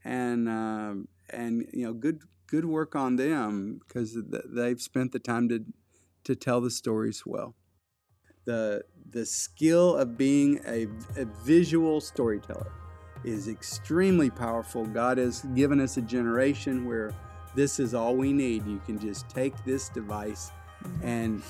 and 0.04 0.48
um, 0.48 1.08
and 1.30 1.66
you 1.72 1.84
know, 1.86 1.94
good 1.94 2.22
good 2.46 2.64
work 2.66 2.94
on 2.94 3.16
them 3.16 3.80
because 3.86 4.12
th- 4.12 4.44
they've 4.46 4.80
spent 4.80 5.12
the 5.12 5.18
time 5.18 5.48
to 5.48 5.64
to 6.24 6.36
tell 6.36 6.60
the 6.60 6.70
stories 6.70 7.24
well. 7.24 7.54
The 8.48 8.82
the 9.10 9.24
skill 9.26 9.96
of 9.96 10.16
being 10.16 10.60
a, 10.66 10.86
a 11.20 11.26
visual 11.44 12.00
storyteller 12.00 12.72
is 13.22 13.46
extremely 13.46 14.30
powerful. 14.30 14.86
God 14.86 15.18
has 15.18 15.42
given 15.54 15.80
us 15.80 15.98
a 15.98 16.02
generation 16.02 16.86
where 16.86 17.12
this 17.54 17.78
is 17.78 17.92
all 17.92 18.16
we 18.16 18.32
need. 18.32 18.66
You 18.66 18.80
can 18.86 18.98
just 18.98 19.28
take 19.28 19.52
this 19.66 19.90
device 19.90 20.50
and 21.02 21.42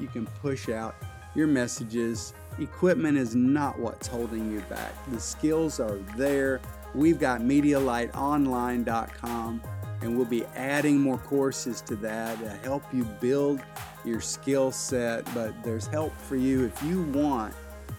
you 0.00 0.06
can 0.06 0.24
push 0.40 0.70
out 0.70 0.94
your 1.34 1.46
messages. 1.46 2.32
Equipment 2.58 3.18
is 3.18 3.34
not 3.34 3.78
what's 3.78 4.06
holding 4.06 4.50
you 4.50 4.60
back. 4.60 4.94
The 5.10 5.20
skills 5.20 5.78
are 5.78 5.98
there. 6.16 6.62
We've 6.94 7.20
got 7.20 7.42
MediaLightOnline.com 7.42 9.60
and 10.02 10.16
we'll 10.16 10.26
be 10.26 10.44
adding 10.56 10.98
more 10.98 11.18
courses 11.18 11.80
to 11.82 11.96
that 11.96 12.38
to 12.40 12.48
help 12.48 12.82
you 12.92 13.04
build 13.20 13.60
your 14.04 14.20
skill 14.20 14.72
set. 14.72 15.24
But 15.34 15.62
there's 15.62 15.86
help 15.86 16.16
for 16.16 16.36
you 16.36 16.64
if 16.64 16.82
you 16.82 17.02
want 17.02 17.54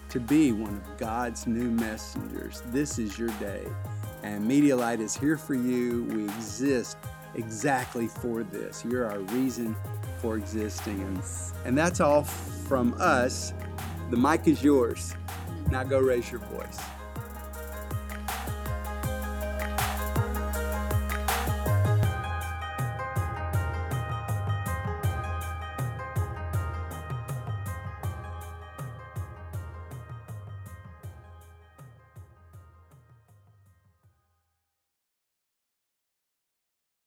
to 0.08 0.20
be 0.20 0.52
one 0.52 0.74
of 0.74 0.98
God's 0.98 1.46
new 1.46 1.70
messengers. 1.70 2.62
This 2.66 2.98
is 2.98 3.18
your 3.18 3.30
day. 3.40 3.66
And 4.22 4.46
Media 4.46 4.76
Light 4.76 5.00
is 5.00 5.16
here 5.16 5.36
for 5.36 5.54
you. 5.54 6.04
We 6.10 6.24
exist 6.24 6.96
exactly 7.34 8.08
for 8.08 8.42
this. 8.42 8.84
You're 8.84 9.10
our 9.10 9.20
reason 9.20 9.74
for 10.20 10.36
existing. 10.36 11.00
And, 11.00 11.22
and 11.64 11.78
that's 11.78 12.00
all 12.00 12.24
from 12.24 12.94
us. 12.98 13.52
The 14.10 14.16
mic 14.16 14.46
is 14.46 14.62
yours. 14.62 15.14
Now 15.70 15.82
go 15.82 15.98
raise 15.98 16.30
your 16.30 16.40
voice. 16.40 16.78